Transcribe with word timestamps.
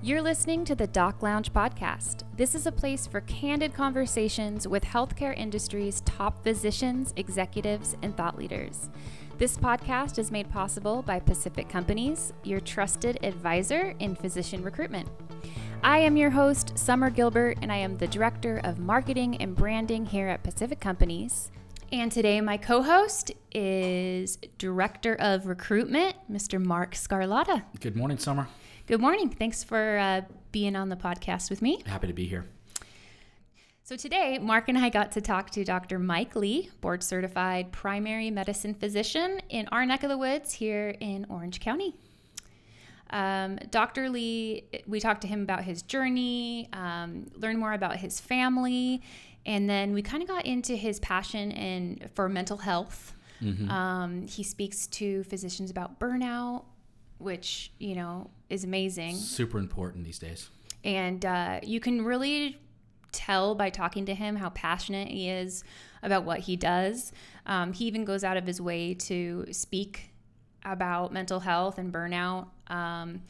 You're 0.00 0.22
listening 0.22 0.64
to 0.66 0.76
the 0.76 0.86
Doc 0.86 1.24
Lounge 1.24 1.52
podcast. 1.52 2.22
This 2.36 2.54
is 2.54 2.66
a 2.66 2.72
place 2.72 3.04
for 3.04 3.20
candid 3.22 3.74
conversations 3.74 4.68
with 4.68 4.84
healthcare 4.84 5.36
industry's 5.36 6.02
top 6.02 6.44
physicians, 6.44 7.12
executives, 7.16 7.96
and 8.02 8.16
thought 8.16 8.38
leaders. 8.38 8.90
This 9.38 9.58
podcast 9.58 10.20
is 10.20 10.30
made 10.30 10.48
possible 10.50 11.02
by 11.02 11.18
Pacific 11.18 11.68
Companies, 11.68 12.32
your 12.44 12.60
trusted 12.60 13.18
advisor 13.24 13.92
in 13.98 14.14
physician 14.14 14.62
recruitment. 14.62 15.08
I 15.82 15.98
am 15.98 16.16
your 16.16 16.30
host, 16.30 16.78
Summer 16.78 17.10
Gilbert, 17.10 17.58
and 17.60 17.72
I 17.72 17.78
am 17.78 17.98
the 17.98 18.06
Director 18.06 18.60
of 18.62 18.78
Marketing 18.78 19.36
and 19.42 19.56
Branding 19.56 20.06
here 20.06 20.28
at 20.28 20.44
Pacific 20.44 20.78
Companies. 20.78 21.50
And 21.90 22.12
today, 22.12 22.40
my 22.40 22.56
co 22.56 22.82
host 22.82 23.32
is 23.52 24.38
Director 24.58 25.16
of 25.16 25.46
Recruitment, 25.46 26.14
Mr. 26.30 26.64
Mark 26.64 26.94
Scarlatta. 26.94 27.64
Good 27.80 27.96
morning, 27.96 28.18
Summer. 28.18 28.46
Good 28.88 29.02
morning. 29.02 29.28
Thanks 29.28 29.62
for 29.62 29.98
uh, 29.98 30.22
being 30.50 30.74
on 30.74 30.88
the 30.88 30.96
podcast 30.96 31.50
with 31.50 31.60
me. 31.60 31.82
Happy 31.84 32.06
to 32.06 32.14
be 32.14 32.24
here. 32.24 32.46
So, 33.84 33.96
today, 33.96 34.38
Mark 34.38 34.70
and 34.70 34.78
I 34.78 34.88
got 34.88 35.12
to 35.12 35.20
talk 35.20 35.50
to 35.50 35.62
Dr. 35.62 35.98
Mike 35.98 36.34
Lee, 36.34 36.70
board 36.80 37.02
certified 37.02 37.70
primary 37.70 38.30
medicine 38.30 38.72
physician 38.72 39.42
in 39.50 39.68
our 39.72 39.84
neck 39.84 40.04
of 40.04 40.08
the 40.08 40.16
woods 40.16 40.54
here 40.54 40.94
in 41.00 41.26
Orange 41.28 41.60
County. 41.60 41.96
Um, 43.10 43.58
Dr. 43.70 44.08
Lee, 44.08 44.64
we 44.86 45.00
talked 45.00 45.20
to 45.20 45.28
him 45.28 45.42
about 45.42 45.64
his 45.64 45.82
journey, 45.82 46.70
um, 46.72 47.26
learned 47.34 47.58
more 47.58 47.74
about 47.74 47.96
his 47.96 48.18
family, 48.18 49.02
and 49.44 49.68
then 49.68 49.92
we 49.92 50.00
kind 50.00 50.22
of 50.22 50.30
got 50.30 50.46
into 50.46 50.74
his 50.74 50.98
passion 51.00 51.52
and 51.52 52.08
for 52.14 52.26
mental 52.30 52.56
health. 52.56 53.14
Mm-hmm. 53.42 53.70
Um, 53.70 54.26
he 54.26 54.42
speaks 54.42 54.86
to 54.86 55.24
physicians 55.24 55.70
about 55.70 56.00
burnout, 56.00 56.64
which 57.18 57.72
you 57.78 57.94
know 57.94 58.30
is 58.48 58.64
amazing. 58.64 59.16
Super 59.16 59.58
important 59.58 60.04
these 60.04 60.18
days. 60.18 60.50
And 60.84 61.24
uh, 61.24 61.60
you 61.62 61.80
can 61.80 62.04
really 62.04 62.60
tell 63.12 63.54
by 63.54 63.70
talking 63.70 64.06
to 64.06 64.14
him 64.14 64.36
how 64.36 64.50
passionate 64.50 65.08
he 65.08 65.28
is 65.28 65.64
about 66.02 66.24
what 66.24 66.40
he 66.40 66.56
does. 66.56 67.12
Um, 67.46 67.72
he 67.72 67.86
even 67.86 68.04
goes 68.04 68.22
out 68.22 68.36
of 68.36 68.46
his 68.46 68.60
way 68.60 68.94
to 68.94 69.46
speak 69.50 70.10
about 70.64 71.12
mental 71.12 71.40
health 71.40 71.78
and 71.78 71.92
burnout. 71.92 72.48
Um, 72.68 73.22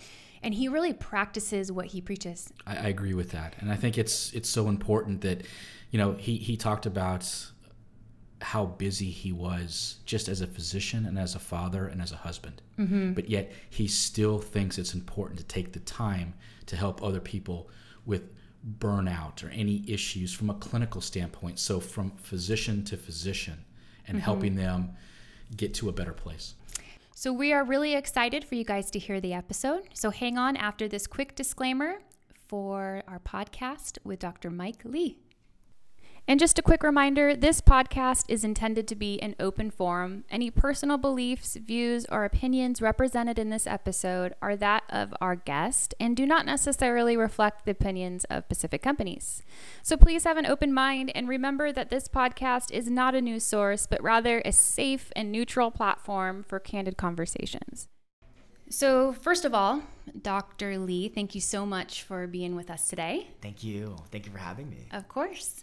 and 0.42 0.55
he 0.55 0.69
really 0.69 0.92
practices 0.92 1.72
what 1.72 1.86
he 1.86 2.00
preaches. 2.00 2.53
I, 2.66 2.77
I, 2.77 2.89
agree 2.89 3.14
with 3.14 3.31
that, 3.33 3.56
and 3.59 3.72
I 3.72 3.77
think 3.77 3.98
it's 3.98 4.33
it's 4.33 4.48
so 4.48 4.69
important 4.69 5.20
that, 5.22 5.42
you 5.91 5.98
know, 5.98 6.12
he 6.12 6.36
he 6.36 6.56
talked 6.56 6.86
about 6.86 7.50
how 8.41 8.67
busy 8.67 9.11
he 9.11 9.33
was 9.33 9.97
just 10.05 10.28
as 10.28 10.41
a 10.41 10.47
physician 10.47 11.06
and 11.06 11.19
as 11.19 11.34
a 11.34 11.39
father 11.39 11.86
and 11.86 12.00
as 12.00 12.12
a 12.12 12.17
husband, 12.17 12.62
mm-hmm. 12.78 13.12
but 13.12 13.28
yet 13.28 13.53
he 13.69 13.89
still 13.89 14.39
thinks 14.39 14.78
it's 14.78 14.94
important 14.94 15.39
to 15.39 15.44
take 15.44 15.72
the 15.72 15.81
time 15.81 16.34
to 16.66 16.77
help 16.77 17.03
other 17.03 17.20
people 17.20 17.69
with 18.06 18.31
burnout 18.78 19.44
or 19.44 19.50
any 19.50 19.84
issues 19.86 20.33
from 20.33 20.50
a 20.50 20.55
clinical 20.55 21.00
standpoint. 21.00 21.59
So 21.59 21.81
from 21.81 22.12
physician 22.12 22.84
to 22.84 22.97
physician, 22.97 23.64
and 24.09 24.16
mm-hmm. 24.16 24.25
helping 24.25 24.56
them 24.56 24.91
get 25.56 25.75
to 25.75 25.89
a 25.89 25.92
better 25.92 26.12
place. 26.12 26.55
So, 27.14 27.33
we 27.33 27.53
are 27.53 27.64
really 27.64 27.94
excited 27.94 28.44
for 28.44 28.55
you 28.55 28.64
guys 28.64 28.91
to 28.92 28.98
hear 28.98 29.20
the 29.20 29.33
episode. 29.33 29.89
So, 29.92 30.11
hang 30.11 30.39
on 30.39 30.56
after 30.56 30.89
this 30.89 31.06
quick 31.06 31.34
disclaimer 31.34 31.98
for 32.47 33.03
our 33.09 33.19
podcast 33.19 33.98
with 34.05 34.20
Dr. 34.20 34.50
Mike 34.50 34.83
Lee. 34.84 35.19
And 36.28 36.38
just 36.38 36.58
a 36.58 36.62
quick 36.62 36.82
reminder 36.82 37.34
this 37.34 37.62
podcast 37.62 38.26
is 38.28 38.44
intended 38.44 38.86
to 38.88 38.94
be 38.94 39.18
an 39.22 39.34
open 39.40 39.70
forum. 39.70 40.24
Any 40.30 40.50
personal 40.50 40.98
beliefs, 40.98 41.56
views, 41.56 42.04
or 42.10 42.26
opinions 42.26 42.82
represented 42.82 43.38
in 43.38 43.48
this 43.48 43.66
episode 43.66 44.34
are 44.42 44.54
that 44.56 44.82
of 44.90 45.14
our 45.22 45.36
guest 45.36 45.94
and 45.98 46.14
do 46.14 46.26
not 46.26 46.44
necessarily 46.44 47.16
reflect 47.16 47.64
the 47.64 47.70
opinions 47.70 48.25
of 48.25 48.47
Pacific 48.47 48.82
companies. 48.82 49.42
So 49.82 49.97
please 49.97 50.25
have 50.25 50.36
an 50.36 50.44
open 50.44 50.75
mind 50.75 51.10
and 51.14 51.30
remember 51.30 51.72
that 51.72 51.88
this 51.88 52.08
podcast 52.08 52.72
is 52.72 52.91
not 52.91 53.14
a 53.14 53.22
news 53.22 53.44
source, 53.44 53.86
but 53.86 54.03
rather 54.03 54.42
a 54.44 54.53
safe 54.53 55.10
and 55.16 55.32
neutral 55.32 55.70
platform 55.70 56.44
for 56.47 56.60
candid 56.60 56.98
conversations. 56.98 57.88
So, 58.69 59.14
first 59.14 59.47
of 59.47 59.54
all, 59.54 59.80
Dr. 60.20 60.76
Lee, 60.76 61.08
thank 61.08 61.34
you 61.34 61.41
so 61.41 61.64
much 61.64 62.03
for 62.03 62.26
being 62.26 62.54
with 62.54 62.70
us 62.70 62.86
today. 62.86 63.28
Thank 63.41 63.64
you. 63.64 63.97
Thank 64.12 64.26
you 64.26 64.32
for 64.32 64.36
having 64.36 64.69
me. 64.69 64.88
Of 64.92 65.08
course. 65.08 65.62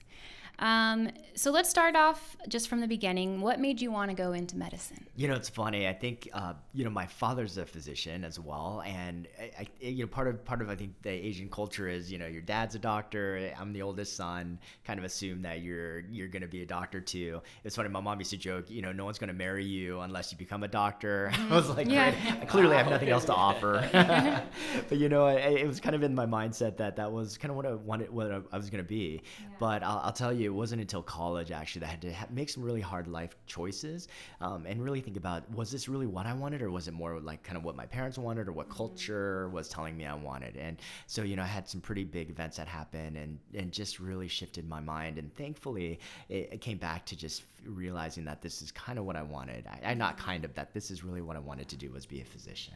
Um, 0.59 1.09
so 1.35 1.51
let's 1.51 1.69
start 1.69 1.95
off 1.95 2.37
just 2.47 2.67
from 2.69 2.81
the 2.81 2.87
beginning. 2.87 3.41
What 3.41 3.59
made 3.59 3.81
you 3.81 3.91
want 3.91 4.09
to 4.11 4.15
go 4.15 4.31
into 4.31 4.57
medicine? 4.57 5.05
You 5.15 5.27
know, 5.27 5.35
it's 5.35 5.49
funny. 5.49 5.87
I 5.87 5.93
think 5.93 6.29
uh, 6.33 6.53
you 6.73 6.83
know 6.83 6.89
my 6.89 7.05
father's 7.05 7.57
a 7.57 7.65
physician 7.65 8.23
as 8.23 8.39
well, 8.39 8.83
and 8.85 9.27
I, 9.39 9.51
I, 9.59 9.67
you 9.81 10.03
know 10.03 10.07
part 10.07 10.27
of 10.27 10.43
part 10.45 10.61
of 10.61 10.69
I 10.69 10.75
think 10.75 10.93
the 11.01 11.09
Asian 11.09 11.49
culture 11.49 11.87
is 11.87 12.11
you 12.11 12.17
know 12.17 12.27
your 12.27 12.41
dad's 12.41 12.75
a 12.75 12.79
doctor. 12.79 13.51
I'm 13.59 13.73
the 13.73 13.81
oldest 13.81 14.15
son. 14.15 14.59
Kind 14.85 14.99
of 14.99 15.05
assume 15.05 15.41
that 15.41 15.61
you're 15.61 16.01
you're 16.09 16.27
going 16.27 16.41
to 16.41 16.47
be 16.47 16.61
a 16.61 16.65
doctor 16.65 17.01
too. 17.01 17.41
It's 17.63 17.75
funny. 17.75 17.89
My 17.89 18.01
mom 18.01 18.19
used 18.19 18.31
to 18.31 18.37
joke, 18.37 18.69
you 18.69 18.81
know, 18.81 18.91
no 18.91 19.05
one's 19.05 19.19
going 19.19 19.27
to 19.29 19.33
marry 19.33 19.65
you 19.65 19.99
unless 20.01 20.31
you 20.31 20.37
become 20.37 20.63
a 20.63 20.67
doctor. 20.67 21.31
I 21.49 21.55
was 21.55 21.69
like, 21.69 21.87
yeah. 21.89 22.13
I 22.41 22.45
clearly 22.45 22.75
have 22.75 22.89
nothing 22.89 23.09
else 23.09 23.25
to 23.25 23.33
offer. 23.35 23.87
but 24.89 24.97
you 24.97 25.09
know, 25.09 25.27
it, 25.27 25.61
it 25.61 25.67
was 25.67 25.79
kind 25.79 25.95
of 25.95 26.03
in 26.03 26.15
my 26.15 26.25
mindset 26.25 26.77
that 26.77 26.95
that 26.97 27.11
was 27.11 27.37
kind 27.37 27.51
of 27.51 27.57
what 27.57 27.65
I 27.65 27.73
wanted, 27.73 28.09
what 28.09 28.31
I 28.51 28.57
was 28.57 28.69
going 28.69 28.83
to 28.83 28.87
be. 28.87 29.21
Yeah. 29.23 29.47
But 29.59 29.83
I'll, 29.83 29.99
I'll 30.05 30.13
tell 30.13 30.33
you 30.33 30.44
it 30.45 30.53
wasn't 30.53 30.81
until 30.81 31.01
college 31.01 31.51
actually 31.51 31.81
that 31.81 31.87
I 31.87 31.89
had 31.91 32.01
to 32.01 32.13
ha- 32.13 32.27
make 32.31 32.49
some 32.49 32.63
really 32.63 32.81
hard 32.81 33.07
life 33.07 33.35
choices 33.45 34.07
um, 34.41 34.65
and 34.65 34.83
really 34.83 35.01
think 35.01 35.17
about 35.17 35.49
was 35.53 35.71
this 35.71 35.89
really 35.89 36.07
what 36.07 36.25
I 36.25 36.33
wanted 36.33 36.61
or 36.61 36.71
was 36.71 36.87
it 36.87 36.93
more 36.93 37.19
like 37.19 37.43
kind 37.43 37.57
of 37.57 37.63
what 37.63 37.75
my 37.75 37.85
parents 37.85 38.17
wanted 38.17 38.47
or 38.47 38.51
what 38.51 38.67
mm-hmm. 38.67 38.77
culture 38.77 39.49
was 39.49 39.67
telling 39.67 39.97
me 39.97 40.05
I 40.05 40.13
wanted. 40.13 40.55
And 40.57 40.77
so 41.07 41.23
you 41.23 41.35
know 41.35 41.43
I 41.43 41.47
had 41.47 41.67
some 41.67 41.81
pretty 41.81 42.03
big 42.03 42.29
events 42.29 42.57
that 42.57 42.67
happened 42.67 43.17
and 43.17 43.39
and 43.53 43.71
just 43.71 43.99
really 43.99 44.27
shifted 44.27 44.67
my 44.67 44.79
mind. 44.79 45.17
And 45.17 45.33
thankfully 45.35 45.99
it, 46.29 46.49
it 46.53 46.61
came 46.61 46.77
back 46.77 47.05
to 47.07 47.15
just 47.15 47.43
realizing 47.65 48.25
that 48.25 48.41
this 48.41 48.61
is 48.61 48.71
kind 48.71 48.99
of 48.99 49.05
what 49.05 49.15
I 49.15 49.23
wanted. 49.23 49.65
I, 49.67 49.91
I 49.91 49.93
not 49.93 50.17
kind 50.17 50.45
of 50.45 50.53
that 50.55 50.73
this 50.73 50.91
is 50.91 51.03
really 51.03 51.21
what 51.21 51.35
I 51.35 51.39
wanted 51.39 51.67
to 51.69 51.75
do 51.75 51.91
was 51.91 52.05
be 52.05 52.21
a 52.21 52.25
physician. 52.25 52.75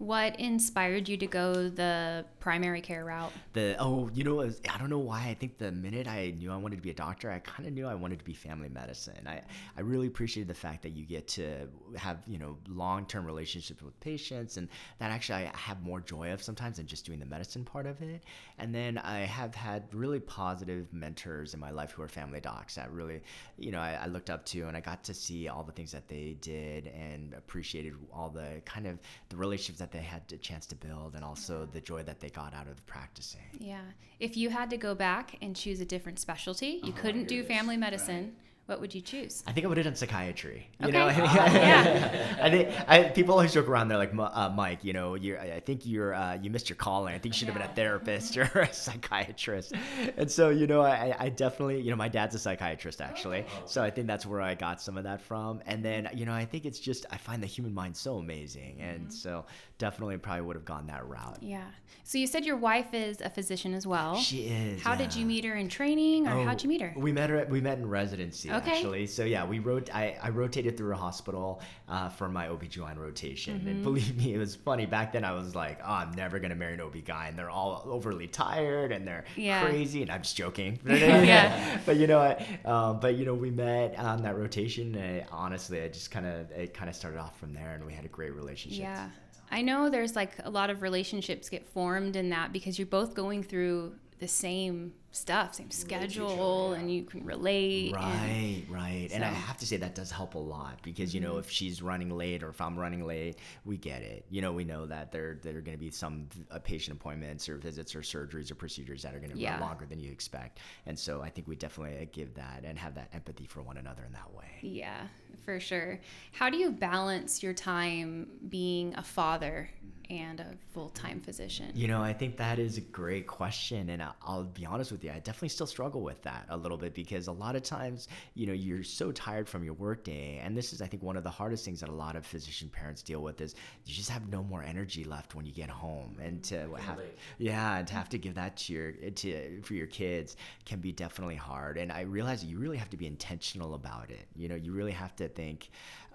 What 0.00 0.40
inspired 0.40 1.10
you 1.10 1.18
to 1.18 1.26
go 1.26 1.68
the 1.68 2.24
primary 2.38 2.80
care 2.80 3.04
route? 3.04 3.30
The 3.52 3.76
oh, 3.78 4.08
you 4.14 4.24
know, 4.24 4.36
was, 4.36 4.58
I 4.66 4.78
don't 4.78 4.88
know 4.88 4.98
why. 4.98 5.26
I 5.28 5.34
think 5.34 5.58
the 5.58 5.70
minute 5.70 6.08
I 6.08 6.32
knew 6.38 6.50
I 6.50 6.56
wanted 6.56 6.76
to 6.76 6.82
be 6.82 6.88
a 6.88 6.94
doctor, 6.94 7.30
I 7.30 7.38
kind 7.40 7.68
of 7.68 7.74
knew 7.74 7.86
I 7.86 7.94
wanted 7.94 8.18
to 8.18 8.24
be 8.24 8.32
family 8.32 8.70
medicine. 8.70 9.26
I 9.26 9.42
I 9.76 9.82
really 9.82 10.06
appreciated 10.06 10.48
the 10.48 10.58
fact 10.58 10.80
that 10.84 10.92
you 10.92 11.04
get 11.04 11.28
to 11.28 11.68
have 11.98 12.22
you 12.26 12.38
know 12.38 12.56
long 12.66 13.04
term 13.04 13.26
relationships 13.26 13.82
with 13.82 14.00
patients, 14.00 14.56
and 14.56 14.70
that 15.00 15.10
actually 15.10 15.44
I 15.44 15.50
have 15.54 15.82
more 15.82 16.00
joy 16.00 16.32
of 16.32 16.42
sometimes 16.42 16.78
than 16.78 16.86
just 16.86 17.04
doing 17.04 17.20
the 17.20 17.26
medicine 17.26 17.66
part 17.66 17.84
of 17.84 18.00
it. 18.00 18.24
And 18.56 18.74
then 18.74 18.96
I 18.96 19.18
have 19.18 19.54
had 19.54 19.82
really 19.92 20.18
positive 20.18 20.90
mentors 20.94 21.52
in 21.52 21.60
my 21.60 21.72
life 21.72 21.90
who 21.90 22.00
are 22.00 22.08
family 22.08 22.40
docs 22.40 22.76
that 22.76 22.90
really, 22.90 23.20
you 23.58 23.70
know, 23.70 23.80
I, 23.80 23.98
I 24.04 24.06
looked 24.20 24.28
up 24.28 24.44
to, 24.44 24.68
and 24.68 24.76
I 24.76 24.80
got 24.80 25.02
to 25.04 25.14
see 25.14 25.48
all 25.48 25.62
the 25.62 25.72
things 25.72 25.92
that 25.92 26.06
they 26.06 26.36
did 26.42 26.88
and 26.88 27.32
appreciated 27.32 27.94
all 28.12 28.28
the 28.28 28.60
kind 28.66 28.86
of 28.86 28.98
the 29.30 29.36
relationships 29.36 29.78
that 29.78 29.92
they 29.92 30.00
had 30.00 30.20
a 30.30 30.36
chance 30.36 30.66
to 30.66 30.74
build 30.74 31.14
and 31.14 31.24
also 31.24 31.66
the 31.72 31.80
joy 31.80 32.02
that 32.02 32.20
they 32.20 32.28
got 32.28 32.52
out 32.52 32.68
of 32.68 32.84
practicing. 32.84 33.40
Yeah. 33.58 33.80
If 34.18 34.36
you 34.36 34.50
had 34.50 34.68
to 34.70 34.76
go 34.76 34.94
back 34.94 35.38
and 35.40 35.56
choose 35.56 35.80
a 35.80 35.86
different 35.86 36.18
specialty, 36.18 36.80
you 36.84 36.92
oh, 36.94 37.00
couldn't 37.00 37.28
do 37.28 37.42
family 37.42 37.78
medicine. 37.78 38.24
Right 38.24 38.49
what 38.70 38.80
would 38.80 38.94
you 38.94 39.00
choose? 39.00 39.42
I 39.48 39.52
think 39.52 39.66
I 39.66 39.68
would 39.68 39.78
have 39.78 39.84
done 39.84 39.96
psychiatry. 39.96 40.68
You 40.78 40.88
okay. 40.88 40.96
know, 40.96 41.06
yeah. 41.08 42.38
I 42.42 42.50
think 42.50 42.68
I, 42.88 43.02
people 43.02 43.34
always 43.34 43.52
joke 43.52 43.68
around. 43.68 43.88
They're 43.88 43.98
like, 43.98 44.12
uh, 44.16 44.52
Mike, 44.54 44.84
you 44.84 44.92
know, 44.92 45.16
you 45.16 45.36
I 45.36 45.58
think 45.58 45.84
you're 45.84 46.14
uh, 46.14 46.38
you 46.40 46.50
missed 46.50 46.70
your 46.70 46.76
calling. 46.76 47.12
I 47.12 47.18
think 47.18 47.34
you 47.34 47.38
should 47.38 47.48
have 47.48 47.56
been 47.56 47.68
a 47.68 47.74
therapist 47.74 48.36
or 48.36 48.44
a 48.44 48.72
psychiatrist. 48.72 49.72
And 50.16 50.30
so, 50.30 50.50
you 50.50 50.68
know, 50.68 50.82
I, 50.82 51.16
I 51.18 51.28
definitely, 51.30 51.80
you 51.80 51.90
know, 51.90 51.96
my 51.96 52.08
dad's 52.08 52.36
a 52.36 52.38
psychiatrist 52.38 53.00
actually, 53.00 53.44
so 53.66 53.82
I 53.82 53.90
think 53.90 54.06
that's 54.06 54.24
where 54.24 54.40
I 54.40 54.54
got 54.54 54.80
some 54.80 54.96
of 54.96 55.02
that 55.02 55.20
from. 55.20 55.60
And 55.66 55.84
then, 55.84 56.08
you 56.14 56.24
know, 56.24 56.32
I 56.32 56.44
think 56.44 56.64
it's 56.64 56.78
just 56.78 57.06
I 57.10 57.16
find 57.16 57.42
the 57.42 57.48
human 57.48 57.74
mind 57.74 57.96
so 57.96 58.18
amazing, 58.18 58.80
and 58.80 59.00
mm-hmm. 59.00 59.10
so 59.10 59.46
definitely 59.78 60.16
probably 60.18 60.42
would 60.42 60.56
have 60.56 60.64
gone 60.64 60.86
that 60.86 61.04
route. 61.06 61.38
Yeah. 61.40 61.64
So 62.04 62.18
you 62.18 62.28
said 62.28 62.44
your 62.44 62.56
wife 62.56 62.94
is 62.94 63.20
a 63.20 63.30
physician 63.30 63.74
as 63.74 63.86
well. 63.86 64.16
She 64.16 64.42
is. 64.42 64.80
How 64.80 64.92
yeah. 64.92 64.98
did 64.98 65.16
you 65.16 65.26
meet 65.26 65.44
her 65.44 65.56
in 65.56 65.68
training, 65.68 66.28
or 66.28 66.34
oh, 66.34 66.44
how'd 66.44 66.62
you 66.62 66.68
meet 66.68 66.80
her? 66.82 66.94
We 66.96 67.10
met 67.10 67.30
her. 67.30 67.36
At, 67.36 67.50
We 67.50 67.60
met 67.60 67.78
in 67.78 67.88
residency 67.88 68.48
okay. 68.48 68.59
Actually. 68.66 69.06
So 69.06 69.24
yeah, 69.24 69.44
we 69.44 69.58
wrote. 69.58 69.94
I, 69.94 70.16
I 70.22 70.30
rotated 70.30 70.76
through 70.76 70.92
a 70.92 70.96
hospital 70.96 71.60
uh, 71.88 72.08
for 72.08 72.28
my 72.28 72.48
OB/GYN 72.48 72.98
rotation, 72.98 73.58
mm-hmm. 73.58 73.68
and 73.68 73.82
believe 73.82 74.16
me, 74.16 74.34
it 74.34 74.38
was 74.38 74.56
funny. 74.56 74.86
Back 74.86 75.12
then, 75.12 75.24
I 75.24 75.32
was 75.32 75.54
like, 75.54 75.80
oh, 75.82 75.92
I'm 75.92 76.12
never 76.12 76.38
gonna 76.38 76.54
marry 76.54 76.74
an 76.74 76.80
OB/GYN. 76.80 77.36
They're 77.36 77.50
all 77.50 77.82
overly 77.86 78.26
tired 78.26 78.92
and 78.92 79.06
they're 79.06 79.24
yeah. 79.36 79.64
crazy. 79.64 80.02
And 80.02 80.10
I'm 80.10 80.22
just 80.22 80.36
joking. 80.36 80.78
yeah. 80.86 81.80
But 81.86 81.96
you 81.96 82.06
know, 82.06 82.18
I, 82.18 82.46
um, 82.64 83.00
but 83.00 83.16
you 83.16 83.24
know, 83.24 83.34
we 83.34 83.50
met 83.50 83.98
on 83.98 84.22
that 84.22 84.36
rotation. 84.36 84.94
And 84.94 85.24
honestly, 85.30 85.82
I 85.82 85.88
just 85.88 86.10
kind 86.10 86.26
of 86.26 86.50
it 86.52 86.74
kind 86.74 86.88
of 86.88 86.96
started 86.96 87.18
off 87.18 87.38
from 87.38 87.54
there, 87.54 87.74
and 87.74 87.84
we 87.84 87.92
had 87.92 88.04
a 88.04 88.08
great 88.08 88.34
relationship. 88.34 88.80
Yeah. 88.80 89.08
I 89.50 89.62
know 89.62 89.90
there's 89.90 90.14
like 90.14 90.32
a 90.44 90.50
lot 90.50 90.70
of 90.70 90.80
relationships 90.82 91.48
get 91.48 91.66
formed 91.66 92.16
in 92.16 92.30
that 92.30 92.52
because 92.52 92.78
you're 92.78 92.86
both 92.86 93.14
going 93.14 93.42
through 93.42 93.94
the 94.20 94.28
same 94.28 94.92
stuff, 95.12 95.54
same 95.54 95.70
schedule, 95.70 96.74
and 96.74 96.92
you 96.92 97.02
can 97.02 97.24
relate. 97.24 97.86
and- 97.86 97.94
Right, 97.96 98.64
right. 98.68 99.08
And 99.12 99.24
I 99.24 99.28
have 99.28 99.56
to 99.56 99.66
say 99.66 99.76
that 99.78 99.94
does 99.94 100.10
help 100.10 100.34
a 100.34 100.38
lot 100.38 100.78
because 100.82 101.12
you 101.14 101.20
know 101.20 101.38
if 101.38 101.50
she's 101.50 101.82
running 101.82 102.10
late 102.10 102.42
or 102.44 102.50
if 102.50 102.60
I'm 102.60 102.78
running 102.78 103.04
late, 103.04 103.38
we 103.64 103.76
get 103.76 104.02
it. 104.02 104.26
You 104.30 104.40
know, 104.42 104.52
we 104.52 104.62
know 104.64 104.86
that 104.86 105.10
there 105.10 105.38
there 105.42 105.56
are 105.56 105.60
going 105.62 105.76
to 105.76 105.80
be 105.82 105.90
some 105.90 106.28
uh, 106.50 106.58
patient 106.60 106.98
appointments 106.98 107.48
or 107.48 107.56
visits 107.56 107.96
or 107.96 108.02
surgeries 108.02 108.50
or 108.52 108.54
procedures 108.54 109.02
that 109.02 109.14
are 109.14 109.18
going 109.18 109.32
to 109.32 109.38
Yeah. 109.38 109.52
run 109.52 109.60
longer 109.62 109.86
than 109.86 109.98
you 109.98 110.12
expect. 110.12 110.58
And 110.86 110.96
so 110.98 111.22
I 111.22 111.30
think 111.30 111.48
we 111.48 111.56
definitely 111.56 111.98
uh, 112.02 112.06
give 112.12 112.34
that 112.34 112.62
and 112.64 112.78
have 112.78 112.94
that 112.94 113.08
empathy 113.12 113.46
for 113.46 113.62
one 113.62 113.78
another 113.78 114.04
in 114.04 114.12
that 114.12 114.32
way. 114.34 114.50
Yeah, 114.60 115.06
for 115.44 115.58
sure. 115.58 115.98
How 116.32 116.50
do 116.50 116.58
you 116.58 116.70
balance 116.70 117.42
your 117.42 117.54
time 117.54 118.28
being 118.48 118.94
a 118.96 119.02
father 119.02 119.70
and 120.10 120.40
a 120.40 120.54
full 120.72 120.88
time 120.90 121.20
physician? 121.20 121.70
You 121.74 121.88
know, 121.88 122.02
I 122.02 122.12
think 122.12 122.36
that 122.38 122.58
is 122.58 122.76
a 122.76 122.80
great 122.80 123.26
question, 123.26 123.90
and 123.90 124.02
I- 124.02 124.12
I'll 124.22 124.44
be 124.44 124.66
honest 124.66 124.90
with 124.90 125.04
you, 125.04 125.10
I 125.10 125.20
definitely 125.20 125.50
still 125.50 125.66
struggle 125.66 126.02
with 126.02 126.20
that 126.22 126.46
a 126.48 126.56
little 126.56 126.76
bit 126.76 126.94
because 126.94 127.28
a 127.28 127.32
lot 127.32 127.54
of 127.56 127.62
times, 127.62 128.08
you 128.34 128.46
know, 128.46 128.52
you're 128.52 128.82
so 128.82 129.12
tired 129.12 129.48
from 129.48 129.62
your 129.64 129.74
workday, 129.74 130.38
and 130.38 130.56
this 130.56 130.72
is, 130.72 130.82
I 130.82 130.86
think, 130.86 131.02
one 131.02 131.16
of 131.16 131.22
the 131.24 131.30
hardest 131.30 131.64
things 131.64 131.80
that 131.80 131.88
a 131.88 131.92
lot 131.92 132.16
of 132.16 132.26
physician 132.26 132.68
parents 132.68 133.02
deal 133.02 133.22
with 133.22 133.40
is 133.40 133.54
you 133.86 133.94
just 133.94 134.10
have 134.10 134.28
no 134.28 134.42
more 134.42 134.62
energy 134.62 135.04
left 135.04 135.34
when 135.34 135.46
you 135.46 135.52
get 135.52 135.70
home, 135.70 136.16
and 136.20 136.42
to 136.44 136.74
have, 136.74 136.98
yeah, 137.38 137.78
and 137.78 137.86
to 137.88 137.94
have 137.94 138.08
to 138.10 138.18
give 138.18 138.34
that 138.34 138.56
to 138.56 138.72
your 138.72 138.92
to 138.92 139.62
for 139.62 139.74
your 139.74 139.86
kids 139.86 140.36
can 140.64 140.80
be 140.80 140.90
definitely 140.92 141.36
hard, 141.36 141.78
and 141.78 141.92
I 141.92 142.00
realize 142.02 142.44
you 142.44 142.58
really 142.58 142.76
have 142.78 142.90
to 142.90 142.96
be 142.96 143.06
intentional 143.06 143.74
about 143.74 144.10
it. 144.10 144.26
You 144.34 144.48
know, 144.48 144.56
you 144.56 144.72
really 144.72 144.92
have 144.92 145.14
to 145.16 145.28
think 145.28 145.70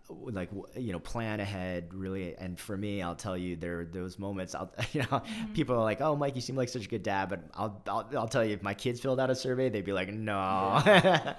like 0.10 0.50
you 0.76 0.92
know 0.92 1.00
plan 1.00 1.40
ahead 1.40 1.92
really 1.94 2.36
and 2.38 2.60
for 2.60 2.78
me 2.78 3.02
i'll 3.02 3.16
tell 3.16 3.36
you 3.36 3.56
there 3.56 3.80
are 3.80 3.86
those 3.86 4.20
moments 4.20 4.54
i'll 4.54 4.72
you 4.92 5.02
know 5.02 5.08
mm-hmm. 5.08 5.54
people 5.54 5.76
are 5.76 5.84
like 5.84 6.00
oh 6.00 6.16
mike 6.16 6.36
you 6.36 6.42
seem 6.42 6.56
like 6.56 6.70
such 6.70 6.86
a 6.86 6.88
good 6.88 7.02
dad 7.02 7.28
but 7.28 7.44
i'll 7.56 7.82
i'll, 7.88 8.08
I'll 8.16 8.28
tell 8.28 8.46
you 8.46 8.54
if 8.54 8.62
my 8.62 8.76
kids 8.76 9.00
filled 9.00 9.20
out 9.20 9.32
a 9.32 9.36
survey 9.36 9.70
they'd 9.70 9.86
be 9.86 9.94
like 9.94 10.10
no. 10.14 10.82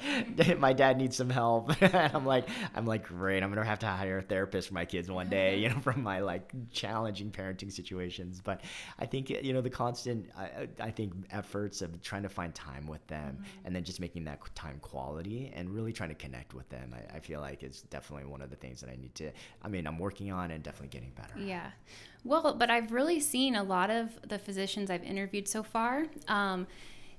My 0.59 0.73
dad 0.73 0.99
needs 0.99 1.17
some 1.17 1.31
help. 1.31 1.71
And 1.87 1.95
i'm 1.95 2.27
like 2.27 2.49
i'm 2.75 2.87
like 2.87 3.05
great 3.05 3.43
i'm 3.43 3.51
gonna 3.51 3.65
have 3.65 3.79
to 3.81 3.87
hire 3.87 4.19
a 4.19 4.23
therapist 4.23 4.69
for 4.69 4.75
my 4.75 4.85
kids 4.85 5.11
one 5.11 5.29
day 5.29 5.59
you 5.59 5.69
know 5.69 5.79
from 5.79 6.03
my 6.03 6.21
like 6.21 6.53
challenging 6.73 7.31
parenting 7.31 7.73
situations. 7.73 8.41
But 8.43 8.63
i 8.99 9.07
think 9.07 9.31
you 9.31 9.53
know 9.53 9.61
the 9.61 9.71
constant 9.71 10.31
i, 10.37 10.69
I 10.81 10.91
think 10.91 11.13
efforts 11.31 11.83
of 11.83 12.03
trying 12.03 12.23
to 12.23 12.29
find 12.29 12.55
time 12.55 12.87
with 12.87 13.07
them 13.07 13.39
mm-hmm. 13.41 13.67
and 13.67 13.77
then 13.77 13.85
just 13.85 14.01
making 14.01 14.25
that 14.25 14.41
time 14.55 14.79
quality 14.81 15.53
and 15.55 15.71
really 15.71 15.93
trying 15.93 16.09
to 16.09 16.15
connect 16.15 16.55
with 16.55 16.69
them 16.69 16.95
I, 16.95 17.17
I 17.17 17.21
feel 17.21 17.41
like 17.41 17.63
is 17.63 17.83
definitely 17.83 18.27
one 18.27 18.43
of 18.43 18.51
the 18.51 18.56
things 18.57 18.81
that 18.81 18.91
i 18.91 18.97
need 18.97 19.15
to 19.15 19.31
i 19.63 19.69
mean 19.69 19.87
i'm 19.87 19.99
working 19.99 20.33
on 20.33 20.51
and 20.51 20.63
definitely 20.63 20.89
getting 20.89 21.11
better 21.11 21.35
Yeah. 21.39 21.71
Well, 22.25 22.55
but 22.55 22.71
I've 22.71 22.91
really 22.91 23.21
seen 23.21 23.55
a 23.55 23.63
lot 23.63 23.89
of 23.89 24.19
the 24.29 24.39
physicians 24.39 24.91
I've 24.91 25.05
interviewed 25.05 25.47
so 25.47 25.63
far. 25.63 26.07
Um, 26.27 26.67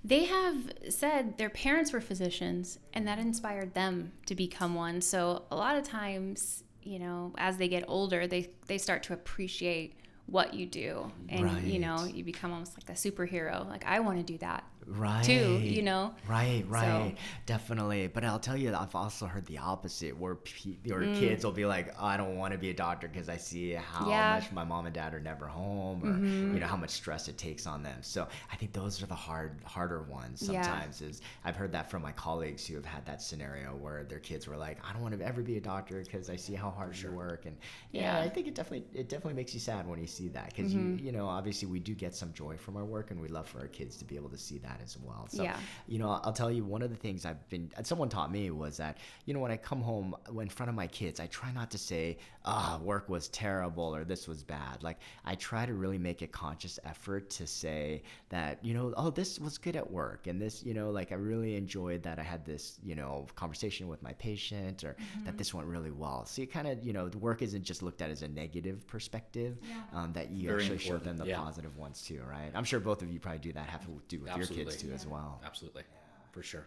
they 0.03 0.25
have 0.25 0.57
said 0.89 1.37
their 1.37 1.49
parents 1.49 1.93
were 1.93 2.01
physicians 2.01 2.77
and 2.93 3.07
that 3.07 3.17
inspired 3.17 3.73
them 3.73 4.11
to 4.25 4.35
become 4.35 4.75
one. 4.75 4.99
So 5.01 5.43
a 5.49 5.55
lot 5.55 5.77
of 5.77 5.83
times, 5.83 6.63
you 6.83 6.99
know, 6.99 7.33
as 7.37 7.55
they 7.57 7.69
get 7.69 7.85
older, 7.87 8.27
they, 8.27 8.49
they 8.67 8.77
start 8.77 9.03
to 9.03 9.13
appreciate 9.13 9.95
what 10.25 10.53
you 10.53 10.65
do. 10.65 11.09
And, 11.29 11.41
you 11.63 11.79
know, 11.79 12.03
you 12.03 12.23
become 12.25 12.51
almost 12.51 12.73
like 12.77 12.89
a 12.89 12.99
superhero. 12.99 13.65
Like, 13.67 13.85
I 13.85 14.01
want 14.01 14.17
to 14.17 14.23
do 14.23 14.37
that 14.39 14.65
right 14.87 15.23
too, 15.23 15.59
you 15.59 15.81
know? 15.81 16.13
right 16.29 16.63
right 16.69 17.13
So- 17.17 17.23
definitely 17.45 18.07
but 18.07 18.23
i'll 18.23 18.39
tell 18.39 18.55
you 18.57 18.73
i've 18.73 18.95
also 18.95 19.25
heard 19.25 19.45
the 19.45 19.57
opposite 19.57 20.17
where 20.17 20.35
pe- 20.35 20.77
or 20.91 21.01
Mm. 21.01 21.19
kids 21.19 21.43
will 21.43 21.51
be 21.51 21.65
like 21.65 21.93
i 22.01 22.15
don't 22.17 22.37
want 22.37 22.53
to 22.53 22.57
be 22.57 22.69
a 22.69 22.73
doctor 22.73 23.07
because 23.07 23.29
i 23.29 23.37
see 23.37 23.71
how 23.73 24.09
Yeah. 24.09 24.35
much 24.39 24.51
my 24.51 24.63
mom 24.63 24.85
and 24.85 24.95
dad 24.95 25.13
are 25.13 25.19
never 25.19 25.45
home 25.47 26.03
or 26.03 26.07
Mm-hmm. 26.13 26.53
you 26.53 26.59
know 26.59 26.67
how 26.67 26.77
much 26.77 26.91
stress 26.91 27.27
it 27.27 27.37
takes 27.37 27.67
on 27.67 27.83
them 27.83 27.99
so 28.01 28.27
i 28.51 28.55
think 28.55 28.71
those 28.73 29.01
are 29.03 29.07
the 29.07 29.15
hard 29.15 29.59
harder 29.65 30.03
ones 30.03 30.41
Yeah. 30.49 30.61
sometimes 30.61 31.01
is 31.01 31.21
i've 31.43 31.55
heard 31.55 31.71
that 31.73 31.89
from 31.91 32.01
my 32.01 32.11
colleagues 32.13 32.65
who 32.65 32.75
have 32.75 32.85
had 32.85 33.05
that 33.05 33.21
scenario 33.21 33.75
where 33.75 34.03
their 34.05 34.19
kids 34.19 34.47
were 34.47 34.57
like 34.57 34.77
i 34.87 34.93
don't 34.93 35.01
want 35.01 35.17
to 35.17 35.25
ever 35.25 35.41
be 35.41 35.57
a 35.57 35.61
doctor 35.61 36.01
because 36.01 36.29
i 36.29 36.35
see 36.35 36.53
how 36.53 36.69
hard 36.69 36.95
you 36.97 37.11
work 37.11 37.45
and 37.45 37.57
yeah, 37.91 38.01
Yeah. 38.01 38.13
Mm-hmm. 38.15 38.25
i 38.25 38.29
think 38.29 38.47
it 38.47 38.55
definitely 38.55 38.87
it 38.99 39.09
definitely 39.09 39.33
makes 39.35 39.53
you 39.53 39.59
sad 39.59 39.87
when 39.87 39.99
you 39.99 40.07
see 40.07 40.29
that 40.29 40.53
because 40.55 40.73
you 40.73 40.97
you 41.01 41.11
know 41.11 41.27
obviously 41.27 41.67
we 41.67 41.79
do 41.79 41.93
get 41.93 42.15
some 42.15 42.31
joy 42.33 42.55
from 42.57 42.77
our 42.77 42.85
work 42.85 43.11
and 43.11 43.19
we 43.21 43.27
love 43.27 43.47
for 43.47 43.59
our 43.59 43.67
kids 43.67 43.97
to 43.97 44.05
be 44.05 44.15
able 44.15 44.29
to 44.29 44.37
see 44.37 44.57
that 44.59 44.76
as 44.83 44.97
well 44.97 45.27
so 45.29 45.43
Yeah. 45.43 45.57
you 45.87 45.99
know 45.99 46.09
i'll 46.23 46.33
tell 46.33 46.51
you 46.51 46.63
one 46.63 46.81
of 46.81 46.89
the 46.89 46.95
things 46.95 47.25
i've 47.25 47.47
been 47.49 47.71
someone 47.83 48.09
taught 48.09 48.31
me 48.31 48.51
was 48.51 48.77
that 48.77 48.97
you 49.25 49.33
know 49.33 49.39
when 49.39 49.51
i 49.51 49.57
come 49.57 49.81
home 49.81 50.15
in 50.41 50.49
front 50.49 50.69
of 50.69 50.75
my 50.75 50.87
kids 50.87 51.19
i 51.19 51.27
try 51.27 51.51
not 51.51 51.71
to 51.71 51.77
say 51.77 52.17
ah 52.47 52.79
work 52.83 53.09
was 53.09 53.27
terrible 53.29 53.95
or 53.95 54.03
this 54.03 54.27
was 54.27 54.43
bad. 54.43 54.81
Like 54.81 54.99
i 55.25 55.35
try 55.35 55.65
to 55.65 55.73
really 55.73 55.97
make 55.97 56.21
a 56.21 56.27
conscious 56.27 56.79
effort 56.85 57.29
to 57.31 57.47
say 57.47 58.03
that 58.29 58.63
you 58.63 58.73
know 58.73 58.93
oh 58.97 59.09
this 59.09 59.39
was 59.39 59.57
good 59.57 59.75
at 59.75 59.89
work 59.89 60.27
and 60.27 60.41
this 60.41 60.63
you 60.63 60.73
know 60.73 60.89
like 60.89 61.11
i 61.11 61.15
really 61.15 61.55
enjoyed 61.55 62.03
that 62.03 62.19
i 62.19 62.23
had 62.23 62.45
this 62.45 62.79
you 62.83 62.95
know 62.95 63.25
conversation 63.35 63.87
with 63.87 64.01
my 64.01 64.13
patient 64.13 64.83
or 64.83 64.95
that 65.25 65.37
this 65.37 65.53
went 65.53 65.67
really 65.67 65.91
well. 65.91 66.25
So 66.25 66.41
you 66.41 66.47
kind 66.47 66.67
of 66.67 66.83
you 66.83 66.93
know 66.93 67.09
the 67.09 67.17
work 67.17 67.41
isn't 67.41 67.63
just 67.63 67.83
looked 67.83 68.01
at 68.01 68.09
as 68.09 68.21
a 68.21 68.27
negative 68.27 68.87
perspective 68.87 69.57
um, 69.93 70.13
that 70.13 70.31
you 70.31 70.47
Very 70.47 70.61
actually 70.61 70.77
show 70.79 70.97
them 70.97 71.17
the 71.17 71.25
yeah. 71.25 71.37
positive 71.37 71.77
ones 71.77 72.01
too 72.01 72.21
right? 72.29 72.51
I'm 72.55 72.63
sure 72.63 72.79
both 72.79 73.01
of 73.01 73.11
you 73.11 73.19
probably 73.19 73.39
do 73.39 73.53
that 73.53 73.67
have 73.67 73.85
to 73.85 74.01
do 74.07 74.21
with 74.21 74.29
your 74.35 74.45
kids 74.45 74.51
Absolutely. 74.51 74.75
too 74.77 74.93
as 74.93 75.07
well. 75.07 75.41
Absolutely, 75.45 75.83
for 76.31 76.43
sure. 76.43 76.65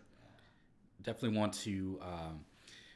Definitely 1.02 1.38
want 1.38 1.54
to 1.54 1.98
um, 2.02 2.40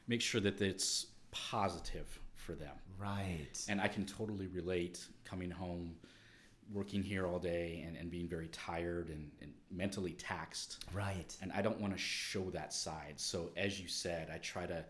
make 0.06 0.20
sure 0.20 0.40
that 0.40 0.60
it's 0.60 1.06
positive 1.30 2.20
for 2.44 2.52
them. 2.55 2.76
right 2.99 3.56
And 3.69 3.81
I 3.81 3.88
can 3.88 4.05
totally 4.06 4.46
relate 4.49 4.96
coming 5.25 5.50
home, 5.50 5.96
working 6.73 7.02
here 7.02 7.26
all 7.26 7.38
day, 7.38 7.82
and, 7.87 7.96
and 7.96 8.11
being 8.11 8.29
very 8.29 8.49
tired 8.49 9.08
and, 9.08 9.31
and 9.43 9.52
mentally 9.70 10.12
taxed. 10.12 10.85
right 10.93 11.31
And 11.43 11.50
I 11.52 11.61
don't 11.62 11.81
want 11.81 11.93
to 11.93 11.99
show 11.99 12.44
that 12.50 12.73
side. 12.73 13.14
So, 13.17 13.50
as 13.56 13.81
you 13.81 13.88
said, 13.88 14.31
I 14.32 14.38
try 14.38 14.67
to 14.67 14.85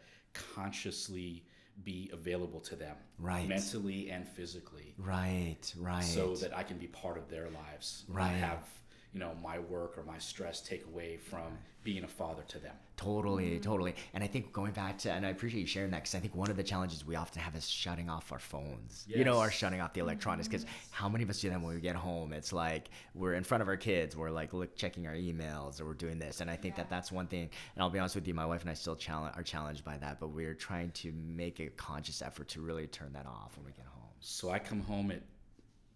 consciously 0.55 1.45
be 1.83 2.09
available 2.13 2.61
to 2.61 2.77
them, 2.77 2.97
Right. 3.19 3.49
mentally 3.49 4.11
and 4.11 4.29
physically, 4.29 4.95
Right, 4.99 5.75
right. 5.77 6.05
so 6.05 6.37
that 6.37 6.57
I 6.57 6.63
can 6.63 6.79
be 6.79 6.87
part 6.87 7.19
of 7.19 7.29
their 7.29 7.49
lives. 7.51 8.05
Right. 8.09 8.29
Have 8.29 8.69
you 9.15 9.21
know 9.21 9.33
my 9.43 9.59
work 9.59 9.97
or 9.97 10.03
my 10.03 10.19
stress 10.19 10.61
take 10.61 10.85
away 10.87 11.17
from 11.17 11.57
being 11.85 12.03
a 12.03 12.09
father 12.09 12.43
to 12.49 12.59
them. 12.59 12.75
totally, 12.97 13.59
totally. 13.59 13.95
And 14.15 14.25
I 14.25 14.27
think 14.27 14.53
going 14.53 14.73
back 14.73 14.97
to, 15.01 15.13
and 15.13 15.27
I 15.27 15.29
appreciate 15.29 15.61
you 15.61 15.67
sharing 15.67 15.91
that 15.91 15.99
because 15.99 16.15
I 16.15 16.19
think 16.19 16.35
one 16.35 16.51
of 16.51 16.57
the 16.57 16.63
challenges 16.63 17.05
we 17.07 17.15
often 17.15 17.43
have 17.43 17.55
is 17.55 17.69
shutting 17.69 18.09
off 18.09 18.33
our 18.33 18.39
phones, 18.39 19.05
you 19.07 19.23
know, 19.23 19.39
or 19.39 19.51
shutting 19.51 19.83
off 19.83 19.93
the 19.93 20.01
electronics. 20.01 20.49
Because 20.49 20.65
how 20.91 21.11
many 21.11 21.25
of 21.25 21.31
us 21.31 21.41
do 21.41 21.51
that 21.51 21.61
when 21.61 21.75
we 21.75 21.81
get 21.81 21.95
home? 21.95 22.33
It's 22.33 22.53
like 22.53 22.89
we're 23.15 23.35
in 23.35 23.45
front 23.45 23.61
of 23.61 23.69
our 23.69 23.77
kids, 23.77 24.17
we're 24.17 24.31
like 24.31 24.53
look, 24.55 24.75
checking 24.77 25.07
our 25.07 25.15
emails 25.15 25.81
or 25.81 25.85
we're 25.85 25.95
doing 25.95 26.19
this. 26.19 26.41
And 26.41 26.51
I 26.51 26.57
think 26.57 26.75
that 26.77 26.89
that's 26.89 27.13
one 27.13 27.27
thing. 27.27 27.51
And 27.75 27.83
I'll 27.83 27.91
be 27.91 27.99
honest 27.99 28.15
with 28.15 28.27
you, 28.27 28.35
my 28.35 28.47
wife 28.47 28.63
and 28.63 28.71
I 28.71 28.75
still 28.75 28.97
challenge, 28.97 29.35
are 29.37 29.43
challenged 29.43 29.85
by 29.85 29.99
that, 29.99 30.19
but 30.19 30.29
we're 30.29 30.55
trying 30.55 30.91
to 30.93 31.13
make 31.13 31.61
a 31.61 31.67
conscious 31.69 32.23
effort 32.23 32.49
to 32.49 32.63
really 32.63 32.87
turn 32.87 33.13
that 33.13 33.27
off 33.27 33.57
when 33.57 33.67
we 33.67 33.73
get 33.73 33.87
home. 33.87 34.09
So 34.21 34.51
I 34.51 34.59
come 34.59 34.81
home 34.81 35.11
at 35.11 35.21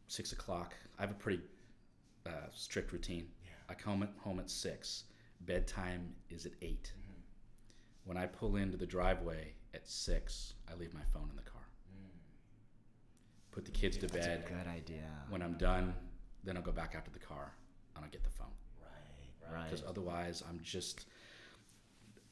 six 0.08 0.32
o'clock. 0.32 0.74
I 0.98 1.02
have 1.02 1.10
a 1.10 1.14
pretty 1.14 1.40
uh, 2.28 2.48
strict 2.54 2.92
routine. 2.92 3.28
I 3.68 3.74
come 3.74 4.06
home 4.18 4.38
at 4.40 4.50
six. 4.50 5.04
Bedtime 5.42 6.14
is 6.30 6.46
at 6.46 6.52
8 6.62 6.92
When 8.04 8.16
I 8.16 8.26
pull 8.26 8.56
into 8.56 8.76
the 8.76 8.86
driveway 8.86 9.52
at 9.74 9.88
six, 9.88 10.54
I 10.70 10.74
leave 10.74 10.92
my 10.94 11.02
phone 11.12 11.28
in 11.30 11.36
the 11.36 11.42
car. 11.42 11.62
Put 13.52 13.64
the 13.64 13.70
kids 13.70 13.96
to 13.98 14.06
That's 14.06 14.26
bed. 14.26 14.44
a 14.46 14.48
good 14.48 14.66
idea. 14.68 15.04
When 15.30 15.42
I'm 15.42 15.54
done, 15.54 15.94
then 16.44 16.56
I'll 16.56 16.62
go 16.62 16.72
back 16.72 16.94
out 16.96 17.04
to 17.06 17.10
the 17.10 17.18
car 17.18 17.52
and 17.96 18.04
I'll 18.04 18.10
get 18.10 18.22
the 18.24 18.30
phone. 18.30 18.46
Right, 18.80 19.54
right. 19.54 19.70
Because 19.70 19.84
otherwise, 19.88 20.42
I'm 20.48 20.60
just. 20.62 21.06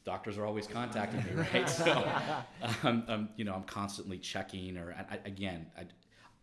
Doctors 0.05 0.39
are 0.39 0.47
always 0.47 0.69
contacting 0.69 1.25
me, 1.25 1.43
right? 1.53 1.69
So, 1.71 2.09
um, 2.85 3.03
um, 3.09 3.29
you 3.37 3.45
know, 3.45 3.55
I'm 3.55 3.65
constantly 3.65 4.19
checking, 4.19 4.77
or 4.77 4.95
I, 4.97 5.15
I- 5.17 5.21
again, 5.25 5.67
I, 5.77 5.83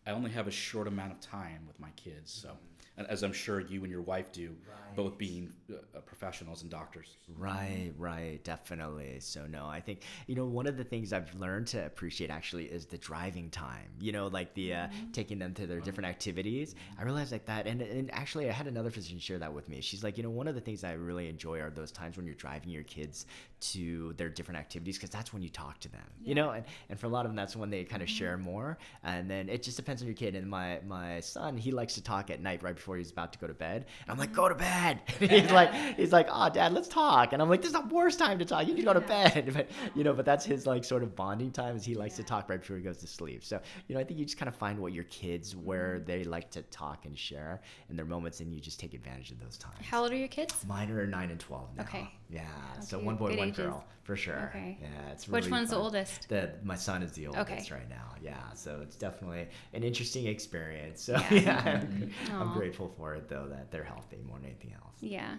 I 0.06 0.12
only 0.12 0.30
have 0.32 0.46
a 0.48 0.50
short 0.50 0.86
amount 0.86 1.12
of 1.12 1.20
time 1.20 1.64
with 1.66 1.80
my 1.80 1.88
kids. 1.96 2.30
So, 2.30 2.50
and 2.50 2.73
as 2.98 3.22
I'm 3.22 3.32
sure 3.32 3.60
you 3.60 3.82
and 3.82 3.90
your 3.90 4.02
wife 4.02 4.32
do, 4.32 4.54
both 4.94 5.18
being 5.18 5.52
uh, 5.72 5.98
professionals 6.00 6.62
and 6.62 6.70
doctors. 6.70 7.16
Right, 7.36 7.92
right, 7.98 8.42
definitely. 8.44 9.16
So 9.18 9.46
no, 9.46 9.66
I 9.66 9.80
think 9.80 10.02
you 10.28 10.36
know 10.36 10.44
one 10.46 10.66
of 10.68 10.76
the 10.76 10.84
things 10.84 11.12
I've 11.12 11.34
learned 11.34 11.66
to 11.68 11.84
appreciate 11.84 12.30
actually 12.30 12.66
is 12.66 12.86
the 12.86 12.98
driving 12.98 13.50
time. 13.50 13.88
You 13.98 14.12
know, 14.12 14.28
like 14.28 14.54
the 14.54 14.74
uh, 14.74 14.86
taking 15.12 15.38
them 15.38 15.52
to 15.54 15.66
their 15.66 15.80
different 15.80 16.08
activities. 16.08 16.76
I 16.98 17.02
realized 17.02 17.32
like 17.32 17.46
that, 17.46 17.66
and 17.66 17.82
and 17.82 18.12
actually 18.14 18.48
I 18.48 18.52
had 18.52 18.66
another 18.68 18.90
physician 18.90 19.18
share 19.18 19.38
that 19.38 19.52
with 19.52 19.68
me. 19.68 19.80
She's 19.80 20.04
like, 20.04 20.16
you 20.16 20.22
know, 20.22 20.30
one 20.30 20.46
of 20.46 20.54
the 20.54 20.60
things 20.60 20.84
I 20.84 20.92
really 20.92 21.28
enjoy 21.28 21.60
are 21.60 21.70
those 21.70 21.90
times 21.90 22.16
when 22.16 22.26
you're 22.26 22.34
driving 22.36 22.70
your 22.70 22.84
kids 22.84 23.26
to 23.60 24.12
their 24.16 24.28
different 24.28 24.58
activities 24.58 24.96
because 24.96 25.10
that's 25.10 25.32
when 25.32 25.42
you 25.42 25.48
talk 25.48 25.80
to 25.80 25.88
them. 25.90 26.02
You 26.22 26.34
know, 26.34 26.50
and 26.50 26.64
and 26.88 26.98
for 26.98 27.06
a 27.06 27.08
lot 27.08 27.24
of 27.26 27.30
them 27.30 27.36
that's 27.36 27.56
when 27.56 27.70
they 27.70 27.84
kind 27.84 28.02
of 28.02 28.08
share 28.08 28.36
more. 28.36 28.78
And 29.02 29.30
then 29.30 29.48
it 29.48 29.62
just 29.62 29.76
depends 29.76 29.84
depends 29.84 30.02
on 30.02 30.08
your 30.08 30.14
kid. 30.16 30.34
And 30.34 30.48
my 30.48 30.80
my 30.86 31.20
son, 31.20 31.56
he 31.56 31.70
likes 31.70 31.94
to 31.94 32.02
talk 32.02 32.30
at 32.30 32.40
night 32.40 32.62
right 32.62 32.74
before 32.74 32.83
he's 32.92 33.10
about 33.10 33.32
to 33.32 33.38
go 33.38 33.46
to 33.46 33.54
bed. 33.54 33.86
And 34.02 34.10
I'm 34.10 34.18
like, 34.18 34.32
mm. 34.32 34.36
go 34.36 34.48
to 34.48 34.54
bed. 34.54 35.00
he's 35.18 35.50
like, 35.50 35.72
he's 35.96 36.12
like, 36.12 36.28
oh, 36.30 36.50
dad, 36.50 36.72
let's 36.72 36.88
talk. 36.88 37.32
And 37.32 37.40
I'm 37.40 37.48
like, 37.48 37.62
this 37.62 37.68
is 37.68 37.80
the 37.80 37.86
worst 37.94 38.18
time 38.18 38.38
to 38.38 38.44
talk. 38.44 38.66
You 38.66 38.74
need 38.74 38.80
to 38.80 38.86
go 38.86 38.92
to 38.94 39.00
bed. 39.00 39.52
But 39.54 39.70
you 39.94 40.02
know, 40.02 40.12
but 40.12 40.24
that's 40.24 40.44
his 40.44 40.66
like 40.66 40.84
sort 40.84 41.04
of 41.04 41.14
bonding 41.14 41.52
time. 41.52 41.76
Is 41.76 41.84
he 41.84 41.94
likes 41.94 42.16
to 42.16 42.24
talk 42.24 42.48
right 42.48 42.60
before 42.60 42.76
he 42.76 42.82
goes 42.82 42.96
to 42.98 43.06
sleep. 43.06 43.44
So 43.44 43.60
you 43.86 43.94
know, 43.94 44.00
I 44.00 44.04
think 44.04 44.18
you 44.18 44.24
just 44.24 44.36
kind 44.36 44.48
of 44.48 44.56
find 44.56 44.80
what 44.80 44.92
your 44.92 45.04
kids 45.04 45.54
where 45.54 45.96
mm-hmm. 45.96 46.06
they 46.06 46.24
like 46.24 46.50
to 46.52 46.62
talk 46.62 47.04
and 47.04 47.16
share 47.16 47.60
in 47.88 47.94
their 47.94 48.04
moments, 48.04 48.40
and 48.40 48.52
you 48.52 48.60
just 48.60 48.80
take 48.80 48.94
advantage 48.94 49.30
of 49.30 49.38
those 49.38 49.56
times. 49.56 49.76
How 49.82 50.02
old 50.02 50.12
are 50.12 50.16
your 50.16 50.28
kids? 50.28 50.64
Mine 50.66 50.90
are 50.90 51.06
nine 51.06 51.30
and 51.30 51.38
twelve 51.38 51.68
now. 51.76 51.84
Okay. 51.84 52.10
Yeah. 52.30 52.42
So 52.80 52.98
one 52.98 53.16
boy, 53.16 53.28
good 53.28 53.38
one 53.38 53.48
ages. 53.48 53.58
girl, 53.58 53.84
for 54.02 54.16
sure. 54.16 54.50
Okay. 54.54 54.78
Yeah, 54.80 55.12
it's 55.12 55.28
Which 55.28 55.44
really 55.44 55.52
one's 55.52 55.70
the 55.70 55.76
oldest? 55.76 56.28
The 56.28 56.50
my 56.62 56.74
son 56.74 57.02
is 57.02 57.12
the 57.12 57.28
oldest 57.28 57.50
Okay. 57.50 57.64
right 57.70 57.88
now. 57.88 58.14
Yeah. 58.20 58.52
So 58.54 58.80
it's 58.82 58.96
definitely 58.96 59.46
an 59.72 59.82
interesting 59.82 60.26
experience. 60.26 61.02
So 61.02 61.12
Yeah. 61.12 61.32
yeah, 61.32 61.62
I'm, 61.64 61.86
mm-hmm. 61.86 62.42
I'm 62.42 62.48
Aw. 62.48 62.54
Grateful 62.76 62.94
for 62.96 63.14
it 63.14 63.28
though 63.28 63.46
that 63.48 63.70
they're 63.70 63.84
healthy 63.84 64.18
more 64.26 64.38
than 64.38 64.46
anything 64.46 64.72
else. 64.74 64.96
Yeah. 65.00 65.36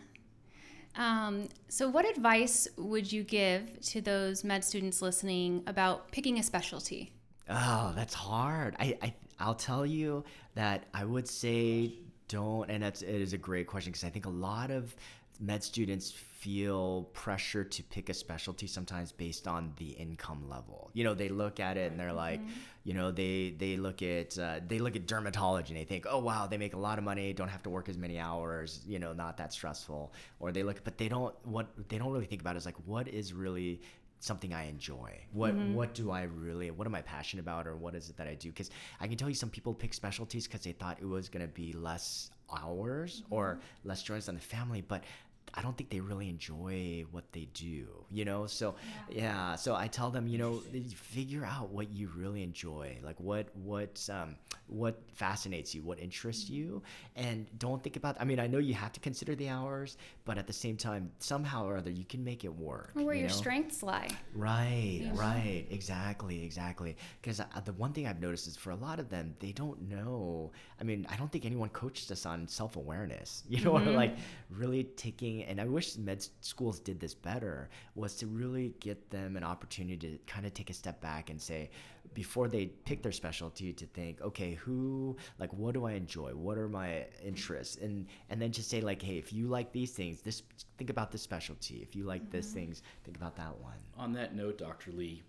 Um, 0.98 1.50
so, 1.68 1.90
what 1.90 2.10
advice 2.10 2.68
would 2.78 3.12
you 3.12 3.24
give 3.24 3.82
to 3.82 4.02
those 4.02 4.44
med 4.44 4.64
students 4.64 5.02
listening 5.02 5.64
about 5.68 6.12
picking 6.12 6.40
a 6.40 6.44
specialty? 6.44 7.12
Oh, 7.50 7.92
that's 7.96 8.14
hard. 8.14 8.76
I, 8.80 8.98
I 9.02 9.14
I'll 9.40 9.56
tell 9.56 9.86
you 9.86 10.24
that 10.56 10.86
I 10.94 11.04
would 11.04 11.28
say 11.28 11.96
don't, 12.30 12.70
and 12.70 12.82
that's 12.82 13.02
it 13.02 13.10
is 13.22 13.34
a 13.34 13.38
great 13.38 13.68
question 13.68 13.92
because 13.92 14.06
I 14.06 14.10
think 14.10 14.26
a 14.26 14.30
lot 14.30 14.72
of 14.72 14.96
med 15.40 15.64
students 15.64 16.12
feel 16.12 17.04
pressure 17.14 17.64
to 17.64 17.82
pick 17.84 18.10
a 18.10 18.14
specialty 18.14 18.68
sometimes 18.68 19.12
based 19.12 19.48
on 19.48 19.74
the 19.78 19.90
income 19.90 20.48
level. 20.48 20.92
You 20.94 21.04
know, 21.04 21.14
they 21.14 21.30
look 21.30 21.60
at 21.60 21.78
it 21.78 21.92
and 21.92 22.00
they're 22.00 22.14
like, 22.14 22.40
mm-hmm. 22.40 22.52
you 22.84 22.94
know, 22.94 23.12
they 23.12 23.56
they 23.58 23.78
look 23.78 24.02
at 24.02 24.38
uh, 24.38 24.60
they 24.68 24.80
look 24.80 24.96
at 24.96 25.08
dermatology 25.08 25.70
and 25.70 25.78
they 25.78 25.86
think, 25.86 26.06
oh 26.08 26.20
wow, 26.20 26.46
they 26.48 26.58
make 26.58 26.74
a 26.74 26.80
lot 26.80 26.98
of 26.98 27.04
money, 27.04 27.34
don't 27.34 27.50
have 27.50 27.64
to 27.64 27.70
work 27.70 27.90
as 27.90 27.98
many 27.98 28.20
hours, 28.20 28.82
you 28.88 29.00
know, 29.00 29.14
not 29.14 29.38
that 29.38 29.54
stressful. 29.54 30.14
Or 30.40 30.52
they 30.52 30.64
look, 30.64 30.84
but 30.84 30.98
they 30.98 31.10
don't 31.10 31.34
what 31.46 31.68
they 31.90 31.98
don't 31.98 32.12
really 32.12 32.26
think 32.26 32.42
about 32.42 32.56
is 32.56 32.66
like 32.66 32.78
what 32.86 33.08
is 33.08 33.34
really 33.34 33.82
something 34.20 34.54
I 34.54 34.68
enjoy. 34.68 35.20
What 35.34 35.56
mm-hmm. 35.56 35.74
what 35.74 35.94
do 35.94 36.12
I 36.12 36.24
really 36.24 36.72
what 36.72 36.88
am 36.88 36.96
I 36.96 37.02
passionate 37.02 37.42
about 37.42 37.68
or 37.68 37.76
what 37.76 37.96
is 37.96 38.10
it 38.10 38.18
that 38.18 38.28
I 38.28 38.36
do? 38.36 38.50
Because 38.50 38.70
I 39.00 39.08
can 39.08 39.18
tell 39.18 39.30
you 39.30 39.36
some 39.36 39.50
people 39.50 39.74
pick 39.74 39.94
specialties 39.94 40.48
because 40.48 40.62
they 40.62 40.72
thought 40.74 40.98
it 41.00 41.08
was 41.08 41.30
gonna 41.30 41.48
be 41.48 41.74
less 41.74 42.32
hours 42.56 43.24
or 43.30 43.56
mm-hmm. 43.56 43.90
less 43.90 44.04
joints 44.04 44.30
on 44.30 44.36
the 44.36 44.42
family, 44.42 44.82
but 44.82 45.04
I 45.54 45.62
don't 45.62 45.78
think 45.78 45.90
they 45.90 46.00
really 46.00 46.30
enjoy 46.30 47.06
what 47.12 47.32
they 47.32 47.48
do, 47.54 47.88
you 48.12 48.26
know? 48.26 48.46
So 48.48 48.76
yeah, 49.10 49.56
so 49.56 49.76
I 49.76 49.88
tell 49.88 50.10
them, 50.10 50.28
you 50.28 50.38
know, 50.38 50.62
figure 50.96 51.46
out 51.46 51.70
what 51.70 51.90
you 51.92 52.10
really 52.16 52.44
enjoy. 52.44 52.98
Like 53.04 53.20
what 53.20 53.48
what 53.56 54.08
um 54.12 54.36
what 54.68 55.00
fascinates 55.14 55.74
you, 55.76 55.82
what 55.84 56.00
interests 56.00 56.50
you, 56.50 56.82
and 57.16 57.46
don't 57.60 57.82
think 57.82 57.96
about 57.96 58.18
I 58.20 58.26
mean, 58.26 58.40
I 58.40 58.48
know 58.48 58.58
you 58.58 58.74
have 58.74 58.92
to 58.94 59.00
consider 59.00 59.36
the 59.36 59.50
hours, 59.50 59.98
but 60.26 60.38
at 60.38 60.48
the 60.48 60.54
same 60.54 60.78
time, 60.78 61.12
somehow 61.20 61.66
or 61.66 61.78
other 61.78 61.92
you 61.92 62.06
can 62.06 62.24
make 62.24 62.44
it 62.44 62.54
work. 62.54 62.92
Where 62.94 63.14
you 63.14 63.22
your 63.22 63.30
know? 63.30 63.36
strengths 63.36 63.84
lie? 63.84 64.10
Right, 64.34 65.10
right, 65.14 65.66
exactly, 65.70 66.44
exactly. 66.44 66.98
Because 67.22 67.40
uh, 67.40 67.46
the 67.64 67.74
one 67.74 67.94
thing 67.94 68.08
I've 68.08 68.22
noticed 68.22 68.48
is 68.48 68.58
for 68.58 68.72
a 68.72 68.76
lot 68.76 69.00
of 69.00 69.10
them, 69.10 69.36
they 69.40 69.52
don't 69.52 69.90
know. 69.90 70.52
I 70.80 70.84
mean, 70.84 71.06
I 71.10 71.16
don't 71.16 71.32
think 71.32 71.46
anyone 71.46 71.70
coached 71.70 72.12
us 72.12 72.26
on 72.26 72.48
self 72.48 72.76
awareness, 72.76 73.44
you 73.50 73.64
know, 73.64 73.78
or 73.78 73.82
like 73.82 74.18
really 74.50 74.86
taking, 74.96 75.35
and 75.44 75.60
I 75.60 75.66
wish 75.66 75.98
med 75.98 76.26
schools 76.42 76.80
did 76.80 77.00
this 77.00 77.14
better, 77.14 77.70
was 77.96 78.16
to 78.16 78.28
really 78.28 78.74
get 78.80 79.10
them 79.10 79.36
an 79.38 79.44
opportunity 79.44 80.18
to 80.18 80.18
kind 80.26 80.46
of 80.46 80.54
take 80.54 80.70
a 80.70 80.74
step 80.74 81.02
back 81.02 81.30
and 81.30 81.42
say, 81.42 81.70
before 82.14 82.48
they 82.48 82.68
pick 82.68 83.04
their 83.04 83.12
specialty, 83.12 83.74
to 83.74 83.86
think, 83.88 84.22
okay, 84.22 84.54
who, 84.54 85.18
like, 85.38 85.52
what 85.54 85.74
do 85.74 85.86
I 85.86 85.94
enjoy? 85.94 86.32
What 86.32 86.58
are 86.58 86.70
my 86.70 87.06
interests? 87.24 87.76
And 87.78 88.08
and 88.30 88.42
then 88.42 88.52
just 88.52 88.70
say, 88.70 88.82
like, 88.82 89.02
hey, 89.02 89.18
if 89.18 89.34
you 89.34 89.48
like 89.48 89.72
these 89.72 89.92
things, 89.92 90.22
this 90.22 90.44
think 90.78 90.90
about 90.90 91.12
this 91.12 91.22
specialty. 91.22 91.82
If 91.82 91.96
you 91.96 92.06
like 92.06 92.32
this 92.32 92.48
mm-hmm. 92.48 92.56
things, 92.56 92.84
think 93.04 93.18
about 93.18 93.36
that 93.36 93.58
one. 93.60 93.78
On 93.98 94.14
that 94.14 94.36
note, 94.36 94.58
Dr. 94.58 94.92
Lee, 94.92 95.24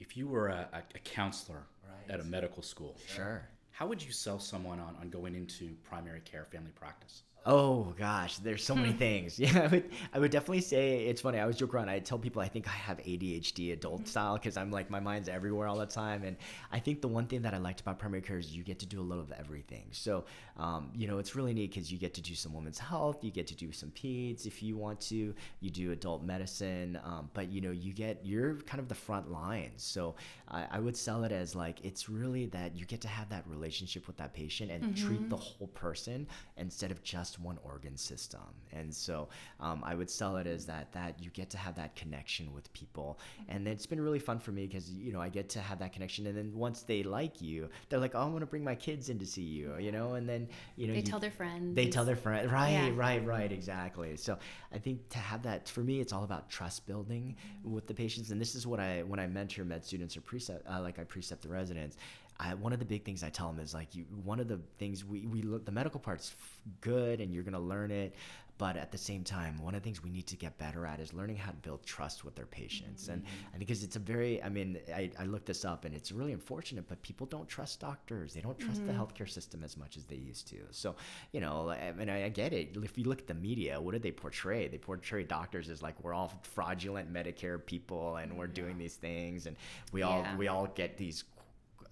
if 0.00 0.16
you 0.16 0.28
were 0.28 0.48
a, 0.48 0.68
a, 0.72 0.78
a 0.94 0.98
counselor 1.00 1.64
at 2.08 2.20
a 2.20 2.24
medical 2.24 2.62
school, 2.62 2.96
Sure. 3.06 3.48
how 3.70 3.86
would 3.86 4.02
you 4.02 4.12
sell 4.12 4.38
someone 4.38 4.80
on, 4.80 4.96
on 5.00 5.10
going 5.10 5.34
into 5.34 5.74
primary 5.82 6.20
care 6.20 6.44
family 6.44 6.70
practice? 6.70 7.22
Oh 7.46 7.94
gosh, 7.96 8.36
there's 8.38 8.62
so 8.62 8.74
many 8.74 8.92
things. 8.92 9.38
Yeah, 9.48 9.62
I 9.62 9.66
would, 9.68 9.90
I 10.12 10.18
would 10.18 10.30
definitely 10.30 10.60
say 10.60 11.06
it's 11.06 11.22
funny. 11.22 11.38
I 11.38 11.46
was 11.46 11.56
joke 11.56 11.72
around. 11.72 11.88
I 11.88 11.98
tell 12.00 12.18
people 12.18 12.42
I 12.42 12.48
think 12.48 12.66
I 12.66 12.72
have 12.72 12.98
ADHD 12.98 13.72
adult 13.72 14.06
style 14.06 14.34
because 14.34 14.56
I'm 14.58 14.70
like 14.70 14.90
my 14.90 15.00
mind's 15.00 15.28
everywhere 15.28 15.66
all 15.66 15.78
the 15.78 15.86
time. 15.86 16.24
And 16.24 16.36
I 16.70 16.78
think 16.78 17.00
the 17.00 17.08
one 17.08 17.26
thing 17.26 17.42
that 17.42 17.54
I 17.54 17.58
liked 17.58 17.80
about 17.80 17.98
primary 17.98 18.20
care 18.20 18.36
is 18.38 18.54
you 18.54 18.64
get 18.64 18.80
to 18.80 18.86
do 18.86 19.00
a 19.00 19.02
little 19.02 19.22
of 19.22 19.32
everything. 19.32 19.86
So, 19.92 20.24
um, 20.58 20.90
you 20.94 21.06
know, 21.06 21.18
it's 21.18 21.34
really 21.36 21.54
neat 21.54 21.70
because 21.70 21.90
you 21.90 21.96
get 21.96 22.12
to 22.14 22.20
do 22.20 22.34
some 22.34 22.52
women's 22.52 22.78
health, 22.78 23.24
you 23.24 23.30
get 23.30 23.46
to 23.46 23.54
do 23.54 23.72
some 23.72 23.90
peds 23.90 24.44
if 24.44 24.62
you 24.62 24.76
want 24.76 25.00
to. 25.02 25.34
You 25.60 25.70
do 25.70 25.92
adult 25.92 26.24
medicine, 26.24 26.98
um, 27.04 27.30
but 27.32 27.48
you 27.50 27.60
know, 27.62 27.70
you 27.70 27.94
get 27.94 28.20
you're 28.24 28.56
kind 28.62 28.80
of 28.80 28.88
the 28.88 28.94
front 28.94 29.30
lines. 29.30 29.82
So 29.82 30.16
I, 30.48 30.66
I 30.72 30.78
would 30.80 30.96
sell 30.96 31.24
it 31.24 31.32
as 31.32 31.54
like 31.54 31.82
it's 31.84 32.08
really 32.10 32.46
that 32.46 32.76
you 32.76 32.84
get 32.84 33.00
to 33.02 33.08
have 33.08 33.30
that 33.30 33.44
relationship 33.46 34.06
with 34.06 34.16
that 34.18 34.34
patient 34.34 34.70
and 34.70 34.94
treat 34.96 35.30
the 35.30 35.36
whole 35.36 35.68
person 35.68 36.26
instead 36.56 36.90
of 36.90 37.02
just 37.02 37.27
one 37.38 37.58
organ 37.64 37.96
system. 37.96 38.40
And 38.72 38.94
so 38.94 39.28
um, 39.60 39.82
I 39.84 39.94
would 39.94 40.08
sell 40.10 40.36
it 40.36 40.46
as 40.46 40.66
that 40.66 40.92
that 40.92 41.22
you 41.22 41.30
get 41.30 41.50
to 41.50 41.58
have 41.58 41.74
that 41.76 41.94
connection 41.96 42.52
with 42.54 42.72
people, 42.72 43.18
and 43.48 43.66
it's 43.66 43.86
been 43.86 44.00
really 44.00 44.18
fun 44.18 44.38
for 44.38 44.52
me 44.52 44.66
because 44.66 44.90
you 44.90 45.12
know 45.12 45.20
I 45.20 45.28
get 45.28 45.48
to 45.50 45.60
have 45.60 45.78
that 45.80 45.92
connection, 45.92 46.26
and 46.26 46.36
then 46.36 46.52
once 46.54 46.82
they 46.82 47.02
like 47.02 47.40
you, 47.42 47.68
they're 47.88 47.98
like, 47.98 48.14
oh, 48.14 48.20
I 48.20 48.24
want 48.26 48.40
to 48.40 48.46
bring 48.46 48.62
my 48.64 48.74
kids 48.74 49.08
in 49.08 49.18
to 49.18 49.26
see 49.26 49.42
you, 49.42 49.76
you 49.78 49.90
know, 49.92 50.14
and 50.14 50.28
then 50.28 50.48
you 50.76 50.86
know 50.86 50.92
They 50.92 51.00
you- 51.00 51.04
tell 51.06 51.18
their 51.18 51.30
friends. 51.30 51.74
they 51.74 51.88
tell 51.88 52.04
their 52.04 52.16
friend, 52.16 52.50
right, 52.52 52.70
Yeah. 52.70 52.90
right, 52.94 53.24
right, 53.24 53.50
exactly. 53.50 54.16
So 54.16 54.38
I 54.72 54.78
think 54.78 55.08
to 55.10 55.18
have 55.18 55.42
that 55.42 55.68
for 55.68 55.80
me, 55.80 56.00
it's 56.00 56.12
all 56.12 56.24
about 56.24 56.48
trust 56.50 56.86
building 56.86 57.34
with 57.64 57.86
the 57.86 57.94
patients, 57.94 58.30
and 58.30 58.40
this 58.40 58.54
is 58.54 58.66
what 58.66 58.80
I 58.80 59.02
when 59.02 59.18
I 59.18 59.26
mentor 59.26 59.64
med 59.64 59.84
students 59.84 60.16
or 60.16 60.20
precept, 60.20 60.66
uh, 60.70 60.80
like 60.80 60.98
I 60.98 61.04
precept 61.04 61.42
the 61.42 61.48
residents. 61.48 61.96
I, 62.40 62.54
one 62.54 62.72
of 62.72 62.78
the 62.78 62.84
big 62.84 63.04
things 63.04 63.22
I 63.24 63.30
tell 63.30 63.48
them 63.48 63.58
is 63.58 63.74
like 63.74 63.94
you. 63.94 64.04
One 64.24 64.38
of 64.38 64.48
the 64.48 64.60
things 64.78 65.04
we 65.04 65.26
we 65.26 65.42
look 65.42 65.64
the 65.64 65.72
medical 65.72 66.00
part's 66.00 66.34
good, 66.80 67.20
and 67.20 67.32
you're 67.32 67.42
gonna 67.42 67.60
learn 67.60 67.90
it. 67.90 68.14
But 68.58 68.76
at 68.76 68.90
the 68.90 68.98
same 68.98 69.22
time, 69.22 69.62
one 69.62 69.76
of 69.76 69.82
the 69.82 69.84
things 69.84 70.02
we 70.02 70.10
need 70.10 70.26
to 70.26 70.36
get 70.36 70.58
better 70.58 70.84
at 70.84 70.98
is 70.98 71.14
learning 71.14 71.36
how 71.36 71.52
to 71.52 71.56
build 71.58 71.86
trust 71.86 72.24
with 72.24 72.34
their 72.34 72.44
patients. 72.46 73.06
And 73.06 73.22
mm-hmm. 73.22 73.46
I 73.46 73.50
think 73.50 73.60
because 73.60 73.84
it's 73.84 73.94
a 73.94 74.00
very, 74.00 74.42
I 74.42 74.48
mean, 74.48 74.78
I, 74.92 75.12
I 75.16 75.26
looked 75.26 75.46
this 75.46 75.64
up 75.64 75.84
and 75.84 75.94
it's 75.94 76.10
really 76.10 76.32
unfortunate, 76.32 76.88
but 76.88 77.00
people 77.02 77.24
don't 77.24 77.46
trust 77.46 77.78
doctors. 77.78 78.34
They 78.34 78.40
don't 78.40 78.58
trust 78.58 78.84
the 78.84 78.92
mm-hmm. 78.92 79.00
healthcare 79.00 79.28
system 79.28 79.62
as 79.62 79.76
much 79.76 79.96
as 79.96 80.06
they 80.06 80.16
used 80.16 80.48
to. 80.48 80.56
So, 80.72 80.96
you 81.30 81.40
know, 81.40 81.70
I 81.70 81.92
mean, 81.92 82.10
I, 82.10 82.24
I 82.24 82.28
get 82.30 82.52
it. 82.52 82.76
If 82.82 82.98
you 82.98 83.04
look 83.04 83.20
at 83.20 83.28
the 83.28 83.34
media, 83.34 83.80
what 83.80 83.92
do 83.92 84.00
they 84.00 84.10
portray? 84.10 84.66
They 84.66 84.78
portray 84.78 85.22
doctors 85.22 85.68
as 85.68 85.80
like 85.80 85.94
we're 86.02 86.14
all 86.14 86.32
fraudulent 86.42 87.12
Medicare 87.12 87.64
people 87.64 88.16
and 88.16 88.36
we're 88.36 88.48
doing 88.48 88.76
these 88.76 88.96
things 88.96 89.46
and 89.46 89.56
we 89.92 90.02
all 90.02 90.26
we 90.36 90.48
all 90.48 90.66
get 90.66 90.96
these 90.96 91.22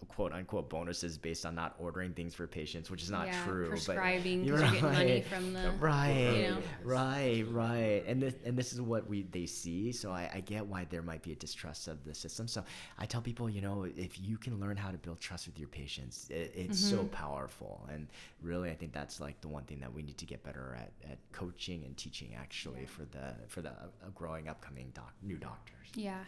quote 0.09 0.33
unquote 0.33 0.69
bonuses 0.69 1.17
based 1.19 1.45
on 1.47 1.55
not 1.55 1.75
ordering 1.79 2.13
things 2.13 2.35
for 2.35 2.47
patients, 2.47 2.91
which 2.91 3.03
is 3.03 3.11
not 3.11 3.27
Yeah, 3.27 3.45
true. 3.45 3.69
prescribing 3.69 4.45
but 4.47 4.51
'cause 4.51 4.61
you're 4.61 4.71
getting 4.71 4.93
money 4.93 5.21
from 5.23 5.53
the- 5.53 5.71
right, 5.73 6.11
you 6.37 6.49
know. 6.51 6.63
right, 6.85 7.45
right. 7.51 8.05
And 8.07 8.21
this 8.23 8.35
and 8.45 8.57
this 8.57 8.73
is 8.73 8.81
what 8.81 9.09
we 9.09 9.23
they 9.23 9.47
see. 9.47 9.93
So 9.93 10.11
I, 10.13 10.31
I 10.35 10.41
get 10.41 10.67
why 10.67 10.85
there 10.91 11.03
might 11.03 11.23
be 11.23 11.33
a 11.33 11.37
distrust 11.37 11.89
of 11.89 12.05
the 12.05 12.15
system. 12.15 12.47
So 12.49 12.65
I 12.99 13.07
tell 13.07 13.21
people, 13.23 13.49
you 13.51 13.61
know, 13.61 13.85
if 13.85 14.21
you 14.21 14.37
can 14.37 14.61
learn 14.61 14.77
how 14.77 14.91
to 14.91 14.99
build 14.99 15.19
trust 15.21 15.47
with 15.47 15.59
your 15.59 15.69
patients, 15.69 16.29
it, 16.31 16.53
it's 16.55 16.79
so 16.79 16.97
Mm-hmm. 16.99 17.07
powerful. 17.09 17.87
And 17.93 18.07
really, 18.43 18.71
I 18.71 18.75
think 18.75 18.93
that's 18.93 19.21
like 19.21 19.41
the 19.41 19.49
one 19.49 19.65
thing 19.65 19.81
that 19.81 19.93
we 19.93 20.03
need 20.03 20.19
to 20.19 20.27
get 20.27 20.43
better 20.45 20.77
at 20.79 20.93
at 21.11 21.19
coaching 21.33 21.85
and 21.85 21.97
teaching 21.97 22.35
actually 22.35 22.87
for 22.87 23.05
the 23.07 23.35
for 23.49 23.63
the 23.63 23.71
uh, 23.71 23.87
growing 24.15 24.49
upcoming 24.49 24.91
doc, 24.95 25.13
new 25.23 25.37
doctors. 25.37 25.89
Yeah. 25.95 26.19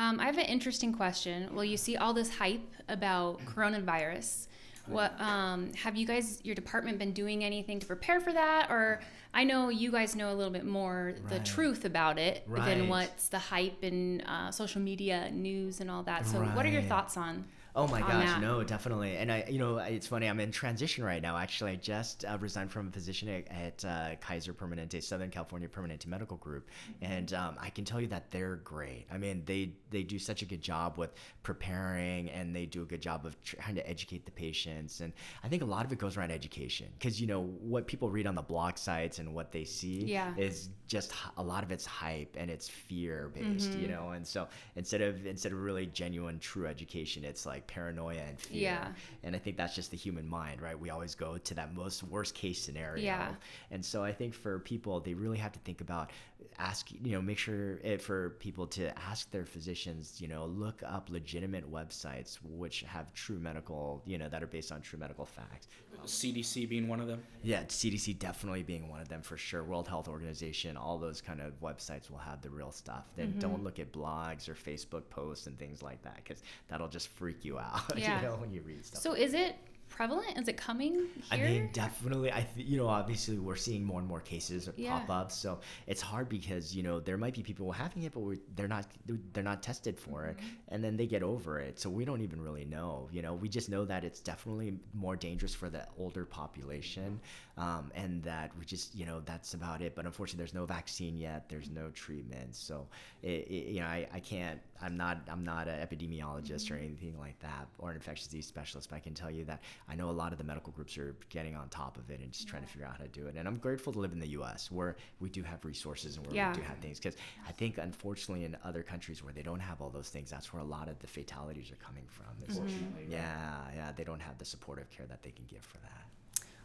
Um, 0.00 0.18
I 0.18 0.24
have 0.24 0.38
an 0.38 0.46
interesting 0.46 0.94
question. 0.94 1.54
Well, 1.54 1.64
you 1.64 1.76
see 1.76 1.98
all 1.98 2.14
this 2.14 2.30
hype 2.30 2.66
about 2.88 3.38
coronavirus. 3.44 4.46
What 4.86 5.20
um, 5.20 5.72
have 5.74 5.94
you 5.94 6.06
guys, 6.06 6.40
your 6.42 6.54
department, 6.54 6.98
been 6.98 7.12
doing 7.12 7.44
anything 7.44 7.78
to 7.80 7.86
prepare 7.86 8.18
for 8.18 8.32
that? 8.32 8.70
Or 8.70 9.00
I 9.34 9.44
know 9.44 9.68
you 9.68 9.92
guys 9.92 10.16
know 10.16 10.32
a 10.32 10.34
little 10.34 10.52
bit 10.52 10.64
more 10.64 11.14
the 11.28 11.36
Right. 11.36 11.44
truth 11.44 11.84
about 11.84 12.18
it 12.18 12.44
Right. 12.46 12.64
than 12.64 12.88
what's 12.88 13.28
the 13.28 13.38
hype 13.38 13.82
and 13.82 14.24
uh, 14.26 14.50
social 14.50 14.80
media 14.80 15.30
news 15.30 15.80
and 15.80 15.90
all 15.90 16.02
that. 16.04 16.26
So, 16.26 16.40
what 16.40 16.64
are 16.64 16.70
your 16.70 16.82
thoughts 16.82 17.18
on? 17.18 17.44
Oh 17.76 17.86
my 17.86 18.00
gosh, 18.00 18.26
that? 18.26 18.40
no, 18.40 18.64
definitely. 18.64 19.16
And 19.16 19.30
I, 19.30 19.44
you 19.48 19.58
know, 19.58 19.78
it's 19.78 20.08
funny. 20.08 20.28
I'm 20.28 20.40
in 20.40 20.50
transition 20.50 21.04
right 21.04 21.22
now. 21.22 21.36
Actually, 21.36 21.72
I 21.72 21.76
just 21.76 22.24
uh, 22.24 22.36
resigned 22.40 22.72
from 22.72 22.88
a 22.88 22.90
position 22.90 23.28
at, 23.28 23.48
at 23.48 23.84
uh, 23.84 24.16
Kaiser 24.16 24.52
Permanente, 24.52 25.00
Southern 25.00 25.30
California 25.30 25.68
Permanente 25.68 26.06
Medical 26.06 26.36
Group, 26.38 26.68
and 27.00 27.32
um, 27.32 27.56
I 27.60 27.70
can 27.70 27.84
tell 27.84 28.00
you 28.00 28.08
that 28.08 28.30
they're 28.32 28.56
great. 28.56 29.06
I 29.12 29.18
mean, 29.18 29.44
they 29.46 29.74
they 29.90 30.02
do 30.02 30.18
such 30.18 30.42
a 30.42 30.44
good 30.44 30.62
job 30.62 30.96
with 30.98 31.12
preparing, 31.42 32.30
and 32.30 32.54
they 32.54 32.64
do 32.66 32.82
a 32.82 32.84
good 32.86 33.00
job 33.02 33.26
of 33.26 33.40
trying 33.42 33.74
to 33.74 33.88
educate 33.88 34.24
the 34.24 34.30
patients. 34.30 35.00
And 35.00 35.12
I 35.44 35.48
think 35.48 35.62
a 35.62 35.66
lot 35.66 35.84
of 35.84 35.92
it 35.92 35.98
goes 35.98 36.16
around 36.16 36.30
education, 36.30 36.86
because 36.98 37.20
you 37.20 37.26
know 37.26 37.42
what 37.60 37.86
people 37.86 38.10
read 38.10 38.26
on 38.26 38.34
the 38.34 38.42
blog 38.42 38.78
sites 38.78 39.18
and 39.18 39.34
what 39.34 39.52
they 39.52 39.64
see 39.64 40.04
Yeah. 40.04 40.32
is 40.36 40.68
just 40.86 41.12
a 41.36 41.42
lot 41.42 41.62
of 41.64 41.70
it's 41.72 41.84
hype 41.86 42.36
and 42.38 42.50
it's 42.50 42.68
fear 42.68 43.30
based, 43.34 43.70
Mm-hmm. 43.70 43.80
you 43.82 43.88
know. 43.88 44.10
And 44.10 44.26
so 44.26 44.48
instead 44.76 45.00
of 45.02 45.26
instead 45.26 45.52
of 45.52 45.60
really 45.60 45.86
genuine, 45.86 46.38
true 46.38 46.66
education, 46.66 47.24
it's 47.24 47.44
like 47.46 47.66
paranoia 47.66 48.20
and 48.20 48.40
fear. 48.40 48.60
Yeah. 48.62 48.88
And 49.22 49.34
I 49.34 49.38
think 49.38 49.56
that's 49.56 49.74
just 49.74 49.90
the 49.90 49.96
human 49.96 50.28
mind, 50.28 50.62
right? 50.62 50.78
We 50.78 50.90
always 50.90 51.14
go 51.14 51.36
to 51.38 51.54
that 51.54 51.74
most 51.74 52.02
worst 52.04 52.34
case 52.34 52.60
scenario. 52.62 53.02
Yeah. 53.04 53.34
And 53.70 53.84
so 53.84 54.02
I 54.04 54.12
think 54.12 54.34
for 54.34 54.58
people, 54.60 55.00
they 55.00 55.14
really 55.14 55.38
have 55.38 55.52
to 55.52 55.58
think 55.60 55.80
about 55.80 56.10
ask, 56.60 56.90
you 56.90 57.12
know, 57.12 57.22
make 57.22 57.38
sure 57.38 57.78
it, 57.82 58.02
for 58.02 58.30
people 58.40 58.66
to 58.66 58.96
ask 58.98 59.30
their 59.30 59.44
physicians, 59.44 60.20
you 60.20 60.28
know, 60.28 60.46
look 60.46 60.82
up 60.86 61.08
legitimate 61.10 61.70
websites 61.70 62.38
which 62.42 62.82
have 62.82 63.12
true 63.14 63.38
medical, 63.38 64.02
you 64.04 64.18
know, 64.18 64.28
that 64.28 64.42
are 64.42 64.46
based 64.46 64.70
on 64.70 64.80
true 64.80 64.98
medical 64.98 65.24
facts. 65.24 65.68
CDC 66.04 66.68
being 66.68 66.88
one 66.88 67.00
of 67.00 67.06
them. 67.06 67.22
Yeah, 67.42 67.62
CDC 67.64 68.18
definitely 68.18 68.62
being 68.62 68.88
one 68.88 69.00
of 69.00 69.08
them 69.08 69.22
for 69.22 69.36
sure. 69.36 69.64
World 69.64 69.88
Health 69.88 70.08
Organization, 70.08 70.76
all 70.76 70.98
those 70.98 71.20
kind 71.20 71.40
of 71.40 71.60
websites 71.60 72.10
will 72.10 72.18
have 72.18 72.40
the 72.42 72.50
real 72.50 72.72
stuff. 72.72 73.04
Then 73.16 73.28
mm-hmm. 73.28 73.40
don't 73.40 73.64
look 73.64 73.78
at 73.78 73.92
blogs 73.92 74.48
or 74.48 74.54
Facebook 74.54 75.08
posts 75.10 75.46
and 75.46 75.58
things 75.58 75.82
like 75.82 76.02
that 76.02 76.16
because 76.16 76.42
that'll 76.68 76.88
just 76.88 77.08
freak 77.08 77.44
you 77.44 77.58
out. 77.58 77.82
Yeah. 78.00 78.22
you 78.22 78.28
know, 78.28 78.36
when 78.36 78.50
you 78.50 78.62
read 78.62 78.84
stuff. 78.84 79.02
So 79.02 79.12
is 79.12 79.34
it 79.34 79.56
prevalent? 79.90 80.38
Is 80.38 80.48
it 80.48 80.56
coming 80.56 80.94
here? 80.94 81.06
I 81.30 81.36
mean, 81.36 81.70
definitely. 81.72 82.32
I, 82.32 82.46
th- 82.54 82.66
you 82.66 82.78
know, 82.78 82.86
obviously 82.88 83.38
we're 83.38 83.56
seeing 83.56 83.84
more 83.84 83.98
and 83.98 84.08
more 84.08 84.20
cases 84.20 84.70
Yeah. 84.76 84.98
pop 85.00 85.10
up, 85.10 85.32
so 85.32 85.60
it's 85.86 86.00
hard 86.00 86.28
because 86.28 86.74
you 86.74 86.82
know 86.82 87.00
there 87.00 87.18
might 87.18 87.34
be 87.34 87.42
people 87.42 87.70
having 87.72 88.04
it, 88.04 88.12
but 88.12 88.38
they're 88.56 88.68
not 88.68 88.86
they're 89.34 89.44
not 89.44 89.62
tested 89.62 89.98
for 89.98 90.24
it, 90.26 90.36
mm-hmm. 90.38 90.46
and 90.74 90.82
then 90.82 90.96
they 90.96 91.06
get 91.06 91.22
over 91.22 91.58
it. 91.58 91.78
So 91.78 91.90
we 91.90 92.04
don't 92.04 92.22
even 92.22 92.40
really 92.40 92.64
know. 92.64 93.08
You 93.12 93.22
know, 93.22 93.34
we 93.34 93.48
just 93.48 93.68
know 93.68 93.84
that 93.84 94.04
it's 94.04 94.20
definitely 94.20 94.78
more 94.94 95.16
dangerous 95.16 95.54
for 95.54 95.68
the 95.68 95.86
older 95.98 96.24
population, 96.24 97.20
um, 97.60 97.90
and 97.94 98.22
that 98.22 98.50
we 98.58 98.64
just 98.64 98.94
you 98.94 99.04
know 99.06 99.20
that's 99.30 99.54
about 99.54 99.82
it. 99.82 99.94
But 99.94 100.06
unfortunately, 100.06 100.38
there's 100.38 100.54
no 100.54 100.66
vaccine 100.66 101.16
yet. 101.16 101.48
There's 101.48 101.70
no 101.70 101.90
treatment, 101.90 102.54
so 102.54 102.86
it, 103.22 103.46
it, 103.48 103.68
you 103.74 103.80
know 103.80 103.86
I, 103.86 104.08
I 104.12 104.20
can't. 104.20 104.60
I'm 104.82 104.96
not 104.96 105.18
I'm 105.30 105.44
not 105.44 105.68
an 105.68 105.78
epidemiologist 105.86 106.70
or 106.70 106.76
anything 106.76 107.14
like 107.18 107.38
that 107.40 107.66
or 107.78 107.90
an 107.90 107.96
infectious 107.96 108.26
disease 108.28 108.46
specialist, 108.46 108.88
but 108.90 108.96
I 108.96 109.00
can 109.00 109.12
tell 109.14 109.30
you 109.30 109.44
that 109.44 109.60
I 109.88 109.94
know 109.94 110.08
a 110.08 110.18
lot 110.22 110.32
of 110.32 110.38
the 110.38 110.44
medical 110.44 110.72
groups 110.72 110.96
are 110.96 111.14
getting 111.28 111.54
on 111.54 111.68
top 111.68 111.98
of 111.98 112.10
it 112.10 112.20
and 112.20 112.32
just 112.32 112.48
trying 112.48 112.62
to 112.62 112.68
figure 112.68 112.86
out 112.86 112.92
how 112.96 113.04
to 113.04 113.08
do 113.10 113.26
it. 113.26 113.34
And 113.36 113.46
I'm 113.46 113.56
grateful 113.58 113.92
to 113.92 113.98
live 113.98 114.12
in 114.12 114.20
the 114.20 114.28
U.S. 114.40 114.70
where 114.70 114.96
we 115.20 115.28
do 115.28 115.42
have 115.42 115.64
resources 115.64 116.16
and 116.16 116.26
where 116.26 116.34
Yeah. 116.36 116.50
we 116.50 116.56
do 116.56 116.62
have 116.62 116.78
things. 116.78 116.98
Because 116.98 117.16
I 117.46 117.52
think, 117.52 117.76
unfortunately, 117.76 118.44
in 118.44 118.56
other 118.64 118.82
countries 118.82 119.22
where 119.22 119.32
they 119.34 119.42
don't 119.42 119.60
have 119.60 119.82
all 119.82 119.90
those 119.90 120.08
things, 120.08 120.30
that's 120.30 120.52
where 120.52 120.62
a 120.62 120.64
lot 120.64 120.88
of 120.88 120.98
the 121.00 121.06
fatalities 121.06 121.70
are 121.70 121.76
coming 121.84 122.04
from. 122.08 122.26
Right. 122.40 123.06
Yeah, 123.08 123.58
yeah, 123.74 123.92
they 123.94 124.04
don't 124.04 124.20
have 124.22 124.38
the 124.38 124.44
supportive 124.46 124.90
care 124.90 125.06
that 125.06 125.22
they 125.22 125.30
can 125.30 125.44
give 125.46 125.62
for 125.62 125.78
that. 125.78 126.06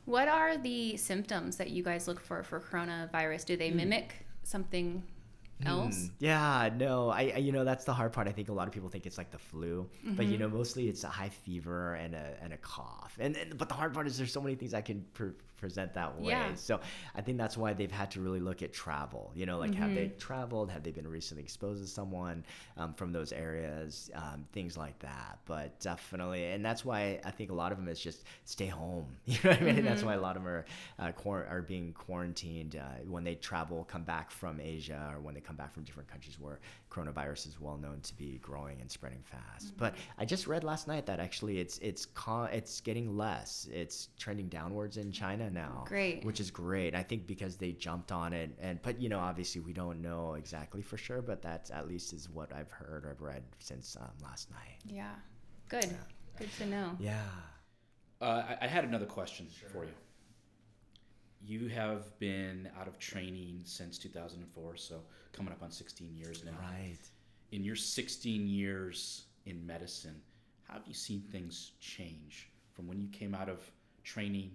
What 0.05 0.27
are 0.27 0.57
the 0.57 0.97
symptoms 0.97 1.57
that 1.57 1.71
you 1.71 1.83
guys 1.83 2.07
look 2.07 2.19
for 2.19 2.43
for 2.43 2.59
coronavirus? 2.59 3.45
Do 3.45 3.57
they 3.57 3.71
mimic 3.71 4.25
something 4.43 5.03
else? 5.65 5.95
Mm, 5.97 6.11
yeah, 6.19 6.69
no, 6.77 7.09
I, 7.09 7.33
I, 7.35 7.37
you 7.37 7.51
know, 7.51 7.63
that's 7.63 7.85
the 7.85 7.93
hard 7.93 8.13
part. 8.13 8.27
I 8.27 8.31
think 8.31 8.49
a 8.49 8.53
lot 8.53 8.67
of 8.67 8.73
people 8.73 8.89
think 8.89 9.05
it's 9.07 9.17
like 9.17 9.31
the 9.31 9.37
flu, 9.39 9.89
but 10.03 10.25
you 10.27 10.37
know, 10.37 10.47
mostly 10.49 10.89
it's 10.89 11.03
a 11.03 11.07
high 11.07 11.29
fever 11.29 11.95
and 11.95 12.13
a, 12.13 12.33
and 12.41 12.53
a 12.53 12.57
cough. 12.57 13.17
And, 13.19 13.35
and 13.35 13.57
but 13.57 13.67
the 13.67 13.73
hard 13.75 13.93
part 13.93 14.05
is 14.05 14.17
there's 14.17 14.31
so 14.33 14.41
many 14.41 14.55
things 14.55 14.73
I 14.73 14.81
can 14.81 15.03
pre- 15.13 15.31
present 15.65 15.95
that 15.95 16.15
way. 16.19 16.29
Yeah. 16.29 16.53
So 16.53 16.79
I 17.15 17.21
think 17.21 17.39
that's 17.39 17.57
why 17.57 17.73
they've 17.73 17.91
had 17.91 18.11
to 18.11 18.21
really 18.21 18.39
look 18.39 18.61
at 18.61 18.71
travel. 18.71 19.31
You 19.33 19.47
know, 19.47 19.57
like 19.57 19.73
have 19.73 19.95
they 19.95 20.11
traveled? 20.19 20.69
Have 20.69 20.83
they 20.83 20.91
been 20.91 21.07
recently 21.07 21.41
exposed 21.41 21.81
to 21.81 21.87
someone 21.89 22.43
um, 22.77 22.93
from 22.93 23.11
those 23.11 23.31
areas? 23.33 24.11
Um, 24.13 24.45
things 24.53 24.77
like 24.77 24.99
that. 24.99 25.39
But 25.47 25.79
definitely, 25.79 26.45
and 26.45 26.63
that's 26.63 26.85
why 26.85 27.19
I 27.25 27.31
think 27.31 27.49
a 27.49 27.55
lot 27.55 27.71
of 27.71 27.79
them 27.79 27.87
is 27.87 27.99
just 27.99 28.25
stay 28.43 28.67
home. 28.67 29.07
You 29.35 29.39
know 29.43 29.49
what 29.49 29.61
I 29.61 29.65
mean? 29.65 29.77
And 29.79 29.87
that's 29.87 30.03
why 30.03 30.13
a 30.13 30.19
lot 30.19 30.37
of 30.37 30.43
them 30.43 30.51
are 30.51 30.65
uh, 30.99 31.11
quar- 31.11 31.47
are 31.49 31.61
being 31.61 31.91
quarantined 31.93 32.77
uh, 32.77 33.03
when 33.07 33.23
they 33.23 33.35
travel, 33.35 33.83
come 33.83 34.03
back 34.03 34.31
from 34.31 34.61
Asia, 34.61 35.11
or 35.13 35.19
when 35.19 35.33
they 35.33 35.41
come 35.41 35.57
back 35.57 35.73
from 35.73 35.83
different 35.83 36.09
countries 36.09 36.39
where 36.39 36.59
coronavirus 36.89 37.47
is 37.47 37.59
well 37.59 37.77
known 37.77 37.99
to 38.01 38.15
be 38.15 38.37
growing 38.41 38.79
and 38.79 38.89
spreading 38.89 39.23
fast. 39.23 39.75
But 39.77 39.95
I 40.17 40.23
just 40.25 40.47
read 40.47 40.63
last 40.63 40.87
night 40.87 41.05
that 41.07 41.19
actually 41.19 41.59
it's 41.59 41.77
it's 41.79 42.05
con- 42.05 42.49
it's 42.53 42.79
getting 42.81 43.17
less. 43.17 43.67
It's 43.73 44.09
trending 44.17 44.47
downwards 44.47 44.95
in 44.97 45.11
China 45.11 45.49
now. 45.55 45.85
Great. 45.87 46.23
Which 46.23 46.39
is 46.39 46.51
great. 46.51 46.93
I 46.93 47.01
think 47.01 47.25
because 47.25 47.57
they 47.57 47.71
jumped 47.71 48.11
on 48.11 48.33
it 48.33 48.51
and 48.61 48.79
but 48.83 49.01
you 49.01 49.09
know 49.09 49.19
obviously 49.19 49.61
we 49.61 49.73
don't 49.73 50.03
know 50.03 50.35
exactly 50.35 50.83
for 50.83 50.97
sure, 50.97 51.23
but 51.23 51.41
that's 51.41 51.71
at 51.71 51.87
least 51.87 52.13
is 52.13 52.29
what 52.29 52.53
I've 52.53 52.69
heard 52.69 53.05
or 53.05 53.09
I've 53.09 53.21
read 53.21 53.41
since 53.57 53.97
um, 53.99 54.11
last 54.23 54.51
night. 54.51 54.77
Yeah. 54.85 55.15
Good. 55.67 55.97
Good 56.37 56.53
to 56.57 56.67
know. 56.67 56.91
Yeah. 56.99 57.21
Uh, 58.21 58.43
I, 58.49 58.57
I 58.61 58.67
had 58.67 58.83
another 58.83 59.05
question 59.07 59.47
for 59.71 59.85
you. 59.85 59.91
You 61.41 61.67
have 61.69 62.17
been 62.19 62.69
out 62.79 62.87
of 62.87 62.97
training 62.99 63.61
since 63.63 63.97
2004, 63.97 64.77
so 64.77 65.01
coming 65.31 65.51
up 65.51 65.61
on 65.61 65.71
16 65.71 66.15
years 66.15 66.43
now. 66.43 66.51
Right. 66.59 66.97
In 67.51 67.63
your 67.63 67.75
16 67.75 68.47
years 68.47 69.25
in 69.45 69.65
medicine, 69.65 70.21
how 70.63 70.75
have 70.75 70.87
you 70.87 70.93
seen 70.93 71.21
things 71.31 71.73
change 71.79 72.49
from 72.73 72.87
when 72.87 72.99
you 72.99 73.07
came 73.09 73.35
out 73.35 73.49
of 73.49 73.59
training 74.03 74.51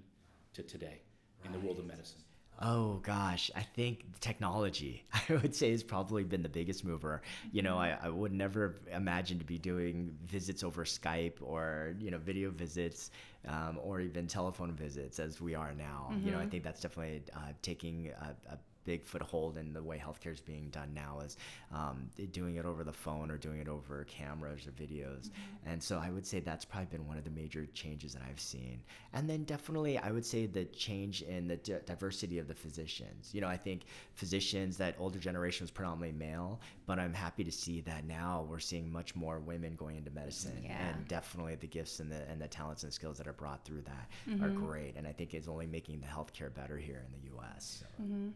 to 0.55 0.63
today 0.63 1.01
in 1.45 1.53
the 1.53 1.59
world 1.61 1.79
of 1.79 1.87
medicine? 1.87 2.21
Oh 2.63 2.97
gosh, 2.97 3.51
I 3.57 3.63
think 3.63 4.05
technology 4.21 5.05
I 5.13 5.35
would 5.35 5.55
say 5.55 5.71
has 5.71 5.83
probably 5.83 6.25
been 6.25 6.43
the 6.43 6.49
biggest 6.49 6.85
mover. 6.85 7.23
You 7.53 7.63
know, 7.63 7.79
I, 7.79 7.97
I 8.03 8.11
would 8.11 8.33
never 8.33 8.83
imagine 8.93 9.39
to 9.39 9.47
be 9.47 9.57
doing 9.59 10.15
visits 10.27 10.63
over 10.63 10.85
Skype 10.85 11.41
or 11.41 11.95
you 11.99 12.11
know 12.11 12.19
video 12.19 12.51
visits 12.51 13.11
um, 13.49 13.79
or 13.83 14.01
even 14.01 14.27
telephone 14.27 14.73
visits 14.75 15.19
as 15.19 15.41
we 15.41 15.55
are 15.55 15.73
now. 15.73 16.15
You 16.23 16.33
know, 16.33 16.39
I 16.39 16.47
think 16.47 16.63
that's 16.63 16.83
definitely 16.83 17.23
uh, 17.35 17.53
taking 17.63 18.11
a, 18.21 18.53
a 18.53 18.59
big 18.85 19.05
foothold 19.05 19.57
in 19.57 19.73
the 19.73 19.83
way 19.83 20.03
healthcare 20.03 20.33
is 20.33 20.41
being 20.41 20.69
done 20.71 20.93
now 20.95 21.21
is 21.25 21.37
um, 21.73 22.09
doing 22.33 22.57
it 22.57 22.65
over 22.65 22.85
the 22.85 22.93
phone 22.93 23.31
or 23.31 23.37
doing 23.37 23.61
it 23.61 23.69
over 23.69 24.05
cameras 24.05 24.67
or 24.67 24.73
videos. 24.73 25.29
Mm-hmm. 25.29 25.71
And 25.71 25.83
so 25.83 26.01
I 26.03 26.11
would 26.11 26.27
say 26.27 26.41
that's 26.41 26.65
probably 26.65 26.87
been 26.87 27.07
one 27.07 27.19
of 27.19 27.25
the 27.25 27.31
major 27.31 27.67
changes 27.75 28.15
that 28.15 28.23
I've 28.29 28.41
seen. 28.41 28.81
And 29.13 29.29
then 29.29 29.45
definitely 29.45 29.99
I 29.99 30.11
would 30.11 30.25
say 30.25 30.47
the 30.47 30.65
change 30.67 31.23
in 31.23 31.49
the 31.49 31.57
di- 31.57 31.81
diversity 31.87 32.39
of 32.39 32.49
the 32.49 32.55
physicians. 32.55 33.31
You 33.33 33.41
know, 33.41 33.49
I 33.49 33.57
think 33.57 33.83
physicians 34.15 34.77
that 34.79 34.97
older 34.99 35.19
generation 35.19 35.65
was 35.65 35.71
predominantly 35.71 36.19
male, 36.19 36.61
but 36.87 36.99
I'm 36.99 37.15
happy 37.15 37.45
to 37.45 37.53
see 37.53 37.81
that 37.83 38.05
now 38.07 38.47
we're 38.49 38.59
seeing 38.59 38.91
much 38.91 39.15
more 39.15 39.41
women 39.41 39.75
going 39.77 39.97
into 39.97 40.11
medicine. 40.11 40.63
Yeah. 40.65 40.89
And 40.89 41.07
definitely 41.09 41.57
the 41.57 41.67
gifts 41.67 42.01
and 42.01 42.11
the 42.11 42.29
and 42.29 42.41
the 42.41 42.49
talents 42.49 42.83
and 42.85 42.93
skills 42.93 43.19
that 43.19 43.27
are 43.27 43.33
brought 43.33 43.65
through 43.65 43.83
that 43.83 44.09
are 44.43 44.49
mm-hmm. 44.49 44.67
great. 44.67 44.97
And 44.97 45.07
I 45.07 45.13
think 45.13 45.35
it's 45.35 45.49
only 45.49 45.67
making 45.67 46.01
the 46.01 46.07
healthcare 46.07 46.53
better 46.53 46.77
here 46.77 47.03
in 47.07 47.13
the 47.21 47.37
US. 47.37 47.83
So. 47.83 48.03
Mm-hmm. 48.03 48.29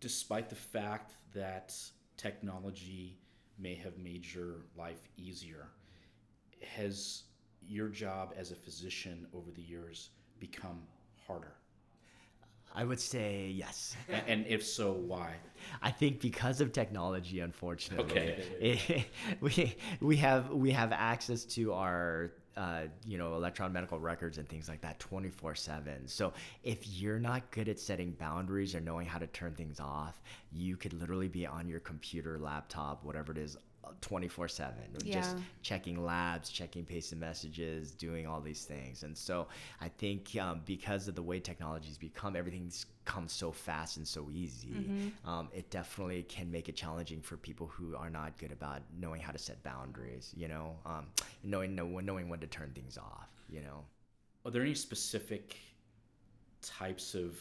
Despite 0.00 0.48
the 0.48 0.54
fact 0.56 1.14
that 1.34 1.74
technology 2.16 3.18
may 3.58 3.74
have 3.74 3.98
made 3.98 4.24
your 4.32 4.66
life 4.76 5.08
easier, 5.16 5.68
has 6.62 7.24
your 7.66 7.88
job 7.88 8.34
as 8.36 8.50
a 8.50 8.54
physician 8.54 9.26
over 9.34 9.50
the 9.50 9.62
years 9.62 10.10
become 10.38 10.82
harder? 11.26 11.54
I 12.74 12.84
would 12.84 13.00
say 13.00 13.48
yes. 13.54 13.96
And 14.26 14.46
if 14.46 14.62
so, 14.64 14.92
why? 14.92 15.34
I 15.82 15.90
think 15.90 16.20
because 16.20 16.60
of 16.60 16.72
technology, 16.72 17.40
unfortunately, 17.40 18.04
Okay. 18.20 18.44
it- 18.60 19.06
we 19.40 19.76
we 20.00 20.16
have 20.16 20.50
we 20.50 20.72
have 20.72 20.92
access 20.92 21.44
to 21.56 21.72
our 21.72 22.32
uh, 22.56 22.82
you 23.06 23.18
know 23.18 23.34
electronic 23.34 23.74
medical 23.74 23.98
records 23.98 24.38
and 24.38 24.48
things 24.48 24.68
like 24.68 24.80
that 24.80 24.98
24 24.98 25.54
7 25.54 26.08
so 26.08 26.32
if 26.62 26.86
you're 26.88 27.18
not 27.18 27.50
good 27.50 27.68
at 27.68 27.78
setting 27.78 28.12
boundaries 28.12 28.74
or 28.74 28.80
knowing 28.80 29.06
how 29.06 29.18
to 29.18 29.26
turn 29.28 29.54
things 29.54 29.78
off 29.78 30.22
you 30.52 30.76
could 30.76 30.92
literally 30.94 31.28
be 31.28 31.46
on 31.46 31.68
your 31.68 31.80
computer 31.80 32.38
laptop 32.38 33.04
whatever 33.04 33.32
it 33.32 33.38
is 33.38 33.56
24 34.00 34.48
7 34.48 34.74
just 35.04 35.36
checking 35.62 36.04
labs, 36.04 36.50
checking 36.50 36.84
patient 36.84 37.20
messages, 37.20 37.92
doing 37.92 38.26
all 38.26 38.40
these 38.40 38.64
things. 38.64 39.02
And 39.02 39.16
so 39.16 39.48
I 39.80 39.88
think 39.88 40.36
um, 40.40 40.60
because 40.64 41.08
of 41.08 41.14
the 41.14 41.22
way 41.22 41.40
technology's 41.40 41.98
become, 41.98 42.36
everything's 42.36 42.86
come 43.04 43.28
so 43.28 43.52
fast 43.52 43.96
and 43.96 44.06
so 44.06 44.28
easy. 44.32 44.74
Um, 45.24 45.48
it 45.52 45.70
definitely 45.70 46.22
can 46.24 46.50
make 46.50 46.68
it 46.68 46.76
challenging 46.76 47.20
for 47.20 47.36
people 47.36 47.66
who 47.66 47.96
are 47.96 48.10
not 48.10 48.38
good 48.38 48.52
about 48.52 48.82
knowing 48.98 49.20
how 49.20 49.32
to 49.32 49.38
set 49.38 49.62
boundaries. 49.62 50.32
You 50.36 50.48
know, 50.48 50.76
um, 50.84 51.06
knowing 51.42 51.74
know, 51.74 51.86
knowing 52.00 52.28
when 52.28 52.40
to 52.40 52.46
turn 52.46 52.72
things 52.74 52.98
off. 52.98 53.28
You 53.48 53.62
know. 53.62 53.84
Are 54.44 54.50
there 54.50 54.62
any 54.62 54.74
specific 54.74 55.56
types 56.62 57.14
of 57.14 57.36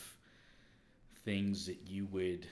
things 1.23 1.65
that 1.65 1.79
you 1.87 2.05
would 2.07 2.47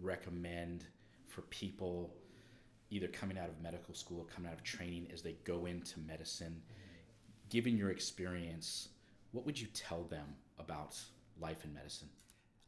recommend 0.00 0.84
for 1.28 1.42
people 1.42 2.14
either 2.92 3.08
coming 3.08 3.38
out 3.38 3.48
of 3.48 3.60
medical 3.60 3.94
school 3.94 4.20
or 4.20 4.26
coming 4.26 4.50
out 4.50 4.56
of 4.56 4.62
training 4.62 5.08
as 5.12 5.22
they 5.22 5.36
go 5.44 5.66
into 5.66 5.98
medicine? 6.00 6.62
Given 7.48 7.76
your 7.76 7.90
experience, 7.90 8.88
what 9.32 9.44
would 9.46 9.58
you 9.58 9.66
tell 9.74 10.04
them 10.04 10.36
about 10.58 10.98
life 11.40 11.64
in 11.64 11.74
medicine? 11.74 12.08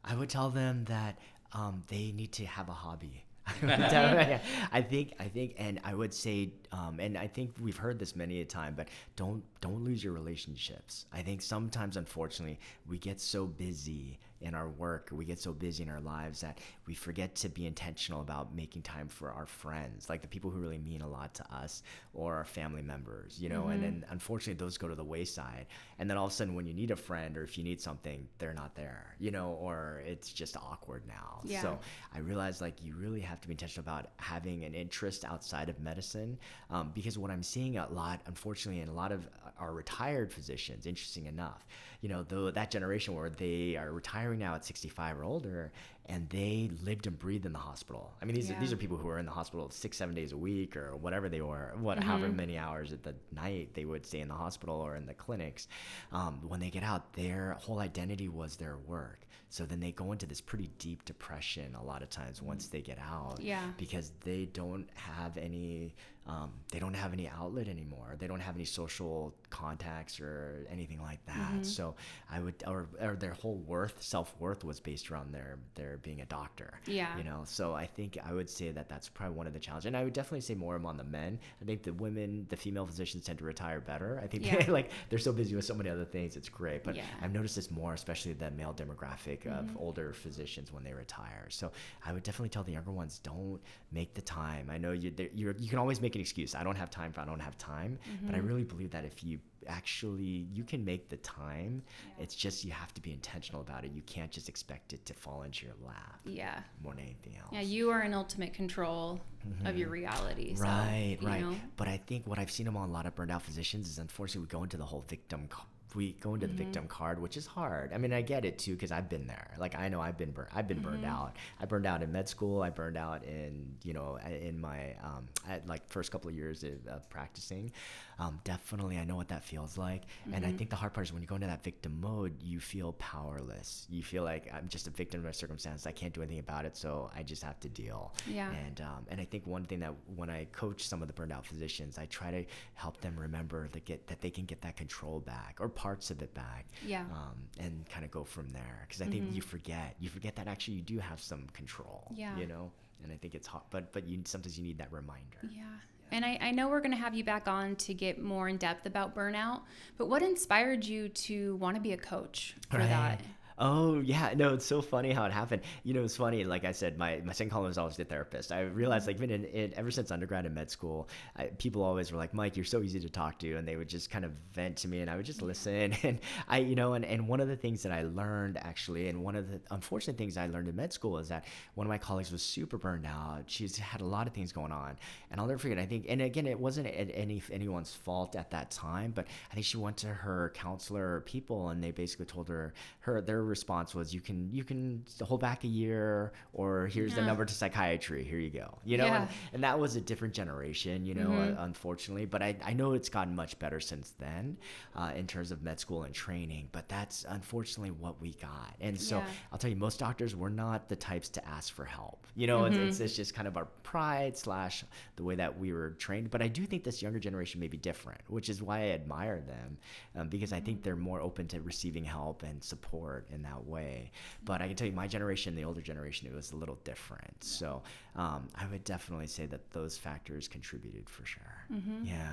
I 0.03 0.15
would 0.15 0.29
tell 0.29 0.49
them 0.49 0.85
that 0.85 1.19
um, 1.53 1.81
they 1.87 2.11
need 2.11 2.33
to 2.33 2.45
have 2.45 2.69
a 2.69 2.73
hobby. 2.73 3.23
I 3.63 4.83
think 4.89 5.13
I 5.19 5.27
think, 5.27 5.53
and 5.57 5.79
I 5.83 5.93
would 5.93 6.15
say 6.15 6.53
um, 6.71 6.99
and 6.99 7.15
I 7.15 7.27
think 7.27 7.53
we've 7.59 7.77
heard 7.77 7.99
this 7.99 8.15
many 8.15 8.41
a 8.41 8.45
time, 8.45 8.73
but 8.75 8.87
don't 9.15 9.43
don't 9.61 9.83
lose 9.83 10.03
your 10.03 10.13
relationships. 10.13 11.05
I 11.13 11.21
think 11.21 11.43
sometimes, 11.43 11.95
unfortunately, 11.95 12.59
we 12.87 12.97
get 12.97 13.21
so 13.21 13.45
busy 13.45 14.17
in 14.41 14.53
our 14.53 14.69
work, 14.69 15.09
we 15.11 15.25
get 15.25 15.39
so 15.39 15.53
busy 15.53 15.83
in 15.83 15.89
our 15.89 16.01
lives 16.01 16.41
that 16.41 16.59
we 16.87 16.93
forget 16.93 17.35
to 17.35 17.49
be 17.49 17.65
intentional 17.65 18.21
about 18.21 18.53
making 18.53 18.81
time 18.81 19.07
for 19.07 19.31
our 19.31 19.45
friends, 19.45 20.09
like 20.09 20.21
the 20.21 20.27
people 20.27 20.49
who 20.49 20.59
really 20.59 20.77
mean 20.77 21.01
a 21.01 21.07
lot 21.07 21.33
to 21.33 21.53
us 21.53 21.83
or 22.13 22.35
our 22.35 22.45
family 22.45 22.81
members, 22.81 23.37
you 23.39 23.49
know. 23.49 23.63
Mm-hmm. 23.63 23.71
And 23.71 23.83
then 23.83 24.05
unfortunately, 24.09 24.63
those 24.63 24.77
go 24.77 24.87
to 24.87 24.95
the 24.95 25.03
wayside. 25.03 25.67
And 25.99 26.09
then 26.09 26.17
all 26.17 26.25
of 26.25 26.31
a 26.31 26.35
sudden, 26.35 26.53
when 26.53 26.65
you 26.65 26.73
need 26.73 26.91
a 26.91 26.95
friend 26.95 27.37
or 27.37 27.43
if 27.43 27.57
you 27.57 27.63
need 27.63 27.81
something, 27.81 28.27
they're 28.37 28.53
not 28.53 28.75
there, 28.75 29.15
you 29.19 29.31
know, 29.31 29.57
or 29.59 30.03
it's 30.05 30.31
just 30.31 30.57
awkward 30.57 31.03
now. 31.07 31.41
Yeah. 31.43 31.61
So 31.61 31.79
I 32.13 32.19
realized 32.19 32.61
like 32.61 32.83
you 32.83 32.95
really 32.95 33.21
have 33.21 33.39
to 33.41 33.47
be 33.47 33.53
intentional 33.53 33.83
about 33.83 34.09
having 34.17 34.65
an 34.65 34.73
interest 34.73 35.23
outside 35.25 35.69
of 35.69 35.79
medicine 35.79 36.37
um, 36.69 36.91
because 36.93 37.17
what 37.17 37.31
I'm 37.31 37.43
seeing 37.43 37.77
a 37.77 37.87
lot, 37.89 38.21
unfortunately, 38.25 38.81
in 38.81 38.89
a 38.89 38.93
lot 38.93 39.11
of 39.11 39.27
our 39.59 39.73
retired 39.73 40.31
physicians, 40.31 40.85
interesting 40.85 41.25
enough, 41.25 41.65
you 42.01 42.09
know, 42.09 42.23
though 42.23 42.51
that 42.51 42.71
generation 42.71 43.13
where 43.15 43.29
they 43.29 43.75
are 43.75 43.91
retiring 43.91 44.39
now 44.39 44.55
at 44.55 44.65
65 44.65 45.19
or 45.19 45.23
older 45.23 45.71
and 46.07 46.29
they 46.29 46.69
lived 46.83 47.07
and 47.07 47.17
breathed 47.17 47.45
in 47.45 47.53
the 47.53 47.59
hospital. 47.59 48.13
I 48.21 48.25
mean, 48.25 48.35
these, 48.35 48.49
yeah. 48.49 48.57
are, 48.57 48.59
these 48.59 48.71
are 48.73 48.77
people 48.77 48.97
who 48.97 49.09
are 49.09 49.19
in 49.19 49.25
the 49.25 49.31
hospital 49.31 49.69
six, 49.69 49.97
seven 49.97 50.13
days 50.15 50.31
a 50.31 50.37
week 50.37 50.77
or 50.77 50.95
whatever 50.95 51.29
they 51.29 51.41
were, 51.41 51.73
what, 51.79 51.99
mm-hmm. 51.99 52.07
however 52.07 52.29
many 52.29 52.57
hours 52.57 52.93
at 52.93 53.03
the 53.03 53.15
night 53.33 53.73
they 53.73 53.85
would 53.85 54.05
stay 54.05 54.19
in 54.19 54.27
the 54.27 54.35
hospital 54.35 54.75
or 54.75 54.95
in 54.95 55.05
the 55.05 55.13
clinics. 55.13 55.67
Um, 56.11 56.41
when 56.47 56.59
they 56.59 56.69
get 56.69 56.83
out, 56.83 57.13
their 57.13 57.57
whole 57.59 57.79
identity 57.79 58.27
was 58.27 58.55
their 58.55 58.77
work. 58.77 59.19
So 59.49 59.65
then 59.65 59.79
they 59.79 59.91
go 59.91 60.11
into 60.11 60.25
this 60.25 60.41
pretty 60.41 60.69
deep 60.79 61.05
depression 61.05 61.75
a 61.75 61.83
lot 61.83 62.01
of 62.01 62.09
times 62.09 62.41
once 62.41 62.67
they 62.67 62.81
get 62.81 62.99
out. 62.99 63.39
Yeah. 63.39 63.63
Because 63.77 64.11
they 64.23 64.45
don't 64.45 64.89
have 64.95 65.37
any 65.37 65.95
um, 66.27 66.51
they 66.71 66.79
don't 66.79 66.95
have 66.95 67.13
any 67.13 67.29
outlet 67.29 67.67
anymore. 67.67 68.15
They 68.17 68.25
don't 68.25 68.39
have 68.39 68.55
any 68.55 68.65
social 68.65 69.35
contacts 69.51 70.19
or 70.19 70.65
anything 70.71 70.99
like 70.99 71.23
that. 71.27 71.51
Mm-hmm. 71.51 71.63
So 71.63 71.95
I 72.31 72.39
would, 72.39 72.55
or, 72.65 72.87
or 72.99 73.15
their 73.15 73.33
whole 73.33 73.57
worth, 73.57 74.01
self 74.01 74.35
worth, 74.39 74.63
was 74.63 74.79
based 74.79 75.11
around 75.11 75.33
their 75.33 75.59
their 75.75 75.94
being 75.97 76.21
a 76.21 76.25
doctor. 76.25 76.79
Yeah. 76.85 77.17
You 77.17 77.23
know, 77.23 77.41
so 77.45 77.73
I 77.73 77.85
think 77.85 78.17
I 78.25 78.33
would 78.33 78.49
say 78.49 78.71
that 78.71 78.89
that's 78.89 79.09
probably 79.09 79.35
one 79.35 79.47
of 79.47 79.53
the 79.53 79.59
challenges, 79.59 79.87
and 79.87 79.97
I 79.97 80.03
would 80.03 80.13
definitely 80.13 80.41
say 80.41 80.55
more 80.55 80.75
among 80.75 80.97
the 80.97 81.03
men. 81.03 81.39
I 81.61 81.65
think 81.65 81.83
the 81.83 81.93
women, 81.93 82.45
the 82.49 82.57
female 82.57 82.85
physicians 82.85 83.25
tend 83.25 83.39
to 83.39 83.45
retire 83.45 83.79
better. 83.79 84.19
I 84.23 84.27
think 84.27 84.45
yeah. 84.45 84.63
they, 84.63 84.71
like 84.71 84.91
they're 85.09 85.19
so 85.19 85.31
busy 85.31 85.55
with 85.55 85.65
so 85.65 85.73
many 85.73 85.89
other 85.89 86.05
things. 86.05 86.35
It's 86.35 86.49
great, 86.49 86.83
but 86.83 86.95
yeah. 86.95 87.03
I've 87.21 87.33
noticed 87.33 87.55
this 87.55 87.71
more, 87.71 87.93
especially 87.93 88.33
the 88.33 88.51
male 88.51 88.73
demographic 88.73 89.43
mm-hmm. 89.43 89.59
of 89.59 89.77
older 89.77 90.13
physicians 90.13 90.71
when 90.71 90.83
they 90.83 90.93
retire. 90.93 91.47
So 91.49 91.71
I 92.05 92.13
would 92.13 92.23
definitely 92.23 92.49
tell 92.49 92.63
the 92.63 92.73
younger 92.73 92.91
ones, 92.91 93.19
don't 93.19 93.59
make 93.91 94.13
the 94.13 94.21
time. 94.21 94.69
I 94.69 94.77
know 94.77 94.91
you 94.91 95.11
you 95.33 95.55
you 95.57 95.69
can 95.69 95.79
always 95.79 96.01
make 96.01 96.15
an 96.15 96.21
excuse. 96.21 96.55
I 96.55 96.63
don't 96.63 96.77
have 96.77 96.89
time 96.89 97.11
for 97.11 97.21
I 97.21 97.25
don't 97.25 97.39
have 97.39 97.57
time. 97.57 97.97
Mm-hmm. 98.07 98.25
But 98.25 98.35
I 98.35 98.39
mm-hmm. 98.39 98.47
really 98.47 98.63
believe 98.63 98.91
that 98.91 99.05
if 99.05 99.23
you 99.23 99.39
actually 99.67 100.47
you 100.53 100.63
can 100.63 100.83
make 100.83 101.09
the 101.09 101.17
time, 101.17 101.81
yeah. 102.17 102.23
it's 102.23 102.35
just 102.35 102.65
you 102.65 102.71
have 102.71 102.93
to 102.93 103.01
be 103.01 103.11
intentional 103.11 103.61
about 103.61 103.83
it. 103.85 103.91
You 103.93 104.01
can't 104.03 104.31
just 104.31 104.49
expect 104.49 104.93
it 104.93 105.05
to 105.05 105.13
fall 105.13 105.43
into 105.43 105.65
your 105.65 105.75
lap. 105.85 106.19
Yeah. 106.25 106.59
More 106.83 106.93
than 106.93 107.03
anything 107.03 107.35
else. 107.39 107.49
Yeah, 107.51 107.61
you 107.61 107.89
are 107.91 108.03
in 108.03 108.13
ultimate 108.13 108.53
control 108.53 109.19
mm-hmm. 109.47 109.67
of 109.67 109.77
your 109.77 109.89
reality. 109.89 110.55
So, 110.55 110.63
right, 110.63 111.17
right. 111.21 111.41
Know? 111.41 111.55
But 111.77 111.87
I 111.87 111.97
think 112.05 112.27
what 112.27 112.39
I've 112.39 112.51
seen 112.51 112.67
among 112.67 112.89
a 112.89 112.93
lot 112.93 113.05
of 113.05 113.15
burned 113.15 113.31
out 113.31 113.41
physicians 113.41 113.89
is 113.89 113.99
unfortunately 113.99 114.41
we 114.41 114.47
go 114.47 114.63
into 114.63 114.77
the 114.77 114.85
whole 114.85 115.05
victim 115.07 115.47
we 115.95 116.13
go 116.13 116.33
into 116.33 116.47
mm-hmm. 116.47 116.57
the 116.57 116.63
victim 116.63 116.87
card, 116.87 117.21
which 117.21 117.37
is 117.37 117.45
hard. 117.45 117.93
I 117.93 117.97
mean, 117.97 118.13
I 118.13 118.21
get 118.21 118.45
it 118.45 118.57
too 118.57 118.73
because 118.73 118.91
I've 118.91 119.09
been 119.09 119.27
there. 119.27 119.51
Like 119.57 119.75
I 119.75 119.89
know 119.89 120.01
I've 120.01 120.17
been 120.17 120.31
burned. 120.31 120.49
I've 120.53 120.67
been 120.67 120.77
mm-hmm. 120.77 120.91
burned 120.91 121.05
out. 121.05 121.35
I 121.59 121.65
burned 121.65 121.85
out 121.85 122.03
in 122.03 122.11
med 122.11 122.27
school. 122.27 122.61
I 122.61 122.69
burned 122.69 122.97
out 122.97 123.23
in 123.23 123.75
you 123.83 123.93
know 123.93 124.17
in 124.25 124.59
my 124.59 124.93
um, 125.03 125.27
at 125.47 125.67
like 125.67 125.87
first 125.87 126.11
couple 126.11 126.29
of 126.29 126.35
years 126.35 126.63
of, 126.63 126.85
of 126.87 127.09
practicing. 127.09 127.71
Um, 128.17 128.39
definitely, 128.43 128.97
I 128.97 129.03
know 129.03 129.15
what 129.15 129.27
that 129.29 129.43
feels 129.43 129.77
like. 129.77 130.03
Mm-hmm. 130.03 130.33
And 130.33 130.45
I 130.45 130.49
mm-hmm. 130.49 130.57
think 130.57 130.69
the 130.69 130.75
hard 130.75 130.93
part 130.93 131.07
is 131.07 131.13
when 131.13 131.21
you 131.21 131.27
go 131.27 131.35
into 131.35 131.47
that 131.47 131.63
victim 131.63 131.99
mode, 131.99 132.33
you 132.41 132.59
feel 132.59 132.93
powerless. 132.93 133.85
You 133.89 134.03
feel 134.03 134.23
like 134.23 134.51
I'm 134.53 134.67
just 134.69 134.87
a 134.87 134.91
victim 134.91 135.19
of 135.19 135.25
my 135.25 135.31
circumstance. 135.31 135.85
I 135.85 135.91
can't 135.91 136.13
do 136.13 136.21
anything 136.21 136.39
about 136.39 136.65
it, 136.65 136.77
so 136.77 137.09
I 137.15 137.23
just 137.23 137.43
have 137.43 137.59
to 137.61 137.69
deal. 137.69 138.13
Yeah. 138.27 138.51
And 138.51 138.81
um, 138.81 139.05
and 139.09 139.19
I 139.19 139.25
think 139.25 139.45
one 139.45 139.65
thing 139.65 139.79
that 139.79 139.93
when 140.15 140.29
I 140.29 140.45
coach 140.51 140.87
some 140.87 141.01
of 141.01 141.07
the 141.07 141.13
burned 141.13 141.31
out 141.31 141.45
physicians, 141.45 141.97
I 141.97 142.05
try 142.05 142.31
to 142.31 142.45
help 142.73 143.01
them 143.01 143.15
remember 143.17 143.67
that 143.69 143.85
get 143.85 144.07
that 144.07 144.21
they 144.21 144.29
can 144.29 144.45
get 144.45 144.61
that 144.61 144.77
control 144.77 145.19
back 145.19 145.57
or 145.59 145.69
parts 145.85 146.09
of 146.09 146.21
it 146.23 146.33
back. 146.33 146.65
Yeah. 146.83 147.01
Um, 147.11 147.37
and 147.59 147.87
kind 147.87 148.03
of 148.03 148.09
go 148.09 148.23
from 148.23 148.49
there 148.49 148.85
because 148.87 149.01
I 149.03 149.05
think 149.05 149.25
mm-hmm. 149.25 149.35
you 149.35 149.41
forget 149.41 149.95
you 149.99 150.09
forget 150.09 150.35
that 150.37 150.47
actually 150.47 150.75
you 150.75 150.81
do 150.81 150.97
have 150.97 151.19
some 151.21 151.43
control. 151.53 152.11
Yeah. 152.15 152.35
You 152.37 152.47
know. 152.47 152.71
And 153.03 153.11
I 153.13 153.17
think 153.17 153.35
it's 153.35 153.45
hot 153.45 153.65
but 153.69 153.93
but 153.93 154.07
you 154.07 154.19
sometimes 154.25 154.57
you 154.57 154.63
need 154.63 154.79
that 154.79 154.91
reminder. 154.91 155.41
Yeah. 155.43 155.63
And 156.11 156.23
I, 156.25 156.37
I 156.41 156.51
know 156.51 156.69
we're 156.69 156.81
going 156.81 156.91
to 156.91 156.97
have 156.97 157.15
you 157.15 157.23
back 157.23 157.47
on 157.47 157.75
to 157.77 157.93
get 157.93 158.21
more 158.21 158.47
in 158.47 158.57
depth 158.57 158.85
about 158.85 159.15
burnout, 159.15 159.61
but 159.97 160.07
what 160.07 160.21
inspired 160.21 160.85
you 160.85 161.09
to 161.09 161.55
want 161.57 161.75
to 161.75 161.81
be 161.81 161.93
a 161.93 161.97
coach 161.97 162.55
for 162.69 162.77
right. 162.77 162.89
that? 162.89 163.21
Oh 163.57 164.01
yeah, 164.01 164.33
no, 164.35 164.53
it's 164.53 164.65
so 164.65 164.81
funny 164.81 165.11
how 165.11 165.23
it 165.23 165.31
happened. 165.31 165.61
You 165.83 165.93
know, 165.93 166.03
it's 166.03 166.17
funny. 166.17 166.43
Like 166.43 166.65
I 166.65 166.73
said, 166.73 166.97
my 166.97 167.21
my 167.23 167.31
second 167.31 167.51
column 167.51 167.67
was 167.67 167.77
always 167.77 167.95
the 167.95 168.03
therapist. 168.03 168.51
I 168.51 168.61
realized, 168.61 169.07
like, 169.07 169.15
mm-hmm. 169.15 169.25
even 169.31 169.45
in, 169.45 169.71
in 169.71 169.73
ever 169.77 169.91
since 169.91 170.11
undergrad 170.11 170.45
and 170.45 170.53
med 170.53 170.69
school, 170.69 171.07
I, 171.37 171.45
people 171.45 171.81
always 171.81 172.11
were 172.11 172.17
like, 172.17 172.33
"Mike, 172.33 172.57
you're 172.57 172.65
so 172.65 172.81
easy 172.81 172.99
to 172.99 173.09
talk 173.09 173.39
to," 173.39 173.55
and 173.55 173.65
they 173.65 173.77
would 173.77 173.87
just 173.87 174.09
kind 174.09 174.25
of 174.25 174.31
vent 174.53 174.77
to 174.77 174.89
me, 174.89 174.99
and 174.99 175.09
I 175.09 175.15
would 175.15 175.25
just 175.25 175.39
mm-hmm. 175.39 175.47
listen. 175.47 175.95
And 176.05 176.19
I, 176.47 176.59
you 176.59 176.75
know, 176.75 176.93
and 176.93 177.05
and 177.05 177.27
one 177.27 177.39
of 177.39 177.47
the 177.47 177.55
things 177.55 177.81
that 177.83 177.91
I 177.91 178.03
learned 178.03 178.57
actually, 178.57 179.07
and 179.07 179.23
one 179.23 179.35
of 179.35 179.49
the 179.49 179.61
unfortunate 179.71 180.17
things 180.17 180.37
I 180.37 180.47
learned 180.47 180.67
in 180.67 180.75
med 180.75 180.91
school 180.91 181.17
is 181.17 181.29
that 181.29 181.45
one 181.75 181.87
of 181.87 181.89
my 181.89 181.97
colleagues 181.97 182.31
was 182.31 182.43
super 182.43 182.77
burned 182.77 183.05
out. 183.05 183.43
She's 183.47 183.77
had 183.77 184.01
a 184.01 184.05
lot 184.05 184.27
of 184.27 184.33
things 184.33 184.51
going 184.51 184.71
on, 184.71 184.97
and 185.31 185.39
I'll 185.39 185.47
never 185.47 185.59
forget. 185.59 185.79
I 185.79 185.85
think, 185.85 186.05
and 186.09 186.21
again, 186.21 186.45
it 186.45 186.59
wasn't 186.59 186.87
any 186.87 187.41
anyone's 187.51 187.93
fault 187.93 188.35
at 188.35 188.51
that 188.51 188.69
time, 188.69 189.13
but 189.15 189.25
I 189.49 189.53
think 189.53 189.65
she 189.65 189.77
went 189.77 189.97
to 189.97 190.07
her 190.07 190.51
counselor 190.53 191.15
or 191.15 191.21
people, 191.21 191.69
and 191.69 191.81
they 191.81 191.91
basically 191.91 192.25
told 192.25 192.49
her 192.49 192.73
her 192.99 193.21
their 193.21 193.44
response 193.45 193.95
was 193.95 194.13
you 194.13 194.21
can 194.21 194.49
you 194.51 194.63
can 194.63 195.03
hold 195.21 195.41
back 195.41 195.63
a 195.63 195.67
year 195.67 196.33
or 196.53 196.87
here's 196.87 197.11
yeah. 197.11 197.21
the 197.21 197.25
number 197.25 197.45
to 197.45 197.53
psychiatry 197.53 198.23
here 198.23 198.39
you 198.39 198.49
go 198.49 198.77
you 198.83 198.97
know 198.97 199.05
yeah. 199.05 199.21
and, 199.21 199.29
and, 199.53 199.63
that 199.63 199.79
was 199.79 199.95
a 199.95 200.01
different 200.01 200.33
generation 200.33 201.05
you 201.05 201.13
know 201.13 201.29
mm-hmm. 201.29 201.59
uh, 201.59 201.63
unfortunately 201.65 202.25
but 202.25 202.41
I, 202.41 202.55
I 202.63 202.73
know 202.73 202.93
it's 202.93 203.09
gotten 203.09 203.35
much 203.35 203.57
better 203.59 203.79
since 203.79 204.13
then 204.19 204.57
uh, 204.95 205.11
in 205.15 205.27
terms 205.27 205.51
of 205.51 205.63
med 205.63 205.79
school 205.79 206.03
and 206.03 206.13
training 206.13 206.69
but 206.71 206.87
that's 206.89 207.25
unfortunately 207.29 207.91
what 207.91 208.21
we 208.21 208.33
got 208.33 208.75
and 208.81 208.99
so 208.99 209.17
yeah. 209.17 209.25
i'll 209.51 209.57
tell 209.57 209.69
you 209.69 209.75
most 209.75 209.99
doctors 209.99 210.35
were 210.35 210.49
not 210.49 210.89
the 210.89 210.95
types 210.95 211.29
to 211.29 211.47
ask 211.47 211.73
for 211.73 211.85
help 211.85 212.27
you 212.35 212.47
know 212.47 212.61
mm-hmm. 212.61 212.87
it's, 212.87 212.99
it's, 212.99 213.15
just 213.15 213.33
kind 213.33 213.47
of 213.47 213.55
our 213.55 213.65
pride 213.83 214.37
slash 214.37 214.83
the 215.15 215.23
way 215.23 215.35
that 215.35 215.57
we 215.57 215.71
were 215.71 215.91
trained 215.91 216.29
but 216.29 216.41
i 216.41 216.47
do 216.47 216.65
think 216.65 216.83
this 216.83 217.01
younger 217.01 217.19
generation 217.19 217.59
may 217.59 217.67
be 217.67 217.77
different 217.77 218.19
which 218.27 218.49
is 218.49 218.61
why 218.61 218.79
i 218.79 218.89
admire 218.89 219.41
them 219.41 219.77
um, 220.15 220.27
because 220.27 220.51
i 220.51 220.59
think 220.59 220.83
they're 220.83 220.95
more 220.95 221.21
open 221.21 221.47
to 221.47 221.61
receiving 221.61 222.03
help 222.03 222.43
and 222.43 222.63
support 222.63 223.27
in 223.35 223.43
that 223.43 223.65
way. 223.65 224.11
But 224.43 224.61
I 224.61 224.67
can 224.67 224.75
tell 224.75 224.87
you, 224.87 224.93
my 224.93 225.07
generation, 225.07 225.55
the 225.55 225.65
older 225.65 225.81
generation, 225.81 226.27
it 226.27 226.33
was 226.33 226.51
a 226.51 226.55
little 226.55 226.79
different. 226.83 227.43
So 227.43 227.83
um, 228.15 228.47
I 228.55 228.65
would 228.65 228.83
definitely 228.83 229.27
say 229.27 229.45
that 229.45 229.71
those 229.71 229.97
factors 229.97 230.47
contributed 230.47 231.09
for 231.09 231.25
sure. 231.25 231.65
Mm-hmm. 231.71 232.05
Yeah 232.05 232.31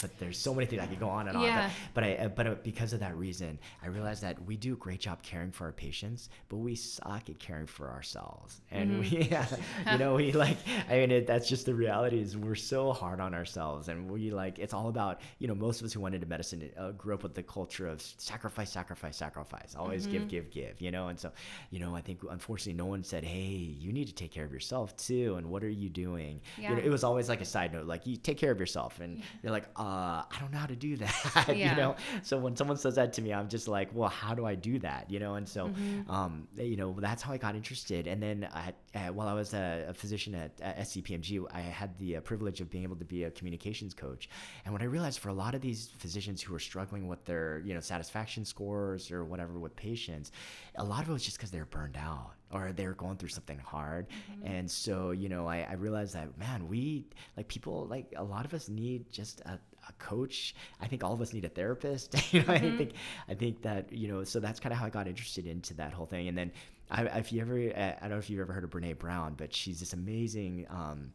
but 0.00 0.18
there's 0.18 0.38
so 0.38 0.54
many 0.54 0.66
things 0.66 0.82
I 0.82 0.86
could 0.86 1.00
go 1.00 1.08
on 1.08 1.28
and 1.28 1.40
yeah. 1.40 1.64
on. 1.64 1.70
But, 1.94 1.94
but 1.94 2.04
I 2.04 2.14
uh, 2.14 2.28
but 2.28 2.46
uh, 2.46 2.54
because 2.62 2.92
of 2.92 3.00
that 3.00 3.16
reason, 3.16 3.58
I 3.82 3.88
realized 3.88 4.22
that 4.22 4.42
we 4.44 4.56
do 4.56 4.74
a 4.74 4.76
great 4.76 5.00
job 5.00 5.22
caring 5.22 5.50
for 5.50 5.64
our 5.64 5.72
patients, 5.72 6.28
but 6.48 6.56
we 6.56 6.74
suck 6.74 7.28
at 7.28 7.38
caring 7.38 7.66
for 7.66 7.90
ourselves. 7.90 8.60
And 8.70 9.02
mm-hmm. 9.02 9.16
we, 9.16 9.22
yeah, 9.30 9.46
you 9.92 9.98
know, 9.98 10.14
we 10.14 10.32
like. 10.32 10.58
I 10.88 10.98
mean, 10.98 11.10
it, 11.10 11.26
that's 11.26 11.48
just 11.48 11.66
the 11.66 11.74
reality. 11.74 12.20
Is 12.20 12.36
we're 12.36 12.54
so 12.54 12.92
hard 12.92 13.20
on 13.20 13.34
ourselves, 13.34 13.88
and 13.88 14.10
we 14.10 14.30
like. 14.30 14.58
It's 14.58 14.74
all 14.74 14.88
about 14.88 15.20
you 15.38 15.48
know. 15.48 15.54
Most 15.54 15.80
of 15.80 15.86
us 15.86 15.92
who 15.92 16.00
went 16.00 16.14
into 16.14 16.26
medicine 16.26 16.70
uh, 16.76 16.90
grew 16.92 17.14
up 17.14 17.22
with 17.22 17.34
the 17.34 17.42
culture 17.42 17.86
of 17.86 18.02
sacrifice, 18.18 18.70
sacrifice, 18.70 19.16
sacrifice. 19.16 19.74
Always 19.76 20.02
mm-hmm. 20.02 20.12
give, 20.12 20.28
give, 20.28 20.50
give. 20.50 20.80
You 20.80 20.90
know, 20.90 21.08
and 21.08 21.18
so 21.18 21.32
you 21.70 21.80
know, 21.80 21.94
I 21.94 22.00
think 22.00 22.20
unfortunately, 22.30 22.74
no 22.74 22.86
one 22.86 23.02
said, 23.02 23.24
"Hey, 23.24 23.74
you 23.78 23.92
need 23.92 24.08
to 24.08 24.14
take 24.14 24.30
care 24.30 24.44
of 24.44 24.52
yourself 24.52 24.96
too." 24.96 25.36
And 25.36 25.50
what 25.50 25.62
are 25.64 25.68
you 25.68 25.88
doing? 25.88 26.40
Yeah. 26.58 26.70
You 26.70 26.76
know, 26.76 26.82
it 26.82 26.90
was 26.90 27.04
always 27.04 27.28
like 27.28 27.40
a 27.40 27.44
side 27.44 27.72
note, 27.72 27.86
like 27.86 28.06
you 28.06 28.16
take 28.16 28.38
care 28.38 28.50
of 28.50 28.60
yourself, 28.60 29.00
and 29.00 29.22
you're 29.42 29.52
like, 29.52 29.66
uh, 29.86 30.24
I 30.28 30.40
don't 30.40 30.52
know 30.52 30.58
how 30.58 30.66
to 30.66 30.74
do 30.74 30.96
that. 31.04 31.44
Yeah. 31.56 31.70
you 31.70 31.76
know, 31.76 31.96
so 32.22 32.36
when 32.38 32.56
someone 32.56 32.76
says 32.76 32.96
that 32.96 33.12
to 33.14 33.22
me, 33.22 33.32
I'm 33.32 33.48
just 33.48 33.68
like, 33.68 33.88
well, 33.94 34.08
how 34.08 34.34
do 34.34 34.44
I 34.44 34.56
do 34.56 34.80
that? 34.80 35.08
You 35.08 35.20
know, 35.20 35.34
and 35.34 35.48
so, 35.48 35.68
mm-hmm. 35.68 36.10
um, 36.10 36.48
you 36.56 36.76
know, 36.76 36.96
that's 36.98 37.22
how 37.22 37.32
I 37.32 37.36
got 37.36 37.54
interested. 37.54 38.08
And 38.08 38.20
then 38.20 38.48
I, 38.52 38.72
uh, 38.96 39.12
while 39.12 39.28
I 39.28 39.34
was 39.34 39.54
a, 39.54 39.86
a 39.88 39.94
physician 39.94 40.34
at, 40.34 40.60
at, 40.60 40.78
SCPMG, 40.78 41.46
I 41.52 41.60
had 41.60 41.96
the 41.98 42.16
uh, 42.16 42.20
privilege 42.20 42.60
of 42.60 42.68
being 42.68 42.82
able 42.82 42.96
to 42.96 43.04
be 43.04 43.24
a 43.24 43.30
communications 43.30 43.94
coach. 43.94 44.28
And 44.64 44.72
what 44.72 44.82
I 44.82 44.86
realized 44.86 45.20
for 45.20 45.28
a 45.28 45.34
lot 45.34 45.54
of 45.54 45.60
these 45.60 45.90
physicians 45.98 46.42
who 46.42 46.52
are 46.54 46.60
struggling 46.60 47.06
with 47.06 47.24
their, 47.24 47.62
you 47.64 47.72
know, 47.72 47.80
satisfaction 47.80 48.44
scores 48.44 49.12
or 49.12 49.24
whatever 49.24 49.56
with 49.58 49.76
patients, 49.76 50.32
a 50.74 50.84
lot 50.84 51.04
of 51.04 51.10
it 51.10 51.12
was 51.12 51.22
just 51.22 51.36
because 51.36 51.52
they're 51.52 51.64
burned 51.64 51.96
out 51.96 52.32
or 52.50 52.72
they're 52.72 52.94
going 52.94 53.16
through 53.16 53.28
something 53.28 53.58
hard. 53.58 54.06
Mm-hmm. 54.08 54.46
And 54.46 54.70
so, 54.70 55.10
you 55.10 55.28
know, 55.28 55.46
I, 55.46 55.66
I 55.68 55.74
realized 55.74 56.14
that, 56.14 56.36
man, 56.38 56.68
we, 56.68 57.06
like 57.36 57.48
people, 57.48 57.86
like 57.86 58.12
a 58.16 58.22
lot 58.22 58.44
of 58.44 58.54
us 58.54 58.68
need 58.68 59.10
just 59.10 59.40
a, 59.42 59.58
a 59.88 59.92
coach. 59.94 60.54
I 60.80 60.86
think 60.86 61.04
all 61.04 61.12
of 61.12 61.20
us 61.20 61.32
need 61.32 61.44
a 61.44 61.48
therapist. 61.48 62.14
you 62.32 62.40
know, 62.40 62.46
mm-hmm. 62.46 62.74
I 62.74 62.76
think, 62.76 62.92
I 63.28 63.34
think 63.34 63.62
that, 63.62 63.92
you 63.92 64.08
know, 64.08 64.24
so 64.24 64.40
that's 64.40 64.60
kind 64.60 64.72
of 64.72 64.78
how 64.78 64.86
I 64.86 64.90
got 64.90 65.06
interested 65.06 65.46
into 65.46 65.74
that 65.74 65.92
whole 65.92 66.06
thing. 66.06 66.28
And 66.28 66.36
then 66.36 66.52
I, 66.90 67.04
if 67.18 67.32
you 67.32 67.40
ever, 67.40 67.54
I 67.54 67.96
don't 68.00 68.10
know 68.10 68.18
if 68.18 68.30
you've 68.30 68.40
ever 68.40 68.52
heard 68.52 68.64
of 68.64 68.70
Brene 68.70 68.98
Brown, 68.98 69.34
but 69.36 69.54
she's 69.54 69.80
this 69.80 69.92
amazing, 69.92 70.66
um, 70.70 71.12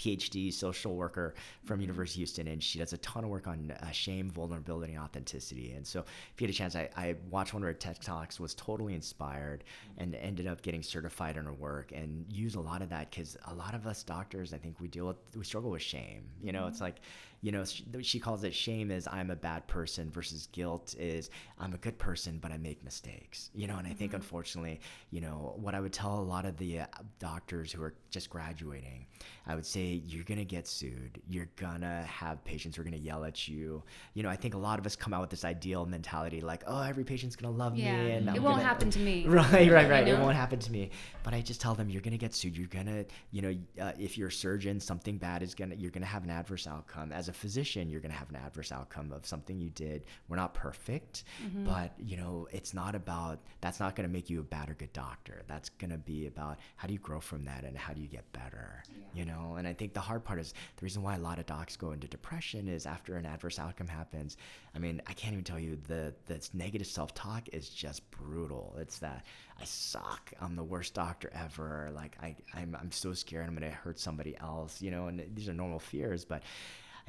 PhD 0.00 0.52
social 0.52 0.96
worker 0.96 1.34
from 1.64 1.80
University 1.80 2.20
of 2.20 2.28
Houston, 2.28 2.48
and 2.48 2.62
she 2.62 2.78
does 2.78 2.94
a 2.94 2.98
ton 2.98 3.24
of 3.24 3.30
work 3.30 3.46
on 3.46 3.70
uh, 3.70 3.90
shame, 3.90 4.30
vulnerability, 4.30 4.94
and 4.94 5.02
authenticity. 5.02 5.72
And 5.72 5.86
so, 5.86 6.00
if 6.00 6.40
you 6.40 6.46
had 6.46 6.54
a 6.54 6.56
chance, 6.56 6.74
I, 6.74 6.88
I 6.96 7.16
watched 7.30 7.52
one 7.52 7.62
of 7.62 7.66
her 7.66 7.74
TED 7.74 8.00
talks, 8.00 8.40
was 8.40 8.54
totally 8.54 8.94
inspired, 8.94 9.64
and 9.98 10.14
ended 10.14 10.46
up 10.46 10.62
getting 10.62 10.82
certified 10.82 11.36
in 11.36 11.44
her 11.44 11.52
work, 11.52 11.92
and 11.94 12.24
use 12.30 12.54
a 12.54 12.60
lot 12.60 12.80
of 12.80 12.88
that 12.88 13.10
because 13.10 13.36
a 13.46 13.54
lot 13.54 13.74
of 13.74 13.86
us 13.86 14.02
doctors, 14.02 14.54
I 14.54 14.58
think 14.58 14.80
we 14.80 14.88
deal 14.88 15.06
with, 15.06 15.18
we 15.36 15.44
struggle 15.44 15.70
with 15.70 15.82
shame. 15.82 16.24
You 16.42 16.52
know, 16.52 16.60
mm-hmm. 16.60 16.68
it's 16.68 16.80
like 16.80 16.96
you 17.42 17.52
know, 17.52 17.64
she, 17.64 17.84
she 18.02 18.20
calls 18.20 18.44
it 18.44 18.54
shame 18.54 18.90
is 18.90 19.08
I'm 19.10 19.30
a 19.30 19.36
bad 19.36 19.66
person 19.66 20.10
versus 20.10 20.48
guilt 20.52 20.94
is 20.98 21.30
I'm 21.58 21.72
a 21.72 21.78
good 21.78 21.98
person, 21.98 22.38
but 22.40 22.52
I 22.52 22.58
make 22.58 22.84
mistakes, 22.84 23.50
you 23.54 23.66
know, 23.66 23.76
and 23.76 23.86
I 23.86 23.92
think 23.92 24.10
mm-hmm. 24.10 24.16
unfortunately, 24.16 24.80
you 25.10 25.20
know, 25.20 25.54
what 25.56 25.74
I 25.74 25.80
would 25.80 25.92
tell 25.92 26.18
a 26.18 26.20
lot 26.20 26.44
of 26.44 26.56
the 26.58 26.80
uh, 26.80 26.86
doctors 27.18 27.72
who 27.72 27.82
are 27.82 27.94
just 28.10 28.28
graduating, 28.28 29.06
I 29.46 29.54
would 29.54 29.64
say 29.64 30.02
you're 30.06 30.24
to 30.38 30.44
get 30.44 30.66
sued. 30.66 31.20
You're 31.28 31.48
to 31.80 32.04
have 32.06 32.44
patients 32.44 32.76
who 32.76 32.82
are 32.82 32.84
to 32.96 33.02
yell 33.02 33.24
at 33.24 33.48
you. 33.48 33.82
You 34.14 34.22
know, 34.22 34.28
I 34.28 34.36
think 34.36 34.54
a 34.54 34.58
lot 34.58 34.78
of 34.78 34.84
us 34.84 34.94
come 34.94 35.14
out 35.14 35.22
with 35.22 35.30
this 35.30 35.44
ideal 35.44 35.86
mentality 35.86 36.40
like, 36.40 36.62
oh, 36.66 36.82
every 36.82 37.04
patient's 37.04 37.36
to 37.52 37.58
love 37.58 37.76
yeah. 37.76 38.04
me. 38.04 38.10
And 38.12 38.28
it 38.28 38.36
I'm 38.36 38.42
won't 38.42 38.56
gonna... 38.56 38.68
happen 38.68 38.90
to 38.90 38.98
me. 38.98 39.26
Right, 39.40 39.70
right, 39.70 39.88
right. 39.88 40.06
It 40.06 40.18
won't 40.18 40.36
happen 40.36 40.58
to 40.58 40.72
me. 40.72 40.90
But 41.22 41.34
I 41.34 41.40
just 41.40 41.60
tell 41.60 41.74
them 41.74 41.88
you're 41.88 42.02
to 42.12 42.18
get 42.18 42.34
sued. 42.34 42.56
You're 42.56 42.66
to, 42.86 43.06
you 43.30 43.42
know, 43.42 43.54
uh, 43.80 43.92
if 43.98 44.18
you're 44.18 44.28
a 44.28 44.32
surgeon, 44.32 44.80
something 44.80 45.16
bad 45.16 45.42
is 45.42 45.54
to, 45.70 45.76
you're 45.76 45.90
to 46.02 46.08
have 46.08 46.24
an 46.24 46.30
adverse 46.30 46.66
outcome. 46.66 47.12
As 47.12 47.28
a 47.30 47.32
physician, 47.32 47.88
you're 47.88 48.00
going 48.00 48.12
to 48.12 48.18
have 48.18 48.30
an 48.30 48.36
adverse 48.36 48.72
outcome 48.72 49.12
of 49.12 49.24
something 49.24 49.60
you 49.60 49.70
did. 49.70 50.04
We're 50.28 50.36
not 50.36 50.54
perfect, 50.54 51.24
mm-hmm. 51.42 51.64
but 51.64 51.92
you 51.98 52.16
know, 52.16 52.48
it's 52.52 52.74
not 52.74 52.94
about 52.94 53.40
that's 53.60 53.80
not 53.80 53.96
going 53.96 54.08
to 54.08 54.12
make 54.12 54.28
you 54.28 54.40
a 54.40 54.42
bad 54.42 54.68
or 54.68 54.74
good 54.74 54.92
doctor. 54.92 55.42
That's 55.46 55.68
going 55.68 55.90
to 55.90 55.98
be 55.98 56.26
about 56.26 56.58
how 56.76 56.86
do 56.86 56.92
you 56.92 56.98
grow 56.98 57.20
from 57.20 57.44
that 57.44 57.64
and 57.64 57.76
how 57.76 57.92
do 57.92 58.00
you 58.00 58.08
get 58.08 58.30
better. 58.32 58.82
Yeah. 58.88 59.20
You 59.20 59.24
know, 59.24 59.54
and 59.58 59.66
I 59.66 59.72
think 59.72 59.94
the 59.94 60.00
hard 60.00 60.24
part 60.24 60.38
is 60.38 60.52
the 60.76 60.84
reason 60.84 61.02
why 61.02 61.14
a 61.14 61.18
lot 61.18 61.38
of 61.38 61.46
docs 61.46 61.76
go 61.76 61.92
into 61.92 62.06
depression 62.06 62.68
is 62.68 62.86
after 62.86 63.16
an 63.16 63.26
adverse 63.26 63.58
outcome 63.58 63.88
happens. 63.88 64.36
I 64.74 64.78
mean, 64.78 65.00
I 65.06 65.12
can't 65.14 65.32
even 65.32 65.44
tell 65.44 65.58
you 65.58 65.78
the 65.88 66.14
the 66.26 66.46
negative 66.52 66.86
self 66.86 67.14
talk 67.14 67.48
is 67.52 67.68
just 67.68 68.08
brutal. 68.10 68.76
It's 68.78 68.98
that 68.98 69.24
I 69.60 69.64
suck. 69.64 70.32
I'm 70.40 70.56
the 70.56 70.64
worst 70.64 70.94
doctor 70.94 71.30
ever. 71.34 71.90
Like 71.94 72.16
I, 72.22 72.36
I'm, 72.54 72.76
I'm 72.80 72.90
so 72.92 73.12
scared 73.12 73.46
I'm 73.46 73.54
gonna 73.54 73.70
hurt 73.70 73.98
somebody 73.98 74.36
else. 74.38 74.80
You 74.80 74.90
know, 74.90 75.06
and 75.08 75.24
these 75.34 75.48
are 75.48 75.54
normal 75.54 75.78
fears, 75.78 76.24
but 76.24 76.42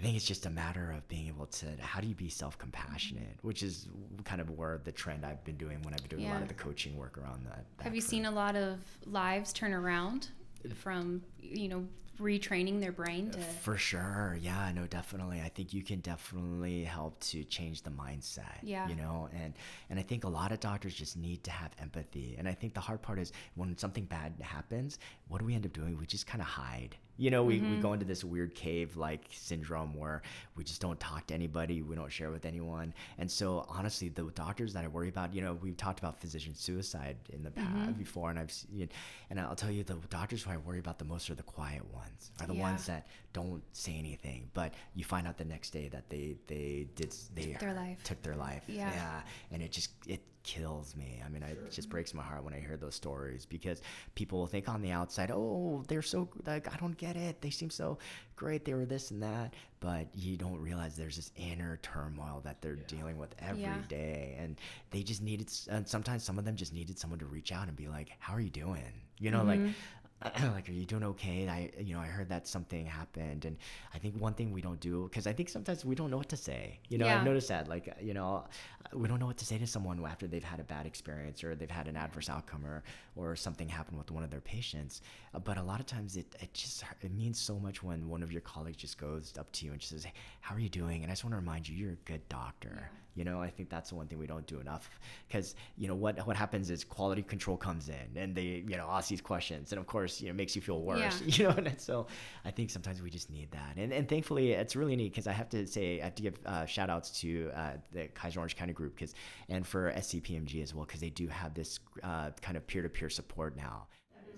I 0.02 0.04
think 0.04 0.16
it's 0.16 0.26
just 0.26 0.48
a 0.48 0.50
matter 0.50 0.92
of 0.98 1.08
being 1.10 1.28
able 1.28 1.46
to 1.46 1.68
how 1.80 2.02
do 2.02 2.08
you 2.08 2.16
be 2.16 2.28
self 2.28 2.58
compassionate, 2.58 3.38
mm-hmm. 3.38 3.48
which 3.48 3.62
is 3.62 3.88
kind 4.24 4.42
of 4.42 4.50
where 4.50 4.82
the 4.84 4.92
trend 4.92 5.24
I've 5.24 5.44
been 5.44 5.58
doing 5.58 5.80
when 5.84 5.94
I've 5.94 6.02
been 6.02 6.18
doing 6.18 6.24
yeah. 6.24 6.32
a 6.32 6.34
lot 6.34 6.42
of 6.42 6.48
the 6.48 6.56
coaching 6.56 6.98
work 6.98 7.20
around 7.20 7.46
that. 7.46 7.66
that 7.78 7.84
Have 7.84 7.94
you 7.94 8.02
seen 8.02 8.26
a 8.26 8.32
lot 8.32 8.56
of 8.56 8.80
lives 9.06 9.54
turn 9.54 9.74
around 9.74 10.30
from 10.76 11.22
you 11.40 11.68
know 11.68 11.86
retraining 12.20 12.80
their 12.80 12.92
brain 12.92 13.30
to 13.32 13.40
for 13.40 13.78
sure. 13.78 14.40
Yeah 14.42 14.72
no 14.74 14.88
definitely. 14.88 15.40
I 15.40 15.50
think 15.50 15.72
you 15.72 15.84
can 15.84 16.00
definitely 16.00 16.84
help 16.84 17.20
to 17.22 17.44
change 17.44 17.84
the 17.84 17.92
mindset 17.92 18.58
yeah. 18.64 18.88
you 18.88 18.96
know 18.96 19.30
and 19.34 19.54
and 19.92 20.00
i 20.00 20.04
think 20.04 20.24
a 20.24 20.28
lot 20.28 20.52
of 20.52 20.60
doctors 20.60 20.94
just 20.96 21.16
need 21.16 21.44
to 21.44 21.52
have 21.52 21.72
empathy. 21.80 22.36
And 22.40 22.48
i 22.48 22.54
think 22.54 22.74
the 22.74 22.80
hard 22.80 23.04
part 23.04 23.20
is 23.20 23.34
when 23.54 23.78
something 23.78 24.06
bad 24.06 24.34
happens 24.42 24.98
what 25.32 25.40
do 25.40 25.46
we 25.46 25.56
end 25.56 25.66
up 25.66 25.72
doing? 25.72 25.98
We 25.98 26.06
just 26.06 26.28
kind 26.28 26.42
of 26.42 26.48
hide 26.48 26.98
you 27.22 27.30
know, 27.30 27.44
we, 27.44 27.60
mm-hmm. 27.60 27.76
we 27.76 27.78
go 27.78 27.94
into 27.94 28.04
this 28.04 28.24
weird 28.24 28.56
cave 28.56 28.98
like 28.98 29.26
syndrome 29.32 29.94
where 29.94 30.24
we 30.56 30.64
just 30.64 30.82
don't 30.82 31.00
talk 31.00 31.28
to 31.28 31.36
anybody, 31.36 31.84
we 31.84 31.96
don't 31.96 32.12
share 32.12 32.32
with 32.32 32.48
anyone. 32.48 32.96
And 33.20 33.30
so, 33.30 33.64
honestly, 33.70 34.10
the 34.10 34.24
doctors 34.34 34.74
that 34.74 34.84
I 34.84 34.88
worry 34.88 35.10
about, 35.10 35.32
you 35.32 35.44
know, 35.44 35.54
we've 35.62 35.78
talked 35.78 36.00
about 36.00 36.20
physician 36.20 36.56
suicide 36.56 37.18
in 37.32 37.44
the 37.44 37.52
past 37.52 37.68
mm-hmm. 37.68 37.92
before, 37.92 38.32
and 38.32 38.40
I've 38.40 38.52
seen, 38.52 38.90
and 39.30 39.40
I'll 39.40 39.56
tell 39.56 39.70
you, 39.70 39.84
the 39.84 39.98
doctors 40.10 40.42
who 40.42 40.50
I 40.50 40.58
worry 40.58 40.80
about 40.80 40.98
the 40.98 41.06
most 41.06 41.30
are 41.30 41.36
the 41.36 41.44
quiet 41.44 41.84
ones, 41.94 42.32
are 42.42 42.48
the 42.48 42.56
yeah. 42.56 42.62
ones 42.62 42.88
that 42.88 43.06
don't 43.34 43.62
say 43.72 43.96
anything, 44.00 44.50
but 44.56 44.74
you 44.96 45.04
find 45.04 45.28
out 45.28 45.38
the 45.38 45.46
next 45.46 45.70
day 45.70 45.90
that 45.90 46.10
they 46.10 46.38
they 46.48 46.88
did 46.96 47.14
they 47.36 47.52
took 47.52 47.60
their 47.60 47.76
life, 47.76 48.04
took 48.04 48.22
their 48.24 48.36
life, 48.36 48.64
yeah, 48.68 48.90
yeah 48.92 49.22
and 49.52 49.62
it 49.62 49.72
just 49.72 49.92
it 50.08 50.22
kills 50.44 50.96
me. 50.96 51.22
I 51.26 51.30
mean, 51.30 51.42
sure. 51.42 51.52
it 51.52 51.72
just 51.72 51.90
breaks 51.90 52.14
my 52.14 52.24
heart 52.24 52.44
when 52.44 52.54
I 52.54 52.60
hear 52.60 52.78
those 52.78 52.96
stories 52.96 53.46
because 53.46 53.82
people 54.16 54.40
will 54.40 54.48
think 54.48 54.70
on 54.70 54.82
the 54.82 54.92
outside, 54.92 55.32
oh, 55.32 55.84
they're 55.88 56.02
so 56.02 56.30
like 56.46 56.72
I 56.74 56.78
don't 56.78 56.98
get 56.98 57.16
it. 57.16 57.42
They 57.42 57.50
seem 57.50 57.70
so 57.70 57.98
great. 58.36 58.66
They 58.66 58.74
were 58.74 58.86
this 58.86 59.12
and 59.12 59.22
that, 59.24 59.54
but 59.80 60.08
you 60.14 60.38
don't 60.38 60.60
realize 60.60 60.96
there's 60.96 61.16
this 61.16 61.32
inner 61.36 61.80
turmoil 61.82 62.42
that 62.44 62.62
they're 62.62 62.76
yeah. 62.76 62.84
dealing 62.88 63.18
with 63.18 63.36
every 63.40 63.62
yeah. 63.62 63.78
day, 63.88 64.36
and 64.40 64.60
they 64.90 65.04
just 65.04 65.22
needed. 65.22 65.52
And 65.70 65.88
sometimes 65.88 66.24
some 66.24 66.38
of 66.38 66.46
them 66.46 66.56
just 66.56 66.74
needed 66.74 66.98
someone 66.98 67.20
to 67.20 67.26
reach 67.26 67.52
out 67.52 67.68
and 67.68 67.76
be 67.76 67.88
like, 67.88 68.12
"How 68.20 68.34
are 68.34 68.42
you 68.42 68.50
doing?" 68.50 68.94
You 69.20 69.32
know, 69.32 69.42
mm-hmm. 69.44 69.66
like 69.66 69.76
like 70.54 70.70
are 70.70 70.72
you 70.72 70.86
doing 70.86 71.04
okay? 71.04 71.48
I 71.48 71.72
you 71.80 71.94
know 71.96 72.02
i 72.02 72.06
heard 72.06 72.30
that 72.30 72.48
something 72.48 72.86
happened 72.86 73.46
and 73.46 73.58
i 73.94 73.98
think 73.98 74.20
one 74.20 74.34
thing 74.34 74.52
we 74.52 74.62
don't 74.62 74.80
do 74.80 75.08
because 75.10 75.26
i 75.26 75.34
think 75.34 75.50
sometimes 75.50 75.84
we 75.84 75.96
don't 75.96 76.12
know 76.12 76.18
what 76.18 76.30
to 76.30 76.38
say. 76.38 76.80
You 76.90 76.98
know 76.98 77.06
yeah. 77.06 77.18
i've 77.18 77.26
noticed 77.26 77.50
that 77.50 77.68
like 77.68 77.94
you 78.02 78.14
know 78.14 78.46
we 78.94 79.08
don't 79.08 79.20
know 79.20 79.26
what 79.26 79.38
to 79.38 79.46
say 79.46 79.58
to 79.58 79.68
someone 79.68 80.04
after 80.06 80.28
they've 80.28 80.44
had 80.44 80.60
a 80.60 80.64
bad 80.64 80.86
experience 80.86 81.44
or 81.44 81.56
they've 81.56 81.70
had 81.70 81.88
an 81.88 81.96
adverse 81.96 82.30
outcome 82.30 82.66
or 82.66 82.84
or 83.16 83.36
something 83.36 83.68
happened 83.68 83.98
with 83.98 84.12
one 84.12 84.24
of 84.24 84.30
their 84.30 84.42
patients. 84.42 85.02
Uh, 85.34 85.40
but 85.40 85.58
a 85.58 85.64
lot 85.64 85.80
of 85.80 85.86
times 85.86 86.18
it, 86.18 86.36
it 86.40 86.54
just 86.54 86.84
it 87.02 87.14
means 87.14 87.40
so 87.40 87.60
much 87.60 87.84
when 87.84 88.08
one 88.10 88.24
of 88.24 88.32
your 88.32 88.42
colleagues 88.42 88.78
just 88.78 88.98
goes 88.98 89.34
up 89.40 89.52
to 89.54 89.66
you 89.66 89.72
and 89.72 89.80
just 89.80 89.92
says 89.92 90.04
hey, 90.04 90.14
how 90.42 90.56
are 90.56 90.60
you 90.60 90.70
doing? 90.70 91.04
And 91.04 91.12
i 91.12 91.14
just 91.14 91.24
want 91.24 91.34
to 91.34 91.38
remind 91.38 91.68
you 91.68 91.76
you're 91.76 91.94
a 91.94 92.06
good 92.06 92.28
doctor. 92.30 92.90
Yeah 92.92 93.01
you 93.16 93.24
know, 93.24 93.42
I 93.42 93.50
think 93.50 93.70
that's 93.70 93.90
the 93.90 93.96
one 93.96 94.08
thing 94.08 94.18
we 94.20 94.28
don't 94.28 94.48
do 94.48 94.60
enough 94.60 94.90
because 95.28 95.56
you 95.78 95.88
know 95.88 95.96
what 95.96 96.26
what 96.26 96.38
happens 96.38 96.70
is 96.70 96.84
quality 96.84 97.22
control 97.22 97.58
comes 97.58 97.90
in 97.90 98.18
and 98.22 98.34
they 98.34 98.64
you 98.68 98.78
know 98.78 98.88
ask 98.90 99.10
these 99.10 99.22
questions 99.22 99.72
and 99.72 99.80
of 99.80 99.88
course 99.88 100.22
you 100.22 100.28
know 100.30 100.34
makes 100.34 100.56
you 100.56 100.62
feel 100.62 100.82
worse. 100.82 101.00
Yeah. 101.00 101.12
You 101.42 101.48
know, 101.48 101.56
and 101.58 101.80
so 101.80 102.08
I 102.46 102.52
think 102.52 102.70
sometimes 102.70 103.02
we 103.02 103.10
just 103.10 103.30
need 103.30 103.50
that. 103.52 103.76
And 103.78 103.92
and 103.92 104.08
thankfully 104.08 104.52
it's 104.52 104.76
really 104.76 104.96
neat 104.96 105.12
because 105.12 105.28
I 105.28 105.32
have 105.32 105.50
to 105.50 105.66
say 105.66 106.00
I 106.02 106.06
have 106.06 106.16
to 106.16 106.24
give 106.24 106.40
uh, 106.46 106.66
shout 106.66 106.90
outs 106.90 107.10
to 107.22 107.52
uh, 107.56 107.72
the 107.92 108.08
Kaiser 108.10 108.40
Orange 108.40 108.56
County 108.56 108.74
group 108.74 108.96
because 108.96 109.14
and 109.50 109.66
for 109.66 109.92
SCPMG 109.92 110.62
as 110.62 110.74
well 110.76 110.86
because 110.86 111.02
they 111.02 111.10
do 111.10 111.28
have 111.28 111.54
this 111.54 111.80
uh, 112.04 112.30
kind 112.42 112.58
of 112.58 112.68
peer 112.68 112.82
to 112.82 112.90
peer 112.90 113.10
support 113.10 113.58
now. 113.58 113.88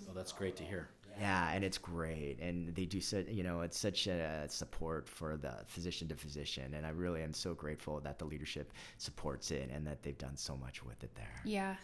Oh, 0.09 0.13
that's 0.13 0.31
great 0.31 0.55
to 0.57 0.63
hear. 0.63 0.89
Yeah, 1.19 1.52
and 1.52 1.63
it's 1.63 1.78
great, 1.78 2.39
and 2.41 2.73
they 2.76 2.86
do 2.86 2.99
such 2.99 3.28
you 3.28 3.43
know 3.43 3.62
it's 3.62 3.78
such 3.78 4.08
a 4.08 4.45
support 4.47 5.08
for 5.08 5.38
the 5.38 5.54
physician 5.65 6.08
to 6.10 6.15
physician, 6.15 6.73
and 6.73 6.86
I 6.86 6.89
really 6.89 7.21
am 7.21 7.34
so 7.34 7.54
grateful 7.54 7.99
that 8.02 8.19
the 8.19 8.26
leadership 8.26 8.73
supports 8.97 9.52
it 9.52 9.69
and 9.71 9.86
that 9.86 10.04
they've 10.04 10.17
done 10.17 10.36
so 10.36 10.58
much 10.58 10.84
with 10.84 11.04
it 11.04 11.13
there. 11.15 11.41
Yeah, 11.45 11.76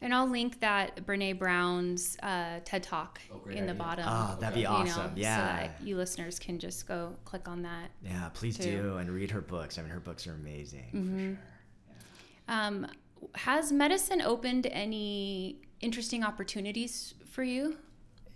and 0.00 0.14
I'll 0.14 0.28
link 0.28 0.60
that 0.60 1.04
Brene 1.06 1.38
Brown's 1.38 2.16
uh, 2.22 2.60
TED 2.64 2.82
Talk 2.82 3.20
oh, 3.32 3.48
in 3.50 3.66
the 3.66 3.74
bottom. 3.74 4.04
Oh, 4.06 4.36
that'd 4.38 4.54
be 4.54 4.66
awesome. 4.66 4.86
You 5.16 5.22
know, 5.24 5.28
yeah. 5.28 5.36
So 5.36 5.42
that 5.42 5.86
you 5.86 5.96
listeners 5.96 6.38
can 6.38 6.58
just 6.58 6.86
go 6.86 7.16
click 7.24 7.48
on 7.48 7.62
that. 7.62 7.90
Yeah, 8.02 8.28
please 8.34 8.56
too. 8.56 8.70
do 8.70 8.96
and 8.98 9.10
read 9.10 9.30
her 9.30 9.40
books. 9.40 9.78
I 9.78 9.82
mean, 9.82 9.90
her 9.90 10.00
books 10.00 10.26
are 10.26 10.34
amazing 10.34 10.90
mm-hmm. 10.94 11.14
for 11.14 11.20
sure. 11.20 11.38
Yeah. 12.48 12.66
Um, 12.66 12.86
has 13.34 13.72
medicine 13.72 14.22
opened 14.22 14.66
any 14.66 15.56
interesting 15.80 16.22
opportunities 16.22 17.14
for 17.30 17.42
you? 17.42 17.76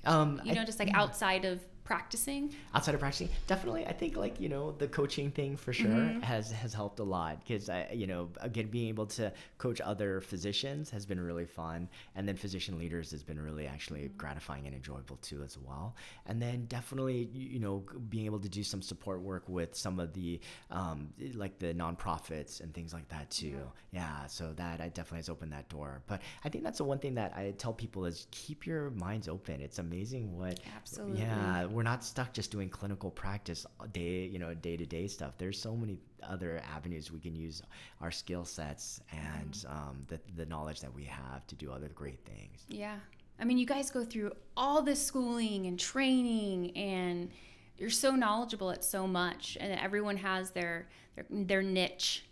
Um, 0.05 0.41
you 0.45 0.55
know, 0.55 0.63
I, 0.63 0.65
just 0.65 0.79
like 0.79 0.91
outside 0.95 1.45
of 1.45 1.61
practicing 1.85 2.53
outside 2.75 2.95
of 2.95 3.01
practicing 3.01 3.29
definitely 3.47 3.85
i 3.87 3.93
think 3.93 4.17
like 4.17 4.41
you 4.41 4.49
know 4.49 4.73
the 4.73 4.87
coaching 4.87 5.31
thing 5.31 5.57
for 5.57 5.73
sure 5.73 5.89
mm-hmm. 5.89 6.21
has 6.21 6.53
has 6.53 6.73
helped 6.73 7.01
a 7.01 7.03
lot 7.03 7.39
because 7.41 7.69
i 7.69 7.89
you 7.93 8.07
know 8.07 8.29
again 8.41 8.69
being 8.69 8.89
able 8.89 9.05
to 9.05 9.33
coach 9.59 9.81
other 9.81 10.21
physicians 10.21 10.91
has 10.91 11.05
been 11.05 11.19
really 11.19 11.45
fun 11.45 11.89
and 12.15 12.29
then 12.29 12.37
physician 12.37 12.79
leaders 12.79 13.11
has 13.11 13.25
been 13.25 13.41
really 13.41 13.67
actually 13.67 14.03
mm-hmm. 14.03 14.17
gratifying 14.17 14.65
and 14.67 14.77
enjoyable 14.77 15.17
too 15.17 15.43
as 15.43 15.59
well 15.59 15.97
and 16.27 16.41
then 16.41 16.65
definitely 16.67 17.29
you 17.33 17.59
know 17.59 17.85
being 18.09 18.27
able 18.27 18.41
to 18.41 18.49
do 18.49 18.63
some 18.63 18.81
support 18.81 19.21
work 19.21 19.49
with 19.49 19.75
some 19.75 19.99
of 19.99 20.13
the 20.13 20.41
um, 20.71 21.09
like 21.35 21.59
the 21.59 21.75
nonprofits 21.75 22.61
and 22.61 22.73
things 22.73 22.93
like 22.93 23.09
that 23.09 23.29
too 23.31 23.59
yeah. 23.91 24.21
yeah 24.21 24.27
so 24.27 24.53
that 24.55 24.81
i 24.81 24.89
definitely 24.89 25.19
has 25.19 25.29
opened 25.29 25.53
that 25.53 25.69
door 25.69 26.01
but 26.07 26.23
i 26.45 26.49
think 26.49 26.63
that's 26.63 26.79
the 26.79 26.85
one 26.85 26.99
thing 27.01 27.15
that 27.15 27.33
i 27.37 27.53
tell 27.59 27.73
people 27.73 28.05
is 28.05 28.29
keep 28.31 28.67
your 28.67 28.91
minds 28.91 29.29
open 29.29 29.61
it's 29.61 29.81
amazing 29.81 30.37
what 30.39 30.61
absolutely 30.77 31.21
yeah 31.21 31.67
we're 31.73 31.83
not 31.83 32.05
stuck 32.05 32.33
just 32.33 32.51
doing 32.51 32.69
clinical 32.69 33.11
practice 33.11 33.67
day, 33.93 34.27
you 34.27 34.39
know, 34.39 34.55
day 34.55 34.77
to 34.77 34.87
day 34.87 35.07
stuff. 35.07 35.35
There's 35.39 35.61
so 35.61 35.75
many 35.75 35.99
other 36.23 36.63
avenues 36.75 37.11
we 37.11 37.19
can 37.19 37.35
use 37.35 37.63
our 38.01 38.11
skill 38.11 38.45
sets 38.45 39.01
and 39.11 39.53
mm-hmm. 39.53 39.73
um, 39.73 40.01
the, 40.09 40.21
the 40.37 40.47
knowledge 40.47 40.81
that 40.81 40.95
we 40.95 41.05
have 41.05 41.47
to 41.49 41.55
do 41.55 41.73
other 41.73 41.89
great 41.89 42.21
things. 42.25 42.65
Yeah. 42.69 42.97
I 43.41 43.45
mean, 43.45 43.59
you 43.59 43.67
guys 43.67 43.91
go 43.91 44.05
through 44.05 44.33
all 44.57 44.83
this 44.83 45.05
schooling 45.05 45.67
and 45.67 45.79
training 45.79 46.77
and 46.77 47.31
you're 47.77 47.91
so 47.91 48.13
knowledgeable 48.13 48.71
at 48.71 48.85
so 48.85 49.07
much 49.07 49.57
and 49.61 49.73
everyone 49.81 50.17
has 50.19 50.51
their 50.51 50.89
their, 51.17 51.27
their 51.29 51.63
niche, 51.63 52.27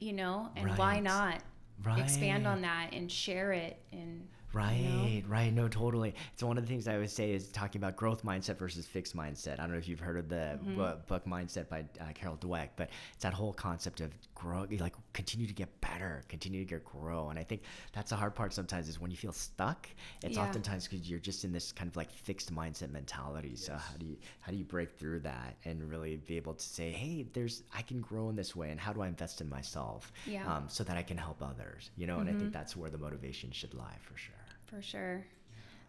you 0.00 0.12
know, 0.12 0.48
and 0.56 0.66
right. 0.66 0.78
why 0.78 1.00
not 1.00 1.42
right. 1.84 1.98
expand 1.98 2.46
on 2.46 2.62
that 2.62 2.90
and 2.92 3.10
share 3.10 3.52
it 3.52 3.78
and 3.92 4.26
Right, 4.58 5.22
right. 5.28 5.52
No, 5.52 5.68
totally. 5.68 6.14
So 6.34 6.48
one 6.48 6.58
of 6.58 6.64
the 6.64 6.68
things 6.68 6.88
I 6.88 6.94
always 6.94 7.12
say 7.12 7.30
is 7.30 7.48
talking 7.48 7.80
about 7.80 7.94
growth 7.96 8.24
mindset 8.24 8.58
versus 8.58 8.86
fixed 8.86 9.16
mindset. 9.16 9.54
I 9.54 9.62
don't 9.62 9.70
know 9.72 9.78
if 9.78 9.86
you've 9.86 10.00
heard 10.00 10.18
of 10.18 10.28
the 10.28 10.58
Mm-hmm. 10.58 10.74
book 11.06 11.24
Mindset 11.26 11.68
by 11.68 11.84
uh, 12.00 12.06
Carol 12.14 12.36
Dweck, 12.36 12.70
but 12.76 12.90
it's 13.14 13.22
that 13.22 13.32
whole 13.32 13.52
concept 13.52 14.00
of 14.00 14.10
grow, 14.34 14.66
like 14.80 14.94
continue 15.12 15.46
to 15.46 15.52
get 15.54 15.80
better, 15.80 16.24
continue 16.28 16.60
to 16.64 16.68
get 16.68 16.84
grow. 16.84 17.28
And 17.28 17.38
I 17.38 17.44
think 17.44 17.62
that's 17.92 18.10
the 18.10 18.16
hard 18.16 18.34
part 18.34 18.52
sometimes 18.52 18.88
is 18.88 18.98
when 19.00 19.10
you 19.12 19.16
feel 19.16 19.32
stuck. 19.32 19.88
It's 20.24 20.36
Yeah. 20.36 20.42
oftentimes 20.44 20.88
because 20.88 21.08
you're 21.08 21.20
just 21.20 21.44
in 21.44 21.52
this 21.52 21.70
kind 21.70 21.88
of 21.88 21.96
like 21.96 22.10
fixed 22.10 22.52
mindset 22.52 22.90
mentality. 22.90 23.54
So 23.54 23.74
how 23.76 23.96
do 23.96 24.06
you 24.06 24.16
how 24.40 24.50
do 24.50 24.58
you 24.58 24.64
break 24.64 24.98
through 24.98 25.20
that 25.20 25.56
and 25.64 25.88
really 25.88 26.16
be 26.16 26.36
able 26.36 26.54
to 26.54 26.64
say, 26.64 26.90
hey, 26.90 27.26
there's 27.32 27.62
I 27.72 27.82
can 27.82 28.00
grow 28.00 28.28
in 28.30 28.34
this 28.34 28.56
way, 28.56 28.70
and 28.70 28.80
how 28.80 28.92
do 28.92 29.02
I 29.02 29.06
invest 29.06 29.40
in 29.40 29.48
myself, 29.48 30.12
Yeah. 30.26 30.40
Mm-hmm. 30.40 30.50
um, 30.50 30.64
so 30.68 30.82
that 30.84 30.96
I 30.96 31.02
can 31.02 31.16
help 31.16 31.42
others. 31.42 31.90
You 31.96 32.06
know, 32.08 32.18
and 32.18 32.28
I 32.28 32.32
think 32.32 32.52
that's 32.52 32.76
where 32.76 32.90
the 32.90 32.98
motivation 32.98 33.52
should 33.52 33.74
lie 33.74 33.98
for 34.00 34.16
sure. 34.18 34.34
For 34.68 34.82
sure. 34.82 35.24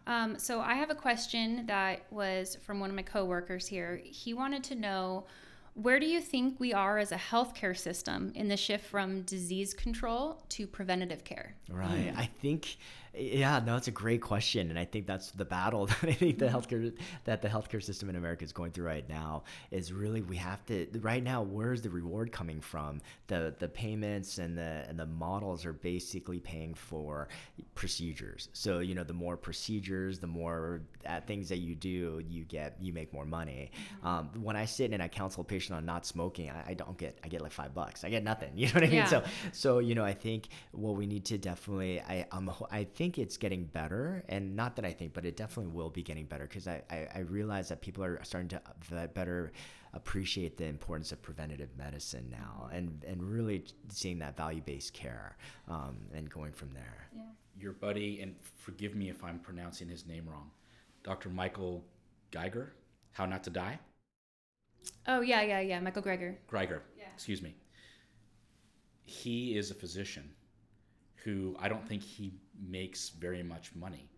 Um, 0.06 0.38
so 0.38 0.60
I 0.60 0.74
have 0.74 0.90
a 0.90 0.94
question 0.94 1.66
that 1.66 2.04
was 2.10 2.56
from 2.62 2.80
one 2.80 2.90
of 2.90 2.96
my 2.96 3.02
coworkers 3.02 3.66
here. 3.66 4.00
He 4.02 4.34
wanted 4.34 4.64
to 4.64 4.74
know 4.74 5.24
where 5.74 6.00
do 6.00 6.06
you 6.06 6.20
think 6.20 6.58
we 6.58 6.72
are 6.72 6.98
as 6.98 7.12
a 7.12 7.16
healthcare 7.16 7.76
system 7.76 8.32
in 8.34 8.48
the 8.48 8.56
shift 8.56 8.84
from 8.84 9.22
disease 9.22 9.72
control 9.72 10.42
to 10.50 10.66
preventative 10.66 11.22
care? 11.24 11.54
Right. 11.68 12.12
I 12.16 12.28
think, 12.40 12.76
yeah, 13.14 13.60
no, 13.64 13.76
it's 13.76 13.88
a 13.88 13.92
great 13.92 14.20
question, 14.20 14.70
and 14.70 14.78
I 14.78 14.84
think 14.84 15.06
that's 15.06 15.30
the 15.32 15.44
battle 15.44 15.86
that 15.86 16.04
I 16.04 16.12
think 16.12 16.38
the 16.38 16.46
healthcare 16.46 16.92
that 17.24 17.42
the 17.42 17.48
healthcare 17.48 17.82
system 17.82 18.08
in 18.08 18.16
America 18.16 18.44
is 18.44 18.52
going 18.52 18.72
through 18.72 18.86
right 18.86 19.08
now. 19.08 19.44
Is 19.70 19.92
really 19.92 20.22
we 20.22 20.36
have 20.36 20.64
to 20.66 20.86
right 21.00 21.22
now. 21.22 21.42
Where's 21.42 21.82
the 21.82 21.90
reward 21.90 22.32
coming 22.32 22.60
from? 22.60 23.00
The 23.26 23.54
the 23.58 23.68
payments 23.68 24.38
and 24.38 24.56
the 24.56 24.84
and 24.88 24.98
the 24.98 25.06
models 25.06 25.64
are 25.66 25.72
basically 25.72 26.40
paying 26.40 26.74
for 26.74 27.28
procedures. 27.74 28.48
So 28.52 28.78
you 28.80 28.94
know, 28.94 29.04
the 29.04 29.12
more 29.12 29.36
procedures, 29.36 30.18
the 30.18 30.26
more 30.26 30.82
uh, 31.06 31.20
things 31.20 31.48
that 31.48 31.58
you 31.58 31.74
do, 31.74 32.22
you 32.28 32.44
get 32.44 32.76
you 32.80 32.92
make 32.92 33.12
more 33.12 33.24
money. 33.26 33.72
Um, 34.02 34.30
when 34.42 34.56
I 34.56 34.64
sit 34.64 34.92
and 34.92 35.02
I 35.02 35.08
counsel 35.08 35.42
a 35.42 35.44
patient 35.44 35.76
on 35.76 35.84
not 35.84 36.06
smoking, 36.06 36.50
I, 36.50 36.70
I 36.70 36.74
don't 36.74 36.96
get 36.96 37.18
I 37.24 37.28
get 37.28 37.40
like 37.40 37.52
five 37.52 37.74
bucks. 37.74 38.04
I 38.04 38.10
get 38.10 38.24
nothing. 38.24 38.50
You 38.60 38.66
know 38.66 38.72
what 38.74 38.82
I 38.82 38.86
mean? 38.88 38.96
Yeah. 38.96 39.04
So 39.06 39.22
so 39.52 39.78
you 39.78 39.94
know 39.94 40.04
i 40.04 40.12
think 40.12 40.48
what 40.72 40.96
we 40.96 41.06
need 41.06 41.24
to 41.24 41.38
definitely 41.38 42.00
i 42.00 42.26
um, 42.32 42.50
i 42.70 42.84
think 43.00 43.16
it's 43.16 43.38
getting 43.38 43.64
better 43.64 44.22
and 44.28 44.54
not 44.54 44.76
that 44.76 44.84
i 44.84 44.92
think 44.92 45.14
but 45.14 45.24
it 45.24 45.34
definitely 45.34 45.72
will 45.72 45.88
be 45.88 46.02
getting 46.02 46.26
better 46.26 46.46
because 46.46 46.68
I, 46.68 46.82
I 46.90 47.08
i 47.14 47.18
realize 47.20 47.70
that 47.70 47.80
people 47.80 48.04
are 48.04 48.22
starting 48.24 48.50
to 48.50 48.60
uh, 48.94 49.06
better 49.06 49.52
appreciate 49.94 50.58
the 50.58 50.66
importance 50.66 51.10
of 51.10 51.22
preventative 51.22 51.70
medicine 51.78 52.26
now 52.30 52.68
and 52.70 53.02
and 53.08 53.22
really 53.22 53.64
seeing 53.88 54.18
that 54.18 54.36
value-based 54.36 54.92
care 54.92 55.38
um, 55.66 55.96
and 56.12 56.28
going 56.28 56.52
from 56.52 56.70
there 56.74 57.08
Yeah. 57.16 57.22
Your 57.58 57.72
buddy, 57.72 58.20
and 58.22 58.34
forgive 58.66 58.94
me 58.94 59.08
if 59.08 59.24
I'm 59.24 59.38
pronouncing 59.38 59.88
his 59.88 60.06
name 60.06 60.24
wrong, 60.28 60.50
Dr. 61.02 61.28
Michael 61.30 61.84
Geiger, 62.30 62.66
How 63.12 63.26
Not 63.26 63.42
to 63.44 63.50
Die? 63.50 63.78
Oh 65.06 65.20
yeah, 65.20 65.42
yeah, 65.42 65.60
yeah. 65.60 65.80
Michael 65.80 66.02
Greger. 66.02 66.36
Greiger, 66.52 66.80
Yeah. 66.98 67.12
excuse 67.14 67.40
me. 67.42 67.54
He 69.04 69.56
is 69.58 69.70
a 69.70 69.74
physician 69.74 70.30
who 71.24 71.54
I 71.58 71.68
don't 71.68 71.86
think 71.86 72.02
he 72.02 72.32
makes 72.68 73.10
very 73.10 73.42
much 73.42 73.74
money 73.74 74.08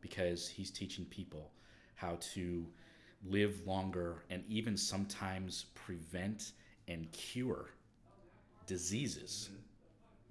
because 0.00 0.48
he's 0.48 0.70
teaching 0.70 1.04
people 1.06 1.50
how 1.94 2.16
to 2.20 2.66
live 3.26 3.66
longer 3.66 4.24
and 4.30 4.44
even 4.48 4.76
sometimes 4.76 5.66
prevent 5.74 6.52
and 6.88 7.10
cure 7.12 7.70
diseases 8.66 9.50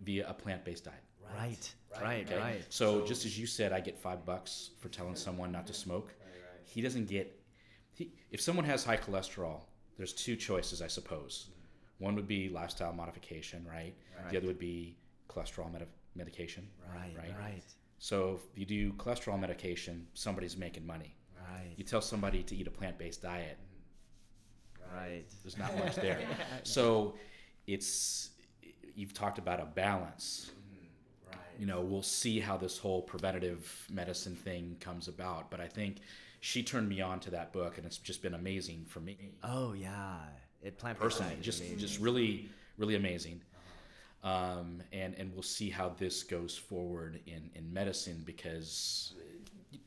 via 0.03 0.27
a 0.27 0.33
plant-based 0.33 0.85
diet. 0.85 0.97
right 1.35 1.73
right 2.01 2.25
Okay? 2.29 2.37
right 2.39 2.65
So, 2.69 3.05
just 3.05 3.25
as 3.25 3.39
you 3.39 3.45
said, 3.47 3.71
I 3.71 3.79
get 3.79 3.97
five 3.97 4.25
bucks 4.25 4.71
for 4.79 4.89
telling 4.89 5.15
someone 5.15 5.51
not 5.51 5.65
to 5.67 5.73
smoke. 5.73 6.13
He 6.65 6.81
doesn't 6.81 7.07
get. 7.07 7.39
He, 7.93 8.11
if 8.31 8.41
someone 8.41 8.65
has 8.65 8.83
high 8.83 8.97
cholesterol, 8.97 9.61
there's 9.97 10.13
two 10.13 10.35
choices, 10.35 10.81
I 10.81 10.87
suppose. 10.87 11.49
Mm-hmm. 11.49 12.05
One 12.05 12.15
would 12.15 12.27
be 12.27 12.49
lifestyle 12.49 12.93
modification, 12.93 13.65
right? 13.69 13.93
The 14.31 14.37
other 14.37 14.47
would 14.47 14.59
be 14.59 14.97
cholesterol 15.33 15.71
med- 15.71 15.87
medication. 16.15 16.67
right 16.93 17.13
right. 17.17 17.33
right 17.39 17.63
So 17.99 18.39
if 18.51 18.59
you 18.59 18.65
do 18.65 18.93
cholesterol 18.93 19.39
medication, 19.39 20.07
somebody's 20.13 20.57
making 20.57 20.85
money. 20.85 21.15
right 21.37 21.73
You 21.77 21.83
tell 21.83 22.01
somebody 22.01 22.43
to 22.43 22.55
eat 22.55 22.67
a 22.67 22.71
plant-based 22.71 23.21
diet, 23.21 23.57
right 24.95 25.25
there's 25.43 25.57
not 25.57 25.75
much 25.77 25.95
there. 25.95 26.19
So 26.63 27.15
it's 27.67 28.31
you've 28.95 29.13
talked 29.13 29.39
about 29.39 29.59
a 29.59 29.65
balance. 29.65 30.51
right 31.29 31.37
you 31.59 31.65
know, 31.65 31.81
we'll 31.81 32.03
see 32.03 32.39
how 32.39 32.57
this 32.57 32.77
whole 32.77 33.01
preventative 33.01 33.87
medicine 33.91 34.35
thing 34.35 34.77
comes 34.79 35.07
about. 35.07 35.49
But 35.49 35.59
I 35.61 35.67
think 35.67 35.97
she 36.41 36.61
turned 36.61 36.89
me 36.89 36.99
on 37.01 37.19
to 37.21 37.31
that 37.31 37.53
book, 37.53 37.77
and 37.77 37.85
it's 37.85 37.97
just 37.97 38.21
been 38.21 38.33
amazing 38.33 38.85
for 38.87 38.99
me 38.99 39.17
oh 39.43 39.73
yeah 39.73 40.17
it 40.63 40.77
plant 40.77 40.97
personally. 40.97 41.37
Just, 41.41 41.61
just 41.77 41.99
really, 41.99 42.49
really 42.77 42.95
amazing. 42.95 43.41
Um, 44.23 44.81
and 44.93 45.13
and 45.15 45.33
we'll 45.33 45.43
see 45.43 45.69
how 45.69 45.89
this 45.89 46.23
goes 46.23 46.55
forward 46.57 47.19
in 47.27 47.49
in 47.55 47.71
medicine 47.73 48.23
because 48.25 49.13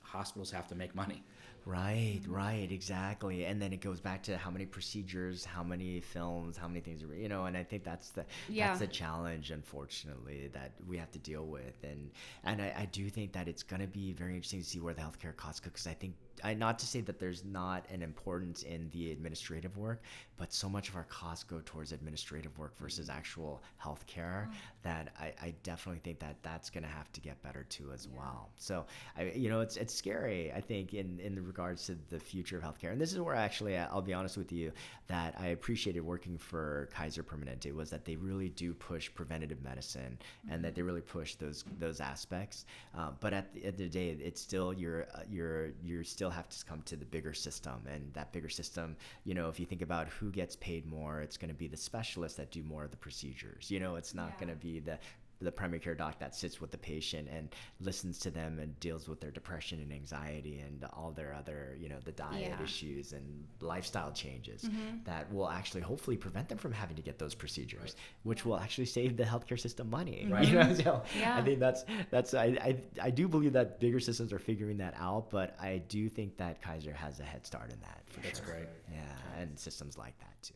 hospitals 0.03 0.51
have 0.51 0.67
to 0.69 0.75
make 0.75 0.95
money. 0.95 1.23
Right, 1.65 2.21
right, 2.29 2.71
exactly. 2.71 3.45
And 3.47 3.61
then 3.61 3.73
it 3.73 3.81
goes 3.81 3.99
back 4.01 4.23
to 4.25 4.37
how 4.39 4.53
many 4.53 4.67
procedures, 4.67 5.45
how 5.45 5.65
many 5.65 6.01
films, 6.01 6.57
how 6.57 6.69
many 6.69 6.79
things, 6.79 7.03
are- 7.03 7.13
you 7.13 7.29
know, 7.29 7.47
and 7.47 7.57
I 7.57 7.65
think 7.65 7.83
that's 7.83 8.11
the 8.11 8.25
Yeah. 8.49 8.69
that's 8.69 8.79
the 8.79 8.87
challenge 8.87 9.51
unfortunately 9.51 10.47
that 10.53 10.75
we 10.87 10.97
have 10.99 11.11
to 11.11 11.19
deal 11.19 11.45
with. 11.47 11.83
And 11.83 12.13
and 12.45 12.63
I, 12.63 12.73
I 12.83 12.85
do 12.93 13.11
think 13.11 13.33
that 13.33 13.49
it's 13.49 13.65
gonna 13.65 13.89
be 13.89 14.13
very 14.13 14.35
interesting 14.35 14.61
to 14.61 14.67
see 14.67 14.79
where 14.79 14.95
the 14.95 15.01
healthcare 15.03 15.35
costs 15.35 15.59
go 15.59 15.71
because 15.71 15.89
I 15.89 15.95
think 15.95 16.15
I 16.45 16.55
not 16.55 16.79
to 16.81 16.87
say 16.87 17.01
that 17.03 17.19
there's 17.19 17.45
not 17.45 17.85
an 17.93 18.03
importance 18.03 18.63
in 18.63 18.89
the 18.93 19.13
administrative 19.13 19.77
work, 19.77 20.03
but 20.37 20.53
so 20.53 20.69
much 20.69 20.89
of 20.89 20.97
our 20.97 21.05
costs 21.05 21.45
go 21.45 21.61
towards 21.65 21.93
administrative 21.93 22.57
work 22.59 22.77
versus 22.79 23.09
actual 23.09 23.63
healthcare 23.83 24.49
that 24.83 25.13
I, 25.19 25.33
I 25.43 25.55
definitely 25.63 26.01
think 26.05 26.19
that 26.21 26.37
that's 26.43 26.71
gonna 26.71 26.87
have 26.87 27.11
to 27.13 27.21
get 27.21 27.43
better 27.43 27.65
too 27.69 27.91
as 27.93 28.09
well. 28.09 28.51
So 28.57 28.85
I, 29.17 29.33
you 29.35 29.49
know, 29.49 29.61
it's 29.61 29.77
it's 29.77 29.95
scary. 29.95 30.53
I 30.53 30.61
think 30.61 30.95
in 30.95 31.21
in 31.21 31.45
regards 31.45 31.87
to 31.87 31.97
the 32.11 32.19
future 32.19 32.59
of 32.59 32.63
healthcare, 32.63 32.93
and 32.93 33.01
this 33.01 33.13
is 33.13 33.21
where 33.21 33.35
actually 33.35 33.77
I'll 33.77 34.03
be 34.03 34.15
honest 34.15 34.37
with 34.37 34.53
you 34.53 34.73
that 35.09 35.35
I 35.39 35.49
appreciated 35.49 36.01
working 36.01 36.37
for 36.37 36.89
Kaiser 36.93 37.23
Permanente 37.23 37.73
was 37.75 37.91
that 37.91 38.05
they 38.05 38.17
really 38.17 38.49
do 38.51 38.75
push 38.75 39.11
preventative 39.15 39.63
medicine 39.63 40.19
and 40.51 40.65
that 40.65 40.75
they 40.75 40.83
really 40.83 41.01
push 41.01 41.35
those 41.37 41.65
those 41.79 42.01
aspects. 42.01 42.67
Um, 42.95 43.17
but 43.21 43.33
at 43.33 43.53
the 43.55 43.65
end 43.65 43.75
of 43.75 43.79
the 43.79 43.89
day, 43.89 44.11
it's 44.11 44.41
still 44.41 44.73
you're 44.73 45.07
uh, 45.15 45.21
you're 45.31 45.71
you 45.83 46.03
still 46.27 46.37
have 46.37 46.49
to 46.49 46.65
come 46.65 46.83
to 46.83 46.97
the 46.97 47.05
bigger 47.05 47.33
system, 47.33 47.75
and 47.89 48.13
that 48.15 48.33
bigger 48.33 48.49
system, 48.49 48.97
you 49.25 49.33
know, 49.33 49.49
if 49.49 49.61
you 49.61 49.67
think 49.67 49.81
about 49.81 50.09
who 50.09 50.29
gets 50.33 50.57
paid 50.57 50.85
more, 50.85 51.21
it's 51.21 51.37
going 51.37 51.49
to 51.49 51.55
be 51.55 51.69
the 51.69 51.77
specialists 51.77 52.37
that 52.37 52.51
do 52.51 52.65
more 52.65 52.83
of 52.83 52.91
the 52.91 52.97
procedures. 52.97 53.71
You 53.71 53.79
know, 53.79 53.95
it's 53.95 54.13
not 54.13 54.31
Yeah. 54.31 54.47
going 54.47 54.59
to 54.59 54.61
be 54.61 54.81
the 54.81 54.99
the 55.41 55.53
primary 55.53 55.79
care 55.81 55.95
doc 55.95 56.19
that 56.19 56.35
sits 56.35 56.61
with 56.61 56.71
the 56.71 56.79
patient 56.79 57.29
and 57.31 57.55
listens 57.81 58.19
to 58.21 58.31
them 58.31 58.59
and 58.59 58.79
deals 58.81 59.07
with 59.09 59.21
their 59.21 59.31
depression 59.31 59.81
and 59.81 59.93
anxiety 59.93 60.61
and 60.61 60.85
all 60.95 61.13
their 61.13 61.35
other, 61.35 61.77
you 61.79 61.89
know, 61.89 61.99
the 62.05 62.13
diet 62.13 62.41
Yeah. 62.59 62.63
issues 62.63 63.13
and 63.13 63.47
lifestyle 63.61 64.13
changes 64.13 64.69
that 65.05 65.31
will 65.33 65.49
actually 65.49 65.83
hopefully 65.83 66.17
prevent 66.17 66.49
them 66.49 66.59
from 66.59 66.73
having 66.73 66.97
to 66.97 67.03
get 67.03 67.19
those 67.19 67.35
procedures, 67.35 67.97
which 68.23 68.47
will 68.47 68.57
actually 68.59 68.87
save 68.87 69.17
the 69.17 69.25
healthcare 69.25 69.61
system 69.61 69.91
money. 69.91 70.27
You 70.47 70.53
know, 70.53 70.75
so 70.85 71.03
Yeah. 71.19 71.37
I 71.37 71.43
think 71.43 71.61
that's 71.61 71.85
that's 72.11 72.33
I, 72.35 72.45
I 72.45 72.77
I 73.03 73.11
do 73.11 73.29
believe 73.29 73.53
that 73.55 73.79
bigger 73.81 74.01
systems 74.01 74.33
are 74.33 74.39
figuring 74.39 74.79
that 74.79 74.95
out, 74.99 75.31
but 75.31 75.57
I 75.61 75.79
do 75.89 76.09
think 76.09 76.37
that 76.39 76.63
Kaiser 76.63 76.93
has 76.93 77.21
a 77.21 77.25
head 77.25 77.47
start 77.47 77.71
in 77.73 77.81
that. 77.81 78.03
For 78.09 78.21
That's 78.21 78.39
sure. 78.39 78.49
great. 78.55 78.69
Yeah, 78.91 79.41
and 79.41 79.59
systems 79.59 79.99
like 79.99 80.19
that 80.21 80.41
too. 80.43 80.55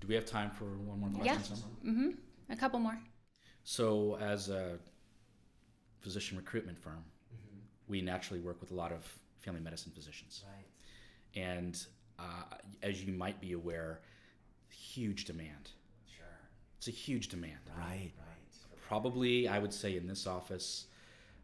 Do 0.00 0.08
we 0.08 0.14
have 0.14 0.26
time 0.26 0.50
for 0.50 0.64
one 0.64 0.98
more 1.00 1.10
question? 1.10 1.42
Summer? 1.56 1.72
Mm-hmm. 1.84 2.10
A 2.50 2.56
couple 2.56 2.78
more. 2.80 2.98
So, 3.68 4.16
as 4.20 4.48
a 4.48 4.78
physician 5.98 6.36
recruitment 6.36 6.78
firm, 6.78 7.04
we 7.88 8.00
naturally 8.00 8.38
work 8.38 8.60
with 8.60 8.70
a 8.70 8.74
lot 8.74 8.92
of 8.92 9.04
family 9.40 9.60
medicine 9.60 9.90
physicians. 9.92 10.44
Right. 10.46 11.42
And 11.42 11.84
uh, 12.16 12.58
as 12.84 13.02
you 13.02 13.12
might 13.12 13.40
be 13.40 13.54
aware, 13.54 14.02
huge 14.68 15.24
demand. 15.24 15.72
Sure. 16.16 16.26
It's 16.78 16.86
a 16.86 16.92
huge 16.92 17.26
demand. 17.26 17.58
Right. 17.76 18.12
Right. 18.16 18.80
Probably, 18.86 19.48
I 19.48 19.58
would 19.58 19.74
say 19.74 19.96
in 19.96 20.06
this 20.06 20.28
office, 20.28 20.86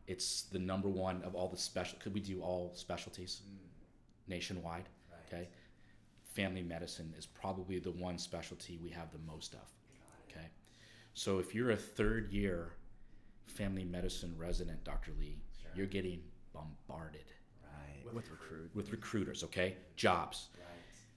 it's 0.07 0.43
the 0.43 0.61
number 0.61 0.89
one 0.89 1.23
of 1.25 1.35
all 1.35 1.49
the 1.49 1.57
special. 1.57 1.99
Could 1.99 2.15
we 2.15 2.21
do 2.21 2.41
all 2.41 2.71
specialties 2.77 3.43
nationwide? 4.29 4.89
Right. 5.11 5.39
Okay. 5.41 5.49
Family 6.35 6.63
medicine 6.63 7.13
is 7.19 7.27
probably 7.27 7.81
the 7.81 7.91
one 7.91 8.17
specialty 8.17 8.79
we 8.81 8.91
have 8.91 9.11
the 9.11 9.19
most 9.27 9.55
of. 9.55 9.69
Okay. 11.13 11.21
So 11.21 11.39
if 11.39 11.55
you're 11.55 11.71
a 11.71 11.77
third 11.77 12.33
year 12.33 12.73
family 13.47 13.85
medicine 13.85 14.35
resident, 14.39 14.83
Dr. 14.85 15.13
Lee, 15.19 15.39
you're 15.75 15.87
getting 15.87 16.21
bombarded 16.53 17.33
Right. 17.65 18.15
With 18.15 18.31
recruit. 18.31 18.71
with 18.75 18.91
recruiters, 18.93 19.45
okay? 19.45 19.77
Jobs. 19.97 20.49
Right. 20.59 20.67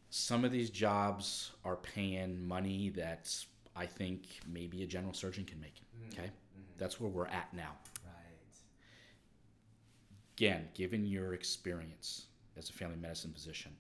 Some 0.09 0.45
of 0.45 0.51
these 0.51 0.69
jobs 0.69 1.51
are 1.65 1.75
paying 1.77 2.45
money 2.45 2.89
that 2.91 3.33
I 3.75 3.85
think 3.85 4.39
maybe 4.47 4.83
a 4.83 4.87
general 4.87 5.13
surgeon 5.13 5.43
can 5.45 5.59
make, 5.59 5.75
mm-hmm. 5.75 6.13
okay? 6.13 6.27
Mm-hmm. 6.29 6.61
That's 6.77 6.99
where 6.99 7.09
we're 7.09 7.27
at 7.27 7.53
now. 7.53 7.71
Right. 8.05 8.11
again, 10.37 10.67
given 10.73 11.05
your 11.05 11.33
experience 11.33 12.27
as 12.57 12.69
a 12.69 12.73
family 12.73 12.97
medicine 12.97 13.31
physician, 13.33 13.75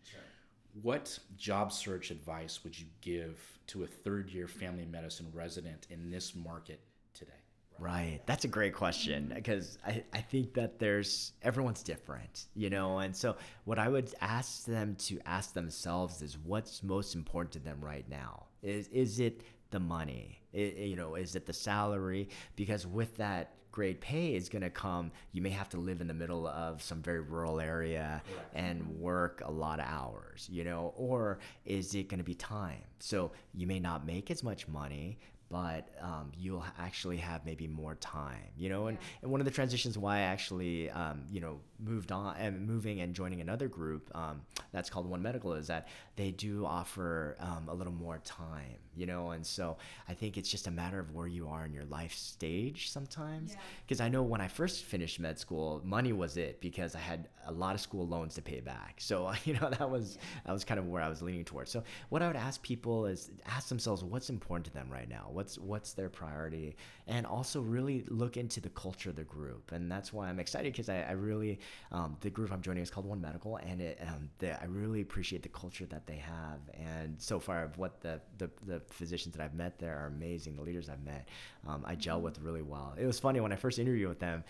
what 0.81 1.17
job 1.37 1.71
search 1.71 2.11
advice 2.11 2.63
would 2.63 2.77
you 2.77 2.85
give 3.01 3.39
to 3.67 3.83
a 3.83 3.87
third 3.87 4.29
year 4.29 4.47
family 4.47 4.85
medicine 4.85 5.27
resident 5.33 5.87
in 5.89 6.11
this 6.11 6.35
market 6.35 6.79
today? 7.13 7.31
Right. 7.77 8.21
That's 8.25 8.45
a 8.45 8.47
great 8.47 8.73
question 8.73 9.33
because 9.35 9.77
I, 9.85 10.03
I 10.13 10.21
think 10.21 10.53
that 10.53 10.79
there's 10.79 11.33
everyone's 11.41 11.83
different, 11.83 12.45
you 12.55 12.69
know, 12.69 12.99
and 12.99 13.15
so 13.15 13.35
what 13.65 13.79
I 13.79 13.89
would 13.89 14.13
ask 14.21 14.63
them 14.65 14.95
to 14.99 15.19
ask 15.25 15.53
themselves 15.53 16.21
is 16.21 16.37
what's 16.37 16.83
most 16.83 17.15
important 17.15 17.51
to 17.53 17.59
them 17.59 17.79
right 17.81 18.07
now? 18.09 18.45
Is 18.63 18.87
is 18.89 19.19
it 19.19 19.41
the 19.71 19.79
money? 19.79 20.39
It, 20.53 20.77
you 20.77 20.95
know, 20.95 21.15
is 21.15 21.35
it 21.35 21.45
the 21.45 21.53
salary? 21.53 22.29
Because 22.55 22.87
with 22.87 23.17
that 23.17 23.55
great 23.75 23.99
pay 23.99 24.33
is 24.33 24.47
going 24.47 24.61
to 24.61 24.69
come, 24.69 25.11
you 25.33 25.41
may 25.41 25.49
have 25.49 25.67
to 25.67 25.77
live 25.77 25.99
in 25.99 26.07
the 26.07 26.13
middle 26.13 26.47
of 26.47 26.81
some 26.81 27.01
very 27.01 27.19
rural 27.19 27.59
area 27.59 28.23
and 28.53 28.81
work 29.01 29.41
a 29.45 29.51
lot 29.51 29.79
of 29.81 29.85
hours, 29.85 30.47
you 30.49 30.63
know, 30.63 30.93
or 30.95 31.39
is 31.65 31.93
it 31.93 32.07
going 32.07 32.17
to 32.17 32.23
be 32.23 32.33
time? 32.33 32.81
So 32.99 33.31
you 33.53 33.67
may 33.67 33.81
not 33.81 34.05
make 34.05 34.31
as 34.31 34.43
much 34.43 34.65
money, 34.69 35.19
but 35.49 35.89
um, 36.01 36.31
you'll 36.37 36.65
actually 36.79 37.17
have 37.17 37.45
maybe 37.45 37.67
more 37.67 37.95
time, 37.95 38.49
you 38.57 38.69
know. 38.69 38.87
And, 38.87 38.97
and 39.21 39.31
one 39.31 39.41
of 39.41 39.45
the 39.45 39.51
transitions 39.51 39.97
why 39.97 40.17
I 40.17 40.21
actually, 40.21 40.89
um, 40.89 41.23
you 41.31 41.39
know, 41.39 41.59
moved 41.79 42.11
on 42.11 42.35
and 42.37 42.65
moving 42.65 43.01
and 43.01 43.13
joining 43.13 43.41
another 43.41 43.67
group 43.67 44.09
um, 44.15 44.41
that's 44.71 44.89
called 44.89 45.07
One 45.09 45.21
Medical 45.21 45.53
is 45.53 45.67
that 45.67 45.87
they 46.15 46.31
do 46.31 46.65
offer 46.65 47.35
um, 47.39 47.67
a 47.67 47.73
little 47.73 47.93
more 47.93 48.19
time, 48.23 48.77
you 48.95 49.05
know. 49.05 49.31
And 49.31 49.45
so 49.45 49.77
I 50.09 50.13
think 50.13 50.37
it's 50.37 50.49
just 50.49 50.67
a 50.67 50.71
matter 50.71 50.99
of 50.99 51.11
where 51.11 51.27
you 51.27 51.47
are 51.47 51.65
in 51.65 51.73
your 51.73 51.85
life 51.85 52.13
stage 52.13 52.89
sometimes. 52.89 53.55
Because 53.85 54.01
I 54.01 54.09
know 54.09 54.23
when 54.23 54.41
I 54.41 54.47
first 54.47 54.85
finished 54.85 55.19
med 55.19 55.37
school, 55.37 55.81
money 55.83 56.13
was 56.13 56.37
it 56.37 56.59
because 56.61 56.95
I 56.95 56.99
had 56.99 57.27
a 57.45 57.51
lot 57.51 57.75
of 57.75 57.81
school 57.81 58.07
loans 58.07 58.33
to 58.35 58.41
pay 58.41 58.61
back. 58.61 58.95
So 58.97 59.31
you 59.45 59.53
know 59.53 59.69
that 59.69 59.89
was 59.89 60.17
that 60.45 60.53
was 60.53 60.63
kind 60.63 60.79
of 60.79 60.87
where 60.87 61.01
I 61.01 61.09
was 61.09 61.21
leaning 61.21 61.45
towards. 61.45 61.71
So 61.71 61.83
what 62.09 62.21
I 62.21 62.27
would 62.27 62.35
ask 62.35 62.61
people 62.61 63.05
is 63.05 63.29
ask 63.45 63.69
themselves 63.69 64.03
what's 64.03 64.29
important 64.29 64.65
to 64.65 64.73
them 64.73 64.87
right 64.89 65.07
now 65.07 65.29
what's 65.35 65.57
what's 65.59 65.93
their 65.93 66.09
priority? 66.09 66.75
And 67.07 67.25
also 67.25 67.61
really 67.61 68.03
look 68.07 68.37
into 68.37 68.59
the 68.61 68.69
culture 68.69 69.09
of 69.09 69.15
the 69.15 69.23
group. 69.23 69.71
And 69.73 69.91
that's 69.91 70.11
why 70.11 70.27
i'm 70.29 70.39
excited 70.39 70.71
because 70.71 70.89
I, 70.89 71.01
I, 71.01 71.11
really 71.11 71.59
um, 71.91 72.17
the 72.21 72.29
group 72.29 72.51
i'm 72.51 72.61
joining 72.61 72.81
is 72.81 72.89
called 72.89 73.05
one 73.05 73.21
medical 73.21 73.57
and 73.57 73.81
it 73.81 73.99
um, 74.07 74.29
the, 74.39 74.59
i 74.61 74.65
really 74.65 75.01
appreciate 75.01 75.43
the 75.43 75.49
culture 75.49 75.85
that 75.87 76.07
they 76.07 76.15
have. 76.15 76.59
And 76.73 77.21
so 77.21 77.39
far 77.39 77.71
what 77.75 78.01
the, 78.01 78.21
the, 78.37 78.49
the 78.65 78.81
physicians 78.89 79.35
that 79.35 79.43
i've 79.43 79.53
met 79.53 79.77
there 79.77 79.97
are 79.97 80.07
amazing. 80.07 80.55
The 80.55 80.63
leaders 80.63 80.89
i've 80.89 81.03
met 81.03 81.27
um, 81.67 81.83
i 81.85 81.95
gel 81.95 82.21
with 82.21 82.39
really 82.39 82.61
well. 82.61 82.95
It 82.97 83.05
was 83.05 83.19
funny 83.19 83.39
when 83.41 83.51
i 83.51 83.55
first 83.55 83.77
interviewed 83.77 84.09
with 84.09 84.19
them 84.19 84.43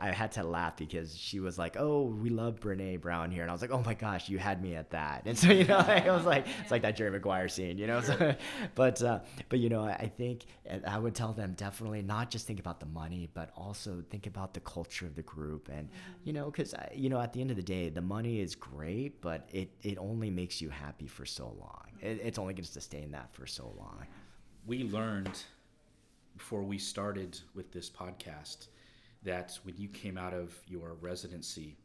i 0.00 0.10
had 0.10 0.32
to 0.32 0.42
laugh 0.42 0.76
because 0.76 1.16
she 1.16 1.40
was 1.40 1.56
like 1.58 1.76
oh 1.78 2.02
we 2.02 2.30
love 2.30 2.60
brene 2.60 3.00
brown 3.00 3.30
here. 3.30 3.42
And 3.42 3.50
i 3.50 3.54
was 3.54 3.62
like 3.62 3.70
oh 3.70 3.82
my 3.82 3.94
gosh 3.94 4.28
you 4.28 4.38
had 4.38 4.60
me 4.62 4.74
at 4.74 4.90
that. 4.90 5.22
And 5.26 5.38
so 5.38 5.52
you 5.52 5.64
know 5.64 5.78
i 5.86 6.10
was 6.10 6.26
like 6.26 6.46
it's 6.62 6.70
like 6.70 6.82
that 6.82 6.96
jerry 6.96 7.10
maguire 7.10 7.48
scene 7.48 7.78
you 7.78 7.86
know? 7.86 8.00
So, 8.06 8.36
but 8.74 9.02
uh, 9.02 9.20
but 9.48 9.58
you 9.58 9.68
know 9.68 9.82
I, 9.82 10.12
think 10.16 10.46
I 10.86 10.98
would 10.98 11.14
tell 11.14 11.32
them 11.32 11.54
definitely 11.56 12.02
not 12.02 12.30
just 12.30 12.46
think 12.46 12.60
about 12.60 12.80
the 12.80 12.86
money, 12.86 13.28
but 13.34 13.50
also 13.56 14.02
think 14.10 14.26
about 14.26 14.54
the 14.54 14.60
culture 14.60 15.06
of 15.06 15.14
the 15.14 15.22
group. 15.22 15.68
And, 15.72 15.88
you 16.24 16.32
know, 16.32 16.46
because, 16.46 16.74
you 16.94 17.08
know, 17.08 17.20
at 17.20 17.32
the 17.32 17.40
end 17.40 17.50
of 17.50 17.56
the 17.56 17.62
day, 17.62 17.88
the 17.88 18.00
money 18.00 18.40
is 18.40 18.54
great, 18.54 19.20
but 19.20 19.48
it, 19.52 19.70
it 19.82 19.98
only 19.98 20.30
makes 20.30 20.60
you 20.60 20.70
happy 20.70 21.06
for 21.06 21.24
so 21.26 21.54
long. 21.58 21.84
It, 22.00 22.20
it's 22.22 22.38
only 22.38 22.54
going 22.54 22.64
to 22.64 22.70
sustain 22.70 23.10
that 23.12 23.32
for 23.32 23.46
so 23.46 23.72
long. 23.78 24.06
We 24.66 24.84
learned 24.84 25.38
before 26.36 26.62
we 26.62 26.78
started 26.78 27.38
with 27.54 27.72
this 27.72 27.88
podcast 27.88 28.68
that 29.22 29.58
when 29.64 29.76
you 29.76 29.88
came 29.88 30.18
out 30.18 30.34
of 30.34 30.54
your 30.66 30.96
residency, 31.00 31.76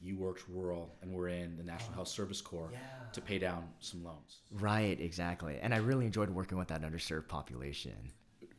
you 0.00 0.16
worked 0.16 0.44
rural 0.48 0.94
and 1.02 1.12
were 1.12 1.28
in 1.28 1.56
the 1.56 1.62
National 1.62 1.92
Health 1.92 2.08
Service 2.08 2.40
Corps 2.40 2.70
yeah. 2.72 2.78
to 3.12 3.20
pay 3.20 3.38
down 3.38 3.68
some 3.80 4.02
loans. 4.02 4.38
Right, 4.50 4.98
exactly. 5.00 5.58
And 5.60 5.74
I 5.74 5.78
really 5.78 6.06
enjoyed 6.06 6.30
working 6.30 6.58
with 6.58 6.68
that 6.68 6.82
underserved 6.82 7.28
population. 7.28 8.10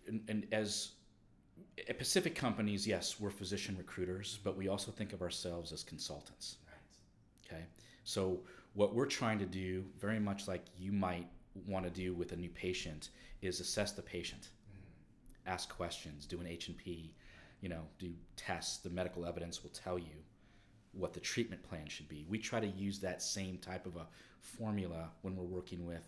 And, 0.08 0.22
and 0.28 0.48
as 0.52 0.92
at 1.90 1.98
Pacific 1.98 2.36
companies, 2.36 2.86
yes, 2.86 3.20
we're 3.20 3.32
physician 3.32 3.76
recruiters, 3.78 4.40
but 4.44 4.56
we 4.56 4.68
also 4.68 4.92
think 4.92 5.14
of 5.14 5.22
ourselves 5.22 5.72
as 5.72 5.84
consultants. 5.84 6.58
Right. 6.68 7.56
Okay. 7.56 7.66
So 8.04 8.42
what 8.74 8.94
we're 8.94 9.08
trying 9.08 9.40
to 9.40 9.46
do, 9.46 9.84
very 10.00 10.20
much 10.20 10.48
like 10.48 10.66
you 10.78 10.92
might 10.92 11.28
want 11.68 11.86
to 11.86 11.92
do 11.92 12.14
with 12.14 12.34
a 12.34 12.36
new 12.36 12.50
patient, 12.50 13.10
is 13.42 13.60
assess 13.60 13.94
the 13.94 14.02
patient, 14.02 14.50
mm. 14.70 15.52
ask 15.52 15.70
questions, 15.70 16.26
do 16.26 16.40
an 16.40 16.46
H 16.46 16.68
and 16.68 16.78
P, 16.78 17.16
you 17.62 17.70
know, 17.70 17.82
do 17.98 18.14
tests. 18.36 18.78
The 18.78 18.90
medical 18.90 19.26
evidence 19.26 19.64
will 19.64 19.72
tell 19.72 19.98
you 19.98 20.24
what 20.94 21.14
the 21.14 21.20
treatment 21.20 21.64
plan 21.64 21.88
should 21.88 22.10
be. 22.10 22.26
We 22.30 22.38
try 22.38 22.60
to 22.60 22.68
use 22.68 23.00
that 23.00 23.22
same 23.22 23.58
type 23.58 23.86
of 23.86 23.96
a 23.96 24.08
formula 24.42 25.10
when 25.22 25.36
we're 25.36 25.44
working 25.44 25.86
with 25.86 26.02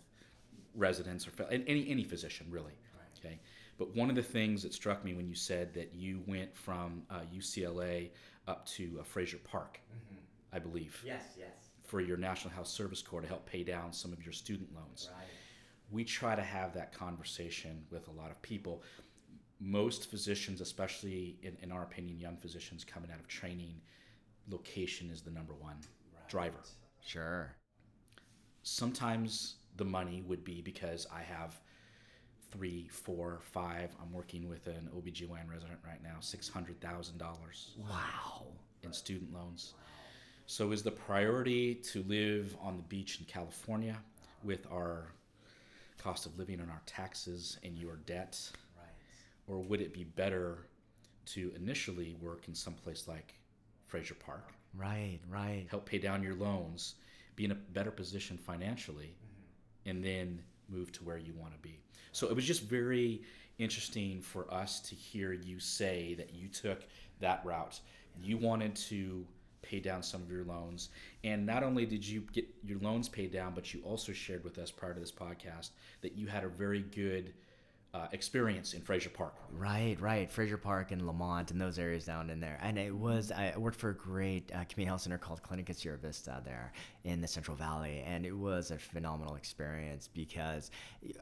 residents 0.74 1.26
or 1.26 1.30
any 1.50 1.88
any 1.88 2.04
physician 2.04 2.46
really. 2.50 2.74
Right. 2.96 3.18
Okay, 3.24 3.40
but 3.78 3.94
one 3.94 4.10
of 4.10 4.16
the 4.16 4.22
things 4.22 4.62
that 4.62 4.74
struck 4.74 5.04
me 5.04 5.14
when 5.14 5.28
you 5.28 5.34
said 5.34 5.74
that 5.74 5.94
you 5.94 6.22
went 6.26 6.54
from 6.56 7.02
uh, 7.10 7.20
UCLA 7.34 8.10
up 8.46 8.66
to 8.66 8.98
uh, 9.00 9.04
Frazier 9.04 9.38
Park, 9.38 9.80
mm-hmm. 9.90 10.20
I 10.52 10.58
believe. 10.58 11.00
Yes, 11.04 11.22
yes. 11.38 11.48
For 11.84 12.00
your 12.00 12.16
National 12.16 12.52
Health 12.52 12.66
Service 12.66 13.02
Corps 13.02 13.20
to 13.20 13.28
help 13.28 13.46
pay 13.46 13.62
down 13.62 13.92
some 13.92 14.12
of 14.12 14.22
your 14.22 14.32
student 14.32 14.74
loans. 14.74 15.10
Right. 15.14 15.26
We 15.90 16.04
try 16.04 16.34
to 16.34 16.42
have 16.42 16.74
that 16.74 16.92
conversation 16.92 17.84
with 17.90 18.08
a 18.08 18.10
lot 18.10 18.30
of 18.30 18.40
people. 18.42 18.82
Most 19.60 20.10
physicians, 20.10 20.60
especially 20.60 21.38
in, 21.42 21.56
in 21.62 21.70
our 21.70 21.82
opinion, 21.82 22.18
young 22.18 22.36
physicians 22.36 22.84
coming 22.84 23.10
out 23.10 23.20
of 23.20 23.28
training, 23.28 23.80
location 24.50 25.10
is 25.10 25.22
the 25.22 25.30
number 25.30 25.54
one 25.54 25.76
right. 26.14 26.28
driver. 26.28 26.60
Sure. 27.04 27.54
Sometimes 28.62 29.56
the 29.76 29.84
money 29.84 30.22
would 30.26 30.44
be 30.44 30.62
because 30.62 31.06
I 31.14 31.22
have 31.22 31.60
three, 32.50 32.88
four, 32.88 33.40
five. 33.42 33.94
I'm 34.00 34.12
working 34.12 34.48
with 34.48 34.66
an 34.66 34.88
OBGYN 34.94 35.50
resident 35.50 35.80
right 35.84 36.02
now, 36.02 36.16
$600,000. 36.20 37.78
Wow. 37.78 38.46
In 38.82 38.92
student 38.92 39.32
loans. 39.32 39.74
So 40.46 40.72
is 40.72 40.82
the 40.82 40.90
priority 40.90 41.74
to 41.74 42.02
live 42.04 42.54
on 42.60 42.76
the 42.76 42.82
beach 42.82 43.18
in 43.18 43.26
California 43.26 43.96
with 44.42 44.66
our 44.70 45.08
cost 45.98 46.26
of 46.26 46.38
living 46.38 46.60
and 46.60 46.70
our 46.70 46.82
taxes 46.86 47.58
and 47.64 47.78
your 47.78 47.96
debt? 48.06 48.38
Right. 48.76 48.86
Or 49.46 49.62
would 49.62 49.80
it 49.80 49.94
be 49.94 50.04
better 50.04 50.66
to 51.26 51.52
initially 51.56 52.16
work 52.20 52.46
in 52.46 52.54
some 52.54 52.74
place 52.74 53.08
like 53.08 53.34
Frazier 53.94 54.14
Park. 54.14 54.52
Right, 54.76 55.20
right. 55.30 55.66
Help 55.70 55.86
pay 55.86 55.98
down 55.98 56.20
your 56.20 56.34
loans, 56.34 56.96
be 57.36 57.44
in 57.44 57.52
a 57.52 57.54
better 57.54 57.92
position 57.92 58.36
financially, 58.36 59.14
mm-hmm. 59.14 59.90
and 59.90 60.04
then 60.04 60.42
move 60.68 60.90
to 60.90 61.04
where 61.04 61.16
you 61.16 61.32
want 61.38 61.52
to 61.52 61.58
be. 61.60 61.78
So 62.10 62.26
it 62.26 62.34
was 62.34 62.44
just 62.44 62.62
very 62.62 63.22
interesting 63.58 64.20
for 64.20 64.52
us 64.52 64.80
to 64.80 64.96
hear 64.96 65.32
you 65.32 65.60
say 65.60 66.14
that 66.14 66.34
you 66.34 66.48
took 66.48 66.80
that 67.20 67.40
route. 67.44 67.78
You 68.20 68.36
wanted 68.36 68.74
to 68.74 69.24
pay 69.62 69.78
down 69.78 70.02
some 70.02 70.22
of 70.22 70.28
your 70.28 70.42
loans. 70.42 70.88
And 71.22 71.46
not 71.46 71.62
only 71.62 71.86
did 71.86 72.04
you 72.04 72.22
get 72.32 72.48
your 72.64 72.80
loans 72.80 73.08
paid 73.08 73.32
down, 73.32 73.52
but 73.54 73.72
you 73.72 73.80
also 73.84 74.10
shared 74.10 74.42
with 74.42 74.58
us 74.58 74.72
prior 74.72 74.92
to 74.92 74.98
this 74.98 75.12
podcast 75.12 75.70
that 76.00 76.16
you 76.16 76.26
had 76.26 76.42
a 76.42 76.48
very 76.48 76.82
good 76.82 77.32
uh, 77.94 78.08
experience 78.10 78.74
in 78.74 78.80
Frazier 78.80 79.08
Park. 79.08 79.34
Right, 79.52 79.96
right. 80.00 80.30
Frazier 80.30 80.56
Park 80.56 80.90
and 80.90 81.06
Lamont 81.06 81.52
and 81.52 81.60
those 81.60 81.78
areas 81.78 82.04
down 82.04 82.28
in 82.28 82.40
there. 82.40 82.58
And 82.60 82.76
it 82.76 82.94
was, 82.94 83.30
I 83.30 83.54
worked 83.56 83.78
for 83.78 83.90
a 83.90 83.94
great 83.94 84.50
uh, 84.52 84.64
community 84.64 84.86
health 84.86 85.02
center 85.02 85.16
called 85.16 85.42
Clinica 85.44 85.72
Sierra 85.76 85.96
Vista 85.96 86.42
there 86.44 86.72
in 87.04 87.20
the 87.20 87.28
Central 87.28 87.56
Valley. 87.56 88.02
And 88.04 88.26
it 88.26 88.36
was 88.36 88.72
a 88.72 88.78
phenomenal 88.78 89.36
experience 89.36 90.08
because 90.12 90.72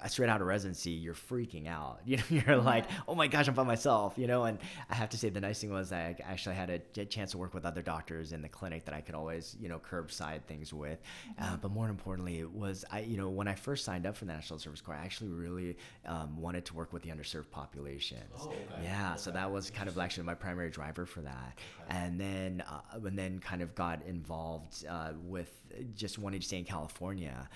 straight 0.09 0.31
out 0.31 0.41
of 0.41 0.47
residency, 0.47 0.93
you're 0.93 1.15
freaking 1.15 1.69
out. 1.69 2.01
You 2.13 2.19
know, 2.19 2.25
you're 2.29 2.57
like, 2.59 2.85
oh 3.09 3.15
my 3.15 3.27
gosh, 3.27 3.49
I'm 3.49 3.55
by 3.55 3.63
myself, 3.63 4.15
you 4.19 4.27
know? 4.27 4.45
And 4.45 4.59
I 4.91 4.95
have 4.95 5.09
to 5.11 5.17
say, 5.17 5.31
the 5.31 5.41
nice 5.41 5.63
thing 5.63 5.73
was 5.73 5.93
I 5.93 6.15
actually 6.23 6.57
had 6.57 6.69
a 6.69 7.05
chance 7.07 7.31
to 7.31 7.39
work 7.39 7.55
with 7.55 7.65
other 7.65 7.81
doctors 7.81 8.33
in 8.33 8.43
the 8.43 8.51
clinic 8.51 8.85
that 8.85 8.95
I 8.95 9.01
could 9.01 9.15
always, 9.15 9.57
you 9.59 9.71
know, 9.71 9.79
curbside 9.79 10.43
things 10.43 10.75
with. 10.75 11.01
Uh, 11.39 11.45
mm-hmm. 11.45 11.57
but 11.63 11.71
more 11.71 11.89
importantly, 11.89 12.41
it 12.41 12.51
was, 12.51 12.85
I, 12.91 13.01
you 13.01 13.17
know, 13.17 13.31
when 13.31 13.49
I 13.49 13.55
first 13.55 13.87
signed 13.87 14.05
up 14.05 14.15
for 14.17 14.27
the 14.27 14.33
National 14.35 14.59
Service 14.59 14.83
Corps, 14.83 14.95
I 14.95 15.05
actually 15.05 15.31
really 15.31 15.77
um, 16.05 16.39
wanted 16.39 16.62
wanted 16.63 16.67
to 16.71 16.77
work 16.77 16.93
with 16.93 17.03
the 17.03 17.11
underserved 17.11 17.51
populations. 17.51 18.21
Oh, 18.41 18.49
okay. 18.49 18.85
Yeah, 18.85 19.11
okay. 19.11 19.19
so 19.19 19.31
that 19.31 19.51
was 19.51 19.71
kind 19.71 19.89
of 19.89 19.99
actually 19.99 20.25
my 20.25 20.35
primary 20.35 20.71
driver 20.71 21.07
for 21.07 21.21
that. 21.23 21.59
Okay. 21.89 21.99
And 21.99 22.21
then, 22.21 22.63
uh, 22.69 22.99
and 23.05 23.19
then 23.19 23.41
kind 23.41 23.63
of 23.63 23.75
got 23.75 24.03
involved 24.07 24.85
uh, 24.89 25.13
with 25.25 25.51
just 25.95 26.19
wanting 26.19 26.41
to 26.41 26.47
stay 26.47 26.59
in 26.59 26.65
California. 26.65 27.49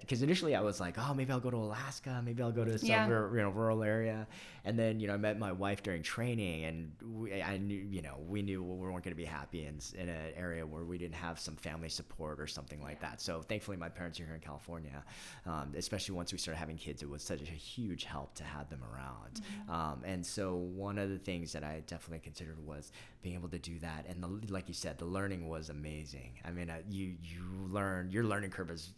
Because 0.00 0.22
initially 0.22 0.54
I 0.54 0.60
was 0.60 0.80
like, 0.80 0.96
oh, 0.98 1.12
maybe 1.14 1.32
I'll 1.32 1.40
go 1.40 1.50
to 1.50 1.56
Alaska, 1.56 2.22
maybe 2.24 2.42
I'll 2.42 2.52
go 2.52 2.64
to 2.64 2.78
some 2.78 2.88
yeah. 2.88 3.06
you 3.06 3.12
know, 3.12 3.50
rural 3.50 3.82
area. 3.82 4.26
And 4.64 4.78
then, 4.78 4.98
you 4.98 5.06
know, 5.06 5.14
I 5.14 5.16
met 5.16 5.38
my 5.38 5.52
wife 5.52 5.82
during 5.82 6.02
training, 6.02 6.64
and 6.64 6.92
we, 7.04 7.40
I 7.40 7.58
knew, 7.58 7.76
you 7.76 8.02
know, 8.02 8.16
we 8.26 8.42
knew 8.42 8.62
we 8.62 8.74
weren't 8.74 9.04
going 9.04 9.12
to 9.12 9.14
be 9.14 9.24
happy 9.24 9.66
in, 9.66 9.78
in 9.96 10.08
an 10.08 10.32
area 10.36 10.66
where 10.66 10.84
we 10.84 10.98
didn't 10.98 11.14
have 11.14 11.38
some 11.38 11.56
family 11.56 11.88
support 11.88 12.40
or 12.40 12.46
something 12.46 12.82
like 12.82 13.00
that. 13.00 13.20
So 13.20 13.42
thankfully, 13.42 13.76
my 13.76 13.88
parents 13.88 14.18
are 14.18 14.24
here 14.24 14.34
in 14.34 14.40
California. 14.40 15.04
Um, 15.44 15.74
especially 15.76 16.16
once 16.16 16.32
we 16.32 16.38
started 16.38 16.58
having 16.58 16.76
kids, 16.76 17.02
it 17.02 17.08
was 17.08 17.22
such 17.22 17.42
a 17.42 17.44
huge 17.44 18.04
help 18.04 18.34
to 18.36 18.44
have 18.44 18.68
them 18.70 18.80
around. 18.92 19.42
Um, 19.68 20.02
and 20.04 20.24
so 20.24 20.54
one 20.54 20.98
of 20.98 21.10
the 21.10 21.18
things 21.18 21.52
that 21.52 21.62
I 21.62 21.82
definitely 21.86 22.20
considered 22.20 22.58
was 22.66 22.92
being 23.22 23.34
able 23.34 23.48
to 23.50 23.58
do 23.58 23.78
that. 23.80 24.06
And 24.08 24.22
the, 24.22 24.52
like 24.52 24.68
you 24.68 24.74
said, 24.74 24.98
the 24.98 25.04
learning 25.04 25.48
was 25.48 25.68
amazing. 25.68 26.38
I 26.44 26.50
mean, 26.50 26.70
uh, 26.70 26.78
you 26.88 27.14
you 27.22 27.42
learn 27.68 28.10
your 28.10 28.24
learning 28.24 28.50
curve 28.50 28.70
is 28.70 28.90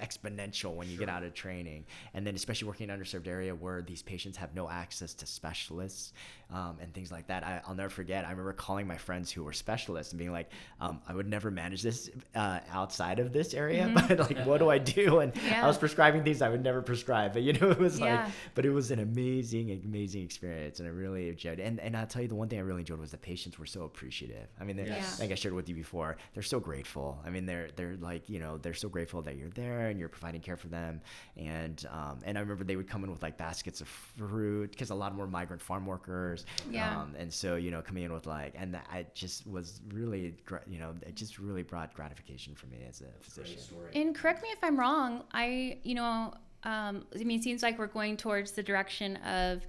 exponential 0.00 0.74
when 0.74 0.88
you 0.90 0.96
get 0.96 1.08
out 1.08 1.22
of 1.22 1.34
training 1.34 1.84
and 2.14 2.26
then 2.26 2.34
especially 2.34 2.66
working 2.66 2.88
in 2.88 2.90
an 2.90 3.00
underserved 3.00 3.26
area 3.26 3.54
where 3.54 3.82
these 3.82 4.02
patients 4.02 4.36
have 4.36 4.54
no 4.54 4.68
access 4.68 5.14
to 5.14 5.26
specialists 5.26 6.12
um, 6.52 6.76
and 6.80 6.92
things 6.92 7.12
like 7.12 7.26
that 7.28 7.44
I, 7.44 7.60
will 7.66 7.74
never 7.74 7.90
forget 7.90 8.24
i 8.24 8.30
remember 8.30 8.52
calling 8.52 8.86
my 8.86 8.96
friends 8.96 9.30
who 9.30 9.44
were 9.44 9.52
specialists 9.52 10.12
and 10.12 10.18
being 10.18 10.32
like 10.32 10.50
um, 10.80 11.00
i 11.08 11.14
would 11.14 11.28
never 11.28 11.50
manage 11.50 11.82
this 11.82 12.10
uh, 12.34 12.60
outside 12.70 13.18
of 13.18 13.32
this 13.32 13.54
area 13.54 13.84
mm-hmm. 13.84 14.06
but 14.08 14.18
like 14.18 14.46
what 14.46 14.58
do 14.58 14.70
i 14.70 14.78
do 14.78 15.20
and 15.20 15.32
yeah. 15.46 15.64
i 15.64 15.66
was 15.66 15.78
prescribing 15.78 16.24
things 16.24 16.42
i 16.42 16.48
would 16.48 16.62
never 16.62 16.82
prescribe 16.82 17.32
but 17.32 17.42
you 17.42 17.52
know 17.54 17.70
it 17.70 17.78
was 17.78 17.98
yeah. 17.98 18.24
like 18.24 18.34
but 18.54 18.64
it 18.64 18.70
was 18.70 18.90
an 18.90 19.00
amazing 19.00 19.70
amazing 19.84 20.22
experience 20.22 20.78
and 20.78 20.88
i 20.88 20.90
really 20.90 21.28
enjoyed 21.28 21.58
it 21.58 21.62
and, 21.62 21.80
and 21.80 21.96
i'll 21.96 22.06
tell 22.06 22.22
you 22.22 22.28
the 22.28 22.34
one 22.34 22.48
thing 22.48 22.58
i 22.58 22.62
really 22.62 22.80
enjoyed 22.80 22.98
was 22.98 23.10
the 23.10 23.18
patients 23.18 23.58
were 23.58 23.66
so 23.66 23.84
appreciative 23.84 24.48
i 24.60 24.64
mean 24.64 24.78
yes. 24.78 25.20
like 25.20 25.30
i 25.30 25.34
shared 25.34 25.54
with 25.54 25.68
you 25.68 25.74
before 25.74 26.16
they're 26.34 26.42
so 26.42 26.60
grateful 26.60 27.18
i 27.26 27.30
mean 27.30 27.46
they're 27.46 27.68
they're 27.76 27.96
like 28.00 28.28
you 28.28 28.38
know 28.38 28.58
they're 28.58 28.74
so 28.74 28.88
grateful 28.88 29.22
that 29.22 29.36
you're 29.36 29.50
there 29.50 29.69
and 29.78 29.98
you're 29.98 30.08
providing 30.08 30.40
care 30.40 30.56
for 30.56 30.68
them. 30.68 31.00
And 31.36 31.84
um, 31.90 32.20
and 32.24 32.36
I 32.36 32.40
remember 32.40 32.64
they 32.64 32.76
would 32.76 32.88
come 32.88 33.04
in 33.04 33.10
with 33.10 33.22
like 33.22 33.36
baskets 33.36 33.80
of 33.80 33.88
fruit 33.88 34.70
because 34.70 34.90
a 34.90 34.94
lot 34.94 35.14
more 35.14 35.26
migrant 35.26 35.62
farm 35.62 35.86
workers. 35.86 36.46
Yeah. 36.70 37.00
Um, 37.00 37.14
and 37.18 37.32
so 37.32 37.56
you 37.56 37.70
know 37.70 37.82
coming 37.82 38.04
in 38.04 38.12
with 38.12 38.26
like 38.26 38.54
and 38.56 38.76
I 38.76 39.06
just 39.14 39.46
was 39.46 39.80
really 39.92 40.34
you 40.66 40.78
know 40.78 40.94
it 41.02 41.14
just 41.14 41.38
really 41.38 41.62
brought 41.62 41.94
gratification 41.94 42.54
for 42.54 42.66
me 42.66 42.78
as 42.88 43.00
a 43.00 43.22
physician. 43.22 43.60
And 43.94 44.14
correct 44.14 44.42
me 44.42 44.48
if 44.50 44.62
I'm 44.62 44.78
wrong. 44.78 45.24
I 45.32 45.78
you 45.82 45.94
know 45.94 46.34
um, 46.64 47.06
I 47.14 47.24
mean 47.24 47.38
it 47.38 47.44
seems 47.44 47.62
like 47.62 47.78
we're 47.78 47.86
going 47.86 48.16
towards 48.16 48.52
the 48.52 48.62
direction 48.62 49.16
of 49.18 49.62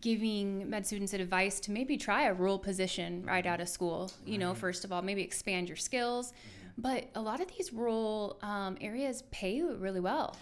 giving 0.00 0.68
med 0.68 0.84
students 0.84 1.12
advice 1.12 1.60
to 1.60 1.70
maybe 1.70 1.96
try 1.96 2.24
a 2.24 2.34
rural 2.34 2.58
position 2.58 3.24
right 3.24 3.46
out 3.46 3.60
of 3.60 3.68
school 3.68 4.10
you 4.26 4.32
right. 4.32 4.40
know 4.40 4.52
first 4.52 4.84
of 4.84 4.90
all 4.90 5.02
maybe 5.02 5.22
expand 5.22 5.68
your 5.68 5.76
skills 5.76 6.32
mm-hmm 6.32 6.63
but 6.76 7.08
a 7.14 7.20
lot 7.20 7.40
of 7.40 7.48
these 7.56 7.72
rural 7.72 8.38
um, 8.42 8.76
areas 8.80 9.22
pay 9.30 9.62
really 9.62 10.00
well. 10.00 10.36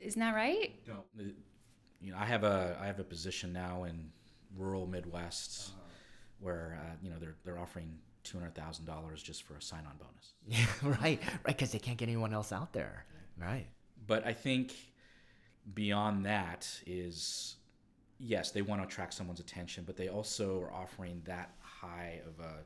Isn't 0.00 0.20
that 0.20 0.34
right? 0.34 0.74
No, 0.86 1.04
you 2.00 2.12
know, 2.12 2.18
I 2.18 2.24
have 2.24 2.44
a 2.44 2.76
I 2.80 2.86
have 2.86 3.00
a 3.00 3.04
position 3.04 3.52
now 3.52 3.84
in 3.84 4.10
rural 4.56 4.86
Midwest 4.86 5.70
uh-huh. 5.70 5.80
where 6.40 6.78
uh, 6.80 6.94
you 7.02 7.10
know 7.10 7.16
they're 7.18 7.36
they're 7.44 7.58
offering 7.58 7.98
two 8.22 8.38
hundred 8.38 8.54
thousand 8.54 8.84
dollars 8.84 9.22
just 9.22 9.42
for 9.42 9.56
a 9.56 9.62
sign-on 9.62 9.96
bonus. 9.98 10.34
Yeah, 10.46 10.66
right, 11.02 11.20
right, 11.22 11.46
because 11.46 11.72
they 11.72 11.78
can't 11.78 11.98
get 11.98 12.08
anyone 12.08 12.34
else 12.34 12.52
out 12.52 12.72
there, 12.72 13.06
right? 13.38 13.66
But 14.06 14.26
I 14.26 14.32
think 14.32 14.74
beyond 15.74 16.26
that 16.26 16.68
is 16.86 17.56
yes, 18.18 18.50
they 18.50 18.62
want 18.62 18.80
to 18.82 18.86
attract 18.86 19.14
someone's 19.14 19.40
attention, 19.40 19.84
but 19.84 19.96
they 19.96 20.08
also 20.08 20.60
are 20.62 20.72
offering 20.72 21.22
that 21.24 21.50
high 21.60 22.20
of 22.26 22.44
a 22.44 22.58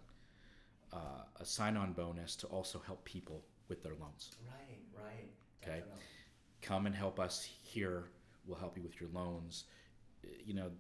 uh, 0.93 1.25
a 1.41 1.45
sign-on 1.45 1.93
bonus 1.93 2.37
to 2.37 2.47
also 2.47 2.81
help 2.85 3.05
people 3.05 3.45
with 3.69 3.83
their 3.83 3.95
loans. 3.95 4.31
Right, 4.47 4.79
right. 4.97 5.29
Okay, 5.63 5.79
Definitely. 5.79 6.03
come 6.63 6.87
and 6.87 6.95
help 6.95 7.21
us 7.21 7.49
here. 7.63 8.05
We'll 8.47 8.59
help 8.59 8.77
you 8.77 8.83
with 8.83 9.01
your 9.01 9.11
loans. 9.13 9.65
You 10.45 10.55
know, 10.55 10.71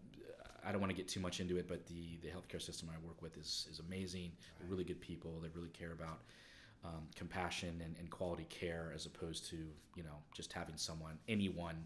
I 0.64 0.72
don't 0.72 0.80
want 0.80 0.90
to 0.90 0.96
get 0.96 1.08
too 1.08 1.20
much 1.20 1.40
into 1.40 1.56
it, 1.58 1.68
but 1.68 1.86
the 1.86 2.18
the 2.22 2.28
healthcare 2.28 2.60
system 2.60 2.88
I 2.92 3.06
work 3.06 3.20
with 3.22 3.36
is 3.36 3.68
is 3.70 3.80
amazing. 3.80 4.30
Right. 4.30 4.58
They're 4.60 4.68
really 4.70 4.84
good 4.84 5.00
people. 5.00 5.38
They 5.40 5.48
really 5.54 5.68
care 5.70 5.92
about 5.92 6.20
um, 6.84 7.08
compassion 7.14 7.80
and, 7.84 7.96
and 7.98 8.10
quality 8.10 8.46
care 8.48 8.92
as 8.94 9.06
opposed 9.06 9.48
to 9.50 9.56
you 9.96 10.02
know 10.02 10.16
just 10.34 10.52
having 10.52 10.76
someone 10.76 11.18
anyone 11.28 11.76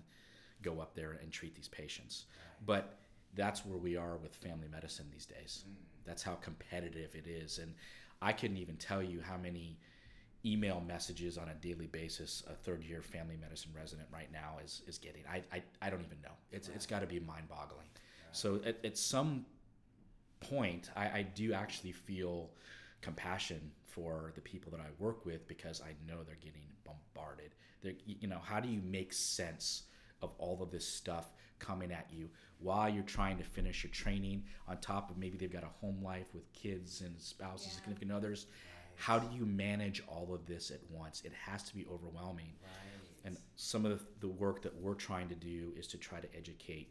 go 0.62 0.80
up 0.80 0.94
there 0.94 1.18
and 1.22 1.32
treat 1.32 1.54
these 1.54 1.68
patients. 1.68 2.26
Right. 2.36 2.66
But 2.66 2.98
that's 3.34 3.64
where 3.64 3.78
we 3.78 3.96
are 3.96 4.16
with 4.16 4.34
family 4.36 4.68
medicine 4.70 5.06
these 5.10 5.26
days. 5.26 5.64
Mm. 5.68 5.74
That's 6.04 6.22
how 6.22 6.34
competitive 6.34 7.14
it 7.14 7.26
is, 7.26 7.58
and 7.58 7.74
I 8.22 8.32
couldn't 8.32 8.58
even 8.58 8.76
tell 8.76 9.02
you 9.02 9.20
how 9.20 9.36
many 9.36 9.78
email 10.44 10.82
messages 10.86 11.38
on 11.38 11.48
a 11.48 11.54
daily 11.54 11.86
basis 11.86 12.42
a 12.50 12.54
third 12.54 12.82
year 12.82 13.00
family 13.00 13.36
medicine 13.40 13.70
resident 13.76 14.08
right 14.12 14.30
now 14.32 14.56
is 14.64 14.82
is 14.86 14.98
getting. 14.98 15.22
I 15.30 15.42
I, 15.52 15.62
I 15.80 15.90
don't 15.90 16.00
even 16.00 16.20
know. 16.22 16.34
It's 16.50 16.68
right. 16.68 16.76
it's 16.76 16.86
got 16.86 17.00
to 17.00 17.06
be 17.06 17.20
mind 17.20 17.48
boggling. 17.48 17.86
Right. 17.86 18.36
So 18.36 18.60
at, 18.64 18.84
at 18.84 18.96
some 18.96 19.44
point, 20.40 20.90
I, 20.96 21.04
I 21.04 21.26
do 21.34 21.52
actually 21.52 21.92
feel 21.92 22.50
compassion 23.00 23.70
for 23.86 24.32
the 24.34 24.40
people 24.40 24.72
that 24.72 24.80
I 24.80 24.88
work 24.98 25.24
with 25.24 25.46
because 25.46 25.80
I 25.80 25.94
know 26.08 26.22
they're 26.24 26.36
getting 26.36 26.62
bombarded. 26.84 27.54
They're, 27.82 27.94
you 28.06 28.28
know, 28.28 28.40
how 28.42 28.60
do 28.60 28.68
you 28.68 28.80
make 28.82 29.12
sense 29.12 29.84
of 30.22 30.30
all 30.38 30.62
of 30.62 30.70
this 30.70 30.86
stuff 30.86 31.30
coming 31.62 31.92
at 31.92 32.06
you 32.10 32.28
while 32.58 32.88
you're 32.88 33.02
trying 33.04 33.38
to 33.38 33.44
finish 33.44 33.82
your 33.82 33.90
training 33.92 34.42
on 34.68 34.76
top 34.78 35.10
of 35.10 35.16
maybe 35.16 35.38
they've 35.38 35.52
got 35.52 35.62
a 35.62 35.70
home 35.80 36.02
life 36.02 36.26
with 36.34 36.52
kids 36.52 37.00
and 37.00 37.18
spouses 37.20 37.68
yeah. 37.68 37.74
significant 37.76 38.12
others 38.12 38.46
right. 38.48 39.00
how 39.00 39.18
do 39.18 39.34
you 39.34 39.46
manage 39.46 40.02
all 40.08 40.34
of 40.34 40.44
this 40.46 40.70
at 40.70 40.80
once 40.90 41.22
it 41.24 41.32
has 41.32 41.62
to 41.62 41.74
be 41.74 41.86
overwhelming 41.90 42.52
right. 42.62 43.24
and 43.24 43.36
some 43.56 43.86
of 43.86 44.04
the, 44.20 44.28
work 44.28 44.62
that 44.62 44.74
we're 44.80 44.94
trying 44.94 45.28
to 45.28 45.34
do 45.34 45.72
is 45.76 45.86
to 45.86 45.96
try 45.96 46.18
to 46.18 46.28
educate 46.36 46.88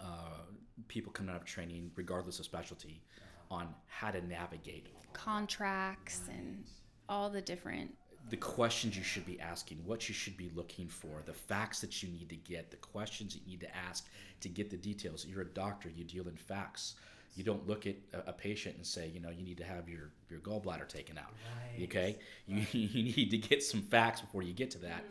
uh, 0.00 0.42
people 0.88 1.12
coming 1.12 1.32
out 1.32 1.40
of 1.40 1.44
training 1.46 1.90
regardless 1.94 2.38
of 2.40 2.44
specialty 2.44 3.00
uh-huh. 3.18 3.60
on 3.60 3.68
how 3.86 4.10
to 4.10 4.20
navigate 4.26 4.88
contracts 5.12 6.22
right. 6.26 6.36
and 6.36 6.64
all 7.08 7.30
the 7.30 7.40
different 7.40 7.94
the 8.28 8.36
questions 8.36 8.96
you 8.96 9.04
should 9.04 9.24
be 9.24 9.40
asking, 9.40 9.78
what 9.84 10.08
you 10.08 10.14
should 10.14 10.36
be 10.36 10.50
looking 10.54 10.88
for, 10.88 11.22
the 11.24 11.32
facts 11.32 11.80
that 11.80 12.02
you 12.02 12.08
need 12.08 12.28
to 12.28 12.36
get, 12.36 12.70
the 12.70 12.76
questions 12.76 13.36
you 13.36 13.42
need 13.46 13.60
to 13.60 13.76
ask 13.76 14.06
to 14.40 14.48
get 14.48 14.70
the 14.70 14.76
details. 14.76 15.24
You're 15.24 15.42
a 15.42 15.46
doctor, 15.46 15.88
you 15.94 16.04
deal 16.04 16.26
in 16.28 16.36
facts. 16.36 16.96
You 17.36 17.44
don't 17.44 17.66
look 17.68 17.86
at 17.86 17.96
a, 18.12 18.30
a 18.30 18.32
patient 18.32 18.76
and 18.76 18.86
say, 18.86 19.08
you 19.08 19.20
know, 19.20 19.28
you 19.28 19.44
need 19.44 19.58
to 19.58 19.64
have 19.64 19.88
your, 19.88 20.10
your 20.30 20.40
gallbladder 20.40 20.88
taken 20.88 21.18
out. 21.18 21.32
Right. 21.78 21.84
Okay? 21.84 22.16
Right. 22.48 22.74
You, 22.74 22.88
you 22.88 23.02
need 23.14 23.30
to 23.30 23.38
get 23.38 23.62
some 23.62 23.82
facts 23.82 24.20
before 24.20 24.42
you 24.42 24.52
get 24.52 24.70
to 24.72 24.78
that. 24.78 24.90
Right. 24.90 25.04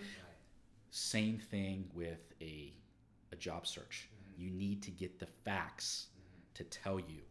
Same 0.90 1.38
thing 1.38 1.86
with 1.94 2.34
a, 2.42 2.74
a 3.32 3.36
job 3.36 3.68
search. 3.68 4.10
Mm-hmm. 4.10 4.44
You 4.44 4.52
need 4.52 4.82
to 4.84 4.92
get 4.92 5.20
the 5.20 5.28
facts 5.46 6.08
mm-hmm. 6.12 6.54
to 6.56 6.64
tell 6.64 7.00
you 7.00 7.22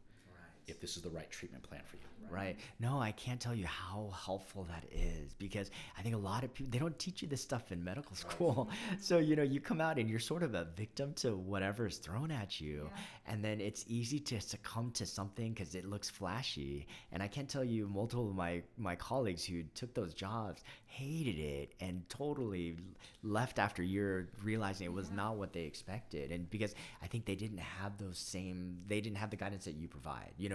if 0.66 0.80
this 0.80 0.96
is 0.96 1.02
the 1.02 1.10
right 1.10 1.30
treatment 1.30 1.62
plan 1.62 1.82
for 1.86 1.96
you. 1.96 2.02
Right. 2.30 2.56
No, 2.80 3.00
I 3.00 3.12
can't 3.12 3.40
tell 3.40 3.54
you 3.54 3.66
how 3.66 4.10
helpful 4.24 4.64
that 4.64 4.84
is 4.90 5.34
because 5.34 5.70
I 5.98 6.02
think 6.02 6.14
a 6.14 6.18
lot 6.18 6.42
of 6.42 6.52
people 6.52 6.70
they 6.70 6.78
don't 6.78 6.98
teach 6.98 7.22
you 7.22 7.28
this 7.28 7.42
stuff 7.42 7.70
in 7.70 7.82
medical 7.84 8.16
school. 8.16 8.68
Right. 8.68 8.98
So, 9.00 9.18
you 9.18 9.36
know, 9.36 9.42
you 9.42 9.60
come 9.60 9.80
out 9.80 9.98
and 9.98 10.08
you're 10.08 10.18
sort 10.18 10.42
of 10.42 10.54
a 10.54 10.64
victim 10.76 11.12
to 11.14 11.36
whatever 11.36 11.86
is 11.86 11.98
thrown 11.98 12.30
at 12.30 12.60
you. 12.60 12.88
Yeah. 12.90 13.32
And 13.32 13.44
then 13.44 13.60
it's 13.60 13.84
easy 13.86 14.18
to 14.20 14.40
succumb 14.40 14.90
to 14.92 15.06
something 15.06 15.54
cuz 15.54 15.74
it 15.74 15.84
looks 15.84 16.08
flashy. 16.08 16.86
And 17.12 17.22
I 17.22 17.28
can't 17.28 17.48
tell 17.48 17.64
you 17.64 17.86
multiple 17.88 18.30
of 18.30 18.34
my 18.34 18.62
my 18.76 18.96
colleagues 18.96 19.44
who 19.44 19.62
took 19.74 19.94
those 19.94 20.14
jobs 20.14 20.62
hated 20.86 21.38
it 21.38 21.74
and 21.80 22.08
totally 22.08 22.76
left 23.24 23.58
after 23.58 23.82
a 23.82 23.86
year 23.86 24.28
realizing 24.42 24.84
it 24.86 24.92
was 24.92 25.08
yeah. 25.08 25.16
not 25.16 25.36
what 25.36 25.52
they 25.52 25.62
expected. 25.62 26.30
And 26.30 26.48
because 26.50 26.74
I 27.02 27.06
think 27.06 27.24
they 27.24 27.34
didn't 27.34 27.58
have 27.58 27.98
those 27.98 28.18
same 28.18 28.78
they 28.86 29.00
didn't 29.00 29.18
have 29.18 29.30
the 29.30 29.36
guidance 29.36 29.64
that 29.64 29.74
you 29.74 29.88
provide. 29.88 30.32
You 30.38 30.48
know, 30.48 30.53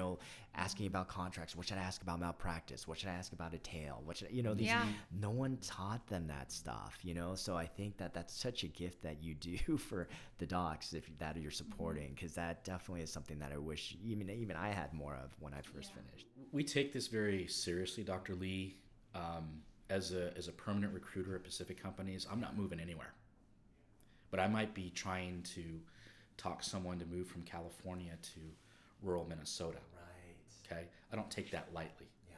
asking 0.55 0.87
about 0.87 1.07
contracts, 1.07 1.55
what 1.55 1.67
should 1.67 1.77
I 1.77 1.81
ask 1.81 2.01
about 2.01 2.19
malpractice? 2.19 2.87
What 2.87 2.97
should 2.97 3.09
I 3.09 3.13
ask 3.13 3.31
about 3.33 3.53
a 3.53 3.57
tail? 3.59 4.01
What 4.03 4.17
should 4.17 4.31
you 4.31 4.43
know? 4.43 4.53
These, 4.53 4.67
yeah. 4.67 4.85
No 5.19 5.29
one 5.29 5.57
taught 5.61 6.05
them 6.07 6.27
that 6.27 6.51
stuff, 6.51 6.97
you 7.03 7.13
know. 7.13 7.35
So 7.35 7.55
I 7.55 7.65
think 7.65 7.97
that 7.97 8.13
that's 8.13 8.33
such 8.33 8.63
a 8.63 8.67
gift 8.67 9.01
that 9.03 9.23
you 9.23 9.35
do 9.35 9.77
for 9.89 10.07
the 10.37 10.45
docs 10.45 10.93
if 10.93 11.09
that 11.19 11.37
you're 11.37 11.51
supporting, 11.51 12.11
because 12.15 12.33
that 12.33 12.63
definitely 12.63 13.03
is 13.03 13.11
something 13.11 13.39
that 13.39 13.51
I 13.53 13.57
wish 13.57 13.97
even 14.03 14.29
even 14.29 14.55
I 14.55 14.69
had 14.69 14.93
more 14.93 15.15
of 15.15 15.31
when 15.39 15.53
I 15.53 15.61
first 15.61 15.91
yeah. 15.95 16.01
finished. 16.03 16.27
We 16.51 16.63
take 16.63 16.93
this 16.93 17.07
very 17.07 17.47
seriously, 17.47 18.03
Dr. 18.03 18.35
Lee. 18.35 18.77
Um, 19.15 19.61
as 19.89 20.13
a 20.13 20.31
as 20.37 20.47
a 20.47 20.51
permanent 20.51 20.93
recruiter 20.93 21.35
at 21.35 21.43
Pacific 21.43 21.81
Companies, 21.81 22.27
I'm 22.31 22.39
not 22.39 22.57
moving 22.57 22.79
anywhere. 22.79 23.13
But 24.31 24.39
I 24.39 24.47
might 24.47 24.75
be 24.75 24.91
trying 24.93 25.41
to 25.55 25.63
talk 26.37 26.63
someone 26.63 26.99
to 26.99 27.05
move 27.05 27.27
from 27.27 27.41
California 27.41 28.13
to 28.21 28.39
rural 29.01 29.25
Minnesota. 29.27 29.79
Okay, 30.70 30.84
I 31.11 31.15
don't 31.15 31.30
take 31.32 31.51
that 31.51 31.70
lightly. 31.74 32.07
Yeah. 32.30 32.36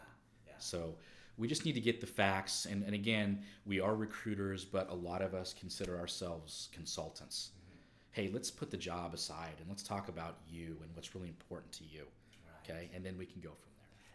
yeah. 0.48 0.54
So 0.58 0.96
we 1.38 1.48
just 1.48 1.66
need 1.66 1.74
to 1.74 1.82
get 1.82 2.02
the 2.02 2.08
facts. 2.08 2.66
And, 2.66 2.84
and 2.84 2.94
again, 2.94 3.44
we 3.66 3.80
are 3.80 3.96
recruiters, 3.96 4.64
but 4.64 4.90
a 4.90 4.94
lot 4.94 5.22
of 5.22 5.34
us 5.34 5.54
consider 5.60 5.98
ourselves 6.00 6.70
consultants. 6.72 7.52
Mm-hmm. 7.52 7.78
Hey, 8.12 8.30
let's 8.34 8.52
put 8.52 8.70
the 8.70 8.78
job 8.78 9.14
aside 9.14 9.56
and 9.60 9.68
let's 9.68 9.84
talk 9.84 10.08
about 10.08 10.38
you 10.48 10.78
and 10.82 10.90
what's 10.94 11.16
really 11.16 11.30
important 11.30 11.72
to 11.74 11.84
you. 11.86 12.04
Right. 12.46 12.76
Okay, 12.76 12.90
and 12.94 13.06
then 13.06 13.18
we 13.18 13.26
can 13.26 13.42
go 13.42 13.50
from 13.50 13.71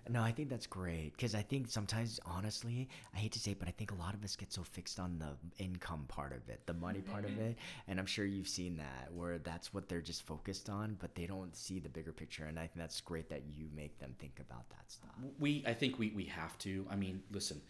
no, 0.08 0.22
I 0.22 0.32
think 0.32 0.48
that's 0.48 0.66
great 0.66 1.12
because 1.12 1.34
I 1.34 1.42
think 1.42 1.68
sometimes, 1.68 2.20
honestly, 2.24 2.88
I 3.14 3.18
hate 3.18 3.32
to 3.32 3.40
say 3.40 3.52
it, 3.52 3.58
but 3.58 3.68
I 3.68 3.72
think 3.72 3.92
a 3.92 3.94
lot 3.94 4.14
of 4.14 4.22
us 4.24 4.36
get 4.36 4.52
so 4.52 4.62
fixed 4.62 5.00
on 5.00 5.18
the 5.18 5.62
income 5.62 6.04
part 6.08 6.32
of 6.32 6.48
it, 6.48 6.60
the 6.66 6.74
money 6.74 7.00
part 7.00 7.24
of 7.24 7.32
mm-hmm. 7.32 7.42
it, 7.42 7.58
and 7.88 7.98
I'm 7.98 8.06
sure 8.06 8.24
you've 8.24 8.48
seen 8.48 8.76
that 8.76 9.12
where 9.12 9.38
that's 9.38 9.72
what 9.74 9.88
they're 9.88 10.00
just 10.00 10.26
focused 10.26 10.68
on, 10.68 10.96
but 11.00 11.14
they 11.14 11.26
don't 11.26 11.54
see 11.56 11.78
the 11.78 11.88
bigger 11.88 12.12
picture. 12.12 12.44
And 12.44 12.58
I 12.58 12.62
think 12.62 12.76
that's 12.76 13.00
great 13.00 13.28
that 13.30 13.42
you 13.54 13.68
make 13.74 13.98
them 13.98 14.14
think 14.18 14.40
about 14.40 14.68
that 14.70 14.90
stuff. 14.90 15.10
We, 15.38 15.64
I 15.66 15.74
think 15.74 15.98
we 15.98 16.10
we 16.10 16.24
have 16.24 16.56
to. 16.58 16.86
I 16.90 16.96
mean, 16.96 17.22
listen, 17.30 17.60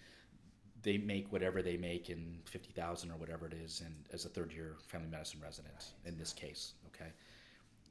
they 0.83 0.99
make 0.99 1.33
whatever 1.33 1.63
they 1.63 1.77
make 1.77 2.11
in 2.11 2.39
50,000 2.45 3.11
or 3.11 3.17
whatever 3.17 3.47
it 3.47 3.55
is 3.55 3.83
and 3.85 3.95
as 4.13 4.25
a 4.25 4.29
third 4.29 4.53
year 4.53 4.77
family 4.87 5.09
medicine 5.09 5.41
resident 5.43 5.93
in 6.05 6.17
this 6.17 6.33
case 6.33 6.75
okay 6.87 7.11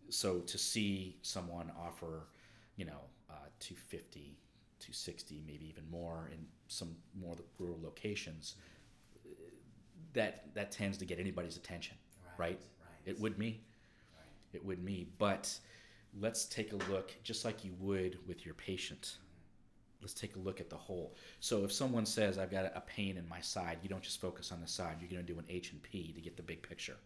so 0.09 0.39
to 0.39 0.57
see 0.57 1.17
someone 1.21 1.69
offer 1.77 2.27
you 2.77 2.85
know 2.85 3.01
uh, 3.35 3.49
250 3.59 4.37
260 4.79 5.43
maybe 5.47 5.67
even 5.67 5.83
more 5.89 6.29
in 6.33 6.45
some 6.67 6.95
more 7.19 7.35
rural 7.59 7.79
locations 7.81 8.55
that 10.13 10.53
that 10.53 10.71
tends 10.71 10.97
to 10.97 11.05
get 11.05 11.19
anybody's 11.19 11.57
attention 11.57 11.95
right, 12.37 12.49
right? 12.49 12.59
right. 12.81 12.99
it 13.05 13.19
would 13.19 13.37
me. 13.37 13.61
Right. 14.15 14.25
it 14.53 14.65
would 14.65 14.83
me. 14.83 15.07
But 15.17 15.57
let's 16.19 16.45
take 16.45 16.73
a 16.73 16.77
look 16.91 17.13
just 17.23 17.45
like 17.45 17.63
you 17.63 17.73
would 17.79 18.17
with 18.27 18.45
your 18.45 18.55
patient. 18.55 19.17
Let's 20.01 20.13
take 20.13 20.35
a 20.35 20.39
look 20.39 20.59
at 20.61 20.69
the 20.69 20.75
whole. 20.75 21.15
So 21.39 21.63
if 21.63 21.71
someone 21.71 22.05
says 22.05 22.37
i've 22.37 22.51
got 22.51 22.65
a 22.75 22.81
pain 22.81 23.17
in 23.17 23.27
my 23.27 23.41
side 23.41 23.79
you 23.83 23.89
don't 23.89 24.03
just 24.03 24.19
focus 24.19 24.51
on 24.51 24.61
the 24.61 24.67
side. 24.67 24.97
You're 24.99 25.09
going 25.09 25.25
to 25.25 25.33
do 25.33 25.39
an 25.39 25.45
h 25.49 25.71
and 25.71 25.81
p 25.83 26.11
to 26.13 26.21
get 26.21 26.37
the 26.37 26.43
big 26.43 26.61
picture 26.61 26.97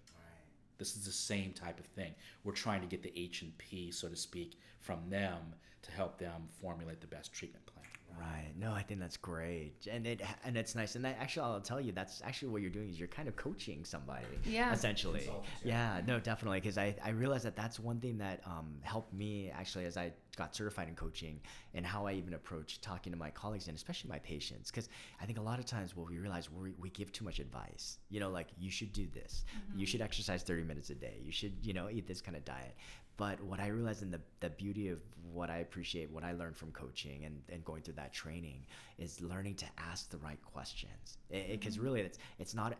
this 0.79 0.95
is 0.95 1.05
the 1.05 1.11
same 1.11 1.51
type 1.53 1.79
of 1.79 1.85
thing. 1.85 2.15
We're 2.43 2.53
trying 2.53 2.81
to 2.81 2.87
get 2.87 3.03
the 3.03 3.13
H 3.15 3.43
and 3.43 3.55
P, 3.57 3.91
so 3.91 4.07
to 4.07 4.15
speak, 4.15 4.57
from 4.79 5.09
them 5.09 5.53
to 5.83 5.91
help 5.91 6.17
them 6.17 6.47
formulate 6.61 7.01
the 7.01 7.07
best 7.07 7.31
treatment 7.33 7.65
plan. 7.65 7.78
Right. 8.17 8.51
No, 8.57 8.73
I 8.73 8.81
think 8.81 8.99
that's 8.99 9.17
great, 9.17 9.87
and 9.89 10.05
it 10.05 10.21
and 10.43 10.57
it's 10.57 10.75
nice. 10.75 10.95
And 10.95 11.05
that, 11.05 11.17
actually, 11.19 11.43
I'll 11.43 11.61
tell 11.61 11.79
you, 11.79 11.91
that's 11.91 12.21
actually 12.23 12.49
what 12.49 12.61
you're 12.61 12.69
doing 12.69 12.89
is 12.89 12.99
you're 12.99 13.07
kind 13.07 13.27
of 13.27 13.35
coaching 13.35 13.85
somebody. 13.85 14.25
Yeah. 14.45 14.73
Essentially. 14.73 15.29
Yeah. 15.63 16.01
No, 16.05 16.19
definitely, 16.19 16.59
because 16.59 16.77
I 16.77 16.95
I 17.03 17.09
realized 17.09 17.45
that 17.45 17.55
that's 17.55 17.79
one 17.79 17.99
thing 17.99 18.17
that 18.17 18.41
um, 18.45 18.75
helped 18.81 19.13
me 19.13 19.51
actually 19.51 19.85
as 19.85 19.97
I 19.97 20.11
got 20.35 20.55
certified 20.55 20.87
in 20.87 20.95
coaching 20.95 21.39
and 21.73 21.85
how 21.85 22.07
I 22.07 22.13
even 22.13 22.33
approach 22.33 22.79
talking 22.81 23.11
to 23.11 23.19
my 23.19 23.29
colleagues 23.29 23.67
and 23.67 23.75
especially 23.75 24.09
my 24.09 24.19
patients. 24.19 24.71
Because 24.71 24.87
I 25.21 25.25
think 25.25 25.37
a 25.37 25.41
lot 25.41 25.59
of 25.59 25.65
times 25.65 25.95
what 25.95 26.09
we 26.09 26.17
realize 26.17 26.49
we 26.51 26.71
we 26.79 26.89
give 26.89 27.11
too 27.11 27.25
much 27.25 27.39
advice. 27.39 27.99
You 28.09 28.19
know, 28.19 28.29
like 28.29 28.47
you 28.57 28.71
should 28.71 28.93
do 28.93 29.07
this, 29.13 29.45
mm-hmm. 29.47 29.79
you 29.79 29.85
should 29.85 30.01
exercise 30.01 30.43
30 30.43 30.63
minutes 30.63 30.89
a 30.89 30.95
day, 30.95 31.19
you 31.23 31.31
should 31.31 31.53
you 31.61 31.73
know 31.73 31.89
eat 31.89 32.07
this 32.07 32.21
kind 32.21 32.35
of 32.35 32.43
diet. 32.45 32.75
But 33.19 33.43
what 33.43 33.59
I 33.59 33.67
realized 33.67 34.01
in 34.01 34.11
the, 34.11 34.21
the 34.39 34.49
beauty 34.49 34.87
of 34.87 34.99
what 35.33 35.49
I 35.49 35.57
appreciate, 35.57 36.09
what 36.09 36.23
I 36.23 36.31
learned 36.31 36.55
from 36.55 36.71
coaching 36.71 37.25
and, 37.25 37.41
and 37.49 37.63
going 37.65 37.81
through 37.81 37.95
that 37.95 38.13
training 38.13 38.65
is 38.97 39.21
learning 39.21 39.55
to 39.55 39.65
ask 39.77 40.09
the 40.09 40.17
right 40.17 40.39
questions. 40.41 41.17
Because 41.29 41.75
mm-hmm. 41.75 41.83
really, 41.83 42.01
it's, 42.01 42.17
it's 42.39 42.55
not 42.55 42.77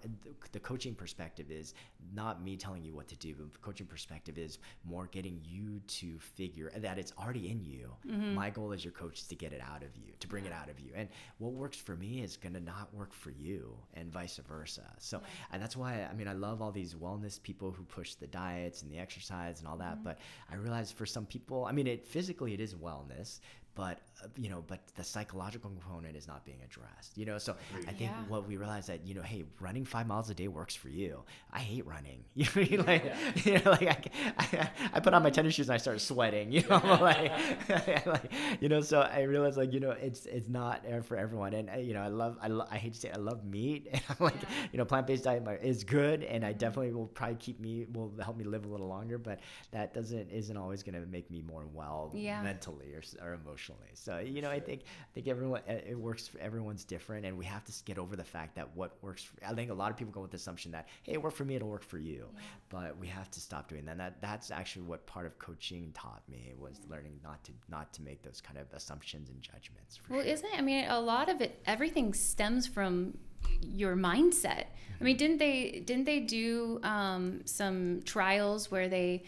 the 0.54 0.60
coaching 0.60 0.96
perspective 0.96 1.52
is 1.52 1.74
not 2.14 2.42
me 2.42 2.56
telling 2.56 2.84
you 2.84 2.94
what 2.94 3.08
to 3.10 3.18
do. 3.18 3.34
The 3.34 3.60
coaching 3.62 3.86
perspective 3.86 4.38
is 4.38 4.60
more 4.86 5.08
getting 5.12 5.42
you 5.44 5.82
to 5.88 6.18
figure 6.20 6.72
that 6.78 6.98
it's 6.98 7.14
already 7.20 7.50
in 7.50 7.64
you. 7.64 7.92
Mm-hmm. 8.08 8.34
My 8.34 8.50
goal 8.50 8.72
as 8.72 8.84
your 8.84 8.94
coach 8.94 9.20
is 9.20 9.28
to 9.28 9.36
get 9.36 9.54
it 9.54 9.62
out 9.62 9.84
of 9.84 9.96
you, 9.96 10.14
to 10.20 10.28
bring 10.28 10.46
it 10.46 10.54
out 10.54 10.70
of 10.70 10.80
you. 10.80 10.92
And 10.96 11.10
what 11.38 11.52
works 11.52 11.78
for 11.78 11.96
me 11.96 12.22
is 12.22 12.38
going 12.38 12.54
to 12.54 12.62
not 12.62 12.94
work 12.94 13.14
for 13.14 13.32
you, 13.32 13.76
and 13.94 14.12
vice 14.12 14.40
versa. 14.48 14.86
So, 15.00 15.22
and 15.52 15.62
that's 15.62 15.76
why 15.76 16.08
I 16.10 16.14
mean, 16.16 16.30
I 16.30 16.34
love 16.34 16.62
all 16.62 16.72
these 16.72 16.96
wellness 16.96 17.42
people 17.42 17.72
who 17.72 17.84
push 17.84 18.16
the 18.16 18.28
diets 18.28 18.82
and 18.84 18.92
the 18.92 18.98
exercise 18.98 19.60
and 19.60 19.68
all 19.68 19.78
that. 19.78 19.96
Mm-hmm. 19.96 20.04
But 20.04 20.20
I 20.52 20.56
realize 20.56 20.92
for 20.92 21.06
some 21.06 21.26
people, 21.26 21.66
I 21.66 21.72
mean, 21.72 21.88
it 21.88 22.08
physically 22.08 22.54
it 22.54 22.60
is 22.60 22.76
wellness, 22.76 23.40
but 23.80 24.00
you 24.36 24.50
know 24.50 24.62
but 24.68 24.80
the 24.96 25.04
psychological 25.04 25.70
component 25.70 26.14
is 26.18 26.28
not 26.28 26.44
being 26.44 26.58
addressed 26.66 27.18
you 27.18 27.26
know? 27.26 27.38
So 27.38 27.56
i 27.88 27.94
think 27.94 28.12
yeah. 28.12 28.24
what 28.28 28.46
we 28.46 28.58
realize 28.58 28.88
that 28.88 29.06
you 29.08 29.14
know 29.16 29.22
hey 29.22 29.46
running 29.62 29.86
five 29.86 30.06
miles 30.06 30.30
a 30.30 30.34
day 30.34 30.50
works 30.50 30.76
for 30.76 30.90
you. 30.90 31.24
I 31.54 31.60
hate 31.60 31.86
running. 31.88 32.20
You 32.36 32.78
know 32.78 32.84
like, 32.84 33.06
yeah. 33.06 33.32
you 33.46 33.54
know, 33.60 33.72
like 33.72 34.12
I, 34.38 34.44
I, 34.44 34.70
I, 34.96 35.00
put 35.00 35.14
on 35.14 35.24
my 35.24 35.30
tennis 35.30 35.54
shoes 35.54 35.70
and 35.70 35.76
i 35.76 35.78
start 35.78 36.02
sweating 36.02 36.52
you 36.52 36.64
know 36.70 36.82
like, 37.10 37.32
like, 38.06 38.32
you 38.60 38.68
know 38.68 38.82
so 38.82 39.00
i 39.00 39.22
realize 39.22 39.56
like 39.56 39.72
you 39.72 39.80
know 39.80 39.92
it's 39.92 40.26
it's 40.26 40.50
not 40.50 40.84
for 41.06 41.16
everyone. 41.16 41.54
And 41.54 41.70
uh, 41.70 41.78
you 41.78 41.94
know 41.94 42.02
i 42.02 42.08
love 42.08 42.38
i, 42.42 42.48
lo- 42.48 42.68
I 42.70 42.78
hate 42.78 42.94
to 42.96 43.00
say 43.00 43.10
it, 43.10 43.16
i 43.16 43.20
love 43.20 43.46
meat. 43.46 43.88
And 43.94 44.02
i'm 44.10 44.18
like 44.20 44.42
yeah. 44.42 44.50
you 44.74 44.78
know 44.78 44.86
plant-based 44.86 45.24
diet 45.24 45.44
is 45.64 45.86
good 45.86 46.24
and 46.24 46.44
i 46.44 46.52
definitely 46.52 46.92
will 46.92 47.08
probably 47.08 47.38
keep 47.38 47.60
me 47.62 47.86
will 47.94 48.12
help 48.22 48.36
me 48.36 48.44
live 48.44 48.66
a 48.66 48.68
little 48.68 48.90
longer 48.90 49.18
but 49.18 49.40
that 49.72 49.94
doesn't 49.94 50.30
isn't 50.30 50.58
always 50.58 50.84
going 50.84 51.00
to 51.00 51.06
make 51.08 51.32
me 51.32 51.42
more 51.42 51.66
well 51.74 52.12
mentally 52.44 52.94
or, 52.94 53.02
or 53.26 53.34
emotionally 53.34 53.69
so 53.94 54.20
you 54.20 54.42
know, 54.42 54.48
sure. 54.48 54.56
I 54.56 54.60
think 54.60 54.82
I 54.84 55.14
think 55.14 55.28
everyone 55.28 55.62
it 55.68 55.98
works 55.98 56.28
for 56.28 56.40
everyone's 56.40 56.84
different, 56.84 57.26
and 57.26 57.38
we 57.38 57.46
have 57.46 57.64
to 57.66 57.74
get 57.86 57.98
over 57.98 58.16
the 58.16 58.24
fact 58.24 58.56
that 58.56 58.76
what 58.76 58.98
works. 59.02 59.24
For, 59.24 59.46
I 59.46 59.54
think 59.54 59.72
a 59.72 59.74
lot 59.74 59.92
of 59.92 59.98
people 59.98 60.14
go 60.14 60.22
with 60.22 60.32
the 60.32 60.38
assumption 60.38 60.72
that 60.72 60.88
hey, 61.04 61.14
it 61.14 61.22
worked 61.22 61.38
for 61.38 61.46
me, 61.46 61.56
it'll 61.56 61.70
work 61.70 61.84
for 61.84 61.98
you, 61.98 62.28
yeah. 62.34 62.42
but 62.70 62.98
we 62.98 63.08
have 63.08 63.30
to 63.32 63.40
stop 63.40 63.68
doing 63.70 63.86
that. 63.86 63.92
And 63.92 64.00
that 64.00 64.22
that's 64.22 64.52
actually 64.52 64.84
what 64.84 65.06
part 65.06 65.26
of 65.26 65.38
coaching 65.40 65.92
taught 65.94 66.24
me 66.30 66.54
was 66.58 66.80
learning 66.90 67.20
not 67.24 67.44
to 67.46 67.52
not 67.70 67.94
to 67.94 68.02
make 68.02 68.24
those 68.24 68.42
kind 68.42 68.58
of 68.58 68.66
assumptions 68.74 69.30
and 69.30 69.42
judgments. 69.42 70.00
well, 70.10 70.22
sure. 70.22 70.32
isn't 70.32 70.48
it? 70.54 70.58
I 70.58 70.62
mean, 70.62 70.86
a 70.90 71.00
lot 71.00 71.30
of 71.30 71.42
it, 71.42 71.62
everything 71.66 72.14
stems 72.14 72.68
from 72.68 73.18
your 73.62 73.96
mindset. 73.96 74.66
I 75.00 75.04
mean, 75.04 75.18
didn't 75.18 75.38
they 75.38 75.84
didn't 75.86 76.06
they 76.06 76.20
do 76.20 76.80
um, 76.84 77.42
some 77.46 78.02
trials 78.06 78.70
where 78.70 78.90
they 78.90 79.24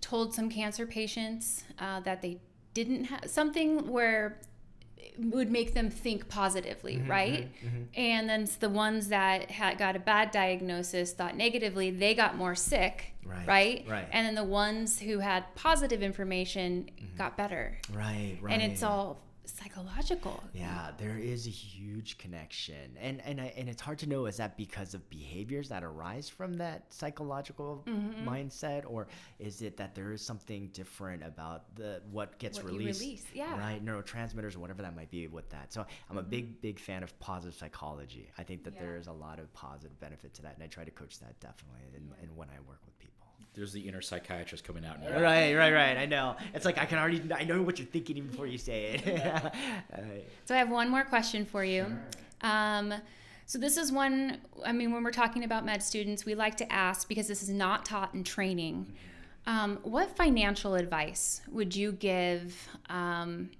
told 0.00 0.34
some 0.34 0.48
cancer 0.48 0.86
patients 0.86 1.64
uh, 1.78 2.00
that 2.00 2.22
they 2.22 2.40
didn't 2.74 3.04
have 3.04 3.30
something 3.30 3.88
where 3.88 4.38
would 5.18 5.50
make 5.50 5.74
them 5.74 5.90
think 5.90 6.28
positively, 6.28 6.96
mm-hmm, 6.96 7.10
right? 7.10 7.48
Mm-hmm, 7.54 7.66
mm-hmm. 7.66 7.82
And 7.94 8.28
then 8.28 8.48
the 8.60 8.68
ones 8.68 9.08
that 9.08 9.50
had 9.50 9.78
got 9.78 9.96
a 9.96 9.98
bad 9.98 10.30
diagnosis, 10.30 11.12
thought 11.12 11.36
negatively, 11.36 11.90
they 11.90 12.14
got 12.14 12.36
more 12.36 12.54
sick, 12.54 13.14
right? 13.24 13.46
Right. 13.46 13.84
right. 13.88 14.08
And 14.12 14.26
then 14.26 14.34
the 14.34 14.44
ones 14.44 14.98
who 14.98 15.18
had 15.18 15.44
positive 15.54 16.02
information 16.02 16.90
mm-hmm. 16.96 17.16
got 17.16 17.36
better, 17.36 17.78
right? 17.92 18.38
Right. 18.40 18.52
And 18.52 18.62
it's 18.62 18.82
all 18.82 19.20
psychological. 19.58 20.42
Yeah, 20.52 20.90
there 20.98 21.18
is 21.18 21.46
a 21.46 21.50
huge 21.50 22.18
connection, 22.18 22.96
and 23.00 23.20
and 23.22 23.40
I, 23.40 23.52
and 23.56 23.68
it's 23.68 23.82
hard 23.82 23.98
to 24.00 24.08
know 24.08 24.26
is 24.26 24.36
that 24.38 24.56
because 24.56 24.94
of 24.94 25.08
behaviors 25.10 25.68
that 25.68 25.82
arise 25.82 26.28
from 26.28 26.54
that 26.54 26.84
psychological 26.90 27.82
mm-hmm. 27.86 28.28
mindset, 28.28 28.84
or 28.86 29.08
is 29.38 29.62
it 29.62 29.76
that 29.76 29.94
there 29.94 30.12
is 30.12 30.22
something 30.22 30.68
different 30.72 31.24
about 31.24 31.74
the 31.76 32.02
what 32.10 32.38
gets 32.38 32.62
what 32.62 32.72
released, 32.72 33.00
release, 33.00 33.24
yeah, 33.34 33.58
right, 33.58 33.84
neurotransmitters 33.84 34.56
or 34.56 34.60
whatever 34.60 34.82
that 34.82 34.94
might 34.94 35.10
be 35.10 35.26
with 35.28 35.48
that. 35.50 35.72
So 35.72 35.86
I'm 36.08 36.18
a 36.18 36.22
big 36.22 36.46
mm-hmm. 36.46 36.60
big 36.62 36.78
fan 36.78 37.02
of 37.02 37.18
positive 37.20 37.54
psychology. 37.54 38.30
I 38.38 38.42
think 38.42 38.64
that 38.64 38.74
yeah. 38.74 38.80
there 38.80 38.96
is 38.96 39.06
a 39.06 39.12
lot 39.12 39.38
of 39.38 39.52
positive 39.52 39.98
benefit 40.00 40.34
to 40.34 40.42
that, 40.42 40.54
and 40.54 40.62
I 40.62 40.66
try 40.66 40.84
to 40.84 40.90
coach 40.90 41.18
that 41.20 41.38
definitely, 41.40 41.82
in, 41.94 42.02
in 42.22 42.36
when 42.36 42.48
I 42.48 42.60
work 42.68 42.80
with 42.84 42.98
there's 43.54 43.72
the 43.72 43.80
inner 43.80 44.00
psychiatrist 44.00 44.64
coming 44.64 44.84
out. 44.84 45.00
Now. 45.00 45.20
Right, 45.20 45.54
right, 45.54 45.72
right. 45.72 45.96
I 45.96 46.06
know. 46.06 46.36
It's 46.54 46.64
like 46.64 46.78
I 46.78 46.84
can 46.84 46.98
already. 46.98 47.22
I 47.34 47.44
know 47.44 47.62
what 47.62 47.78
you're 47.78 47.86
thinking 47.88 48.16
even 48.16 48.30
before 48.30 48.46
you 48.46 48.58
say 48.58 49.00
it. 49.04 49.52
So 50.44 50.54
I 50.54 50.58
have 50.58 50.70
one 50.70 50.88
more 50.88 51.04
question 51.04 51.44
for 51.44 51.64
you. 51.64 51.84
Sure. 51.84 52.50
Um, 52.50 52.94
so 53.46 53.58
this 53.58 53.76
is 53.76 53.92
one. 53.92 54.38
I 54.64 54.72
mean, 54.72 54.92
when 54.92 55.02
we're 55.02 55.10
talking 55.10 55.44
about 55.44 55.64
med 55.64 55.82
students, 55.82 56.24
we 56.24 56.34
like 56.34 56.56
to 56.58 56.72
ask 56.72 57.08
because 57.08 57.28
this 57.28 57.42
is 57.42 57.50
not 57.50 57.84
taught 57.84 58.14
in 58.14 58.24
training. 58.24 58.92
Um, 59.46 59.78
what 59.82 60.16
financial 60.16 60.74
advice 60.74 61.40
would 61.50 61.74
you 61.74 61.92
give 61.92 62.68
um, 62.88 63.50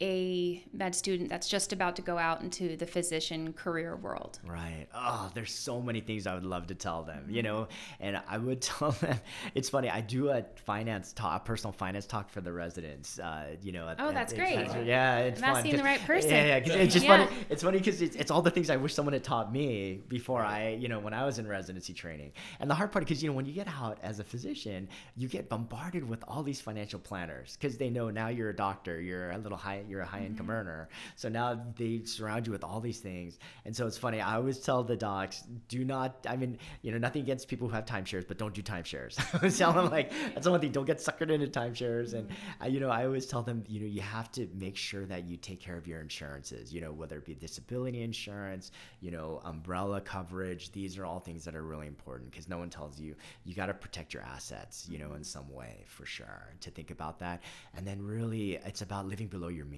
a 0.00 0.64
med 0.72 0.94
student 0.94 1.28
that's 1.28 1.48
just 1.48 1.72
about 1.72 1.96
to 1.96 2.02
go 2.02 2.18
out 2.18 2.42
into 2.42 2.76
the 2.76 2.86
physician 2.86 3.52
career 3.52 3.96
world. 3.96 4.38
Right. 4.46 4.86
Oh, 4.94 5.30
there's 5.34 5.52
so 5.52 5.80
many 5.80 6.00
things 6.00 6.26
I 6.26 6.34
would 6.34 6.44
love 6.44 6.68
to 6.68 6.74
tell 6.74 7.02
them, 7.02 7.26
you 7.28 7.42
know, 7.42 7.68
and 8.00 8.20
I 8.28 8.38
would 8.38 8.60
tell 8.62 8.92
them. 8.92 9.18
It's 9.54 9.68
funny. 9.68 9.90
I 9.90 10.00
do 10.00 10.30
a 10.30 10.44
finance 10.64 11.12
talk, 11.12 11.42
a 11.42 11.44
personal 11.44 11.72
finance 11.72 12.06
talk 12.06 12.30
for 12.30 12.40
the 12.40 12.52
residents. 12.52 13.18
Uh, 13.18 13.56
you 13.62 13.72
know. 13.72 13.94
oh, 13.98 14.12
that's 14.12 14.32
great. 14.32 14.66
yeah, 14.84 15.18
it's 15.18 15.42
I'm 15.42 15.54
fun. 15.54 15.56
asking 15.58 15.76
the 15.76 15.84
right 15.84 16.00
person. 16.00 16.30
Yeah, 16.30 16.56
yeah. 16.64 16.72
it's 16.74 16.92
just 16.92 17.06
yeah. 17.06 17.26
funny. 17.26 17.36
It's 17.50 17.62
funny 17.62 17.78
because 17.78 18.02
it's, 18.02 18.16
it's 18.16 18.30
all 18.30 18.42
the 18.42 18.50
things 18.50 18.70
I 18.70 18.76
wish 18.76 18.94
someone 18.94 19.12
had 19.12 19.24
taught 19.24 19.52
me 19.52 20.00
before 20.08 20.42
I, 20.42 20.70
you 20.70 20.88
know, 20.88 20.98
when 20.98 21.14
I 21.14 21.24
was 21.24 21.38
in 21.38 21.46
residency 21.46 21.92
training. 21.92 22.32
And 22.60 22.70
the 22.70 22.74
hard 22.74 22.92
part, 22.92 23.04
because 23.04 23.22
you 23.22 23.30
know, 23.30 23.36
when 23.36 23.46
you 23.46 23.52
get 23.52 23.68
out 23.68 23.98
as 24.02 24.20
a 24.20 24.24
physician, 24.24 24.88
you 25.16 25.28
get 25.28 25.48
bombarded 25.48 26.08
with 26.08 26.22
all 26.26 26.42
these 26.42 26.60
financial 26.60 27.00
planners 27.00 27.56
because 27.56 27.76
they 27.76 27.90
know 27.90 28.10
now 28.10 28.28
you're 28.28 28.50
a 28.50 28.56
doctor, 28.56 29.00
you're 29.00 29.30
a 29.30 29.38
little 29.38 29.58
high, 29.58 29.82
you're 29.88 30.00
a 30.00 30.06
high 30.06 30.20
income 30.20 30.46
mm-hmm. 30.46 30.56
earner. 30.56 30.88
So 31.16 31.28
now 31.28 31.60
they 31.76 32.02
surround 32.04 32.46
you 32.46 32.52
with 32.52 32.64
all 32.64 32.80
these 32.80 33.00
things. 33.00 33.38
And 33.64 33.74
so 33.74 33.86
it's 33.86 33.98
funny. 33.98 34.20
I 34.20 34.36
always 34.36 34.58
tell 34.58 34.82
the 34.82 34.96
docs, 34.96 35.44
do 35.68 35.84
not, 35.84 36.26
I 36.28 36.36
mean, 36.36 36.58
you 36.82 36.92
know, 36.92 36.98
nothing 36.98 37.22
against 37.22 37.48
people 37.48 37.68
who 37.68 37.74
have 37.74 37.84
timeshares, 37.84 38.26
but 38.26 38.38
don't 38.38 38.54
do 38.54 38.62
timeshares. 38.62 39.18
I 39.34 39.38
always 39.38 39.58
tell 39.58 39.72
them, 39.72 39.90
like, 39.90 40.10
that's 40.34 40.44
the 40.44 40.50
one 40.50 40.60
thing, 40.60 40.72
don't 40.72 40.86
get 40.86 40.98
suckered 40.98 41.30
into 41.30 41.46
timeshares. 41.46 42.14
And, 42.14 42.28
I, 42.60 42.66
you 42.68 42.80
know, 42.80 42.90
I 42.90 43.04
always 43.04 43.26
tell 43.26 43.42
them, 43.42 43.64
you 43.68 43.80
know, 43.80 43.86
you 43.86 44.00
have 44.00 44.30
to 44.32 44.48
make 44.54 44.76
sure 44.76 45.06
that 45.06 45.24
you 45.24 45.36
take 45.36 45.60
care 45.60 45.76
of 45.76 45.86
your 45.86 46.00
insurances, 46.00 46.72
you 46.72 46.80
know, 46.80 46.92
whether 46.92 47.18
it 47.18 47.24
be 47.24 47.34
disability 47.34 48.02
insurance, 48.02 48.72
you 49.00 49.10
know, 49.10 49.40
umbrella 49.44 50.00
coverage. 50.00 50.72
These 50.72 50.98
are 50.98 51.04
all 51.04 51.20
things 51.20 51.44
that 51.44 51.54
are 51.54 51.62
really 51.62 51.86
important 51.86 52.30
because 52.30 52.48
no 52.48 52.58
one 52.58 52.70
tells 52.70 53.00
you, 53.00 53.14
you 53.44 53.54
got 53.54 53.66
to 53.66 53.74
protect 53.74 54.14
your 54.14 54.22
assets, 54.22 54.86
you 54.90 54.98
know, 54.98 55.14
in 55.14 55.24
some 55.24 55.52
way 55.52 55.84
for 55.86 56.06
sure 56.06 56.54
to 56.60 56.70
think 56.70 56.90
about 56.90 57.18
that. 57.20 57.42
And 57.76 57.86
then 57.86 58.02
really, 58.02 58.56
it's 58.64 58.82
about 58.82 59.06
living 59.06 59.28
below 59.28 59.48
your 59.48 59.66
means. 59.66 59.77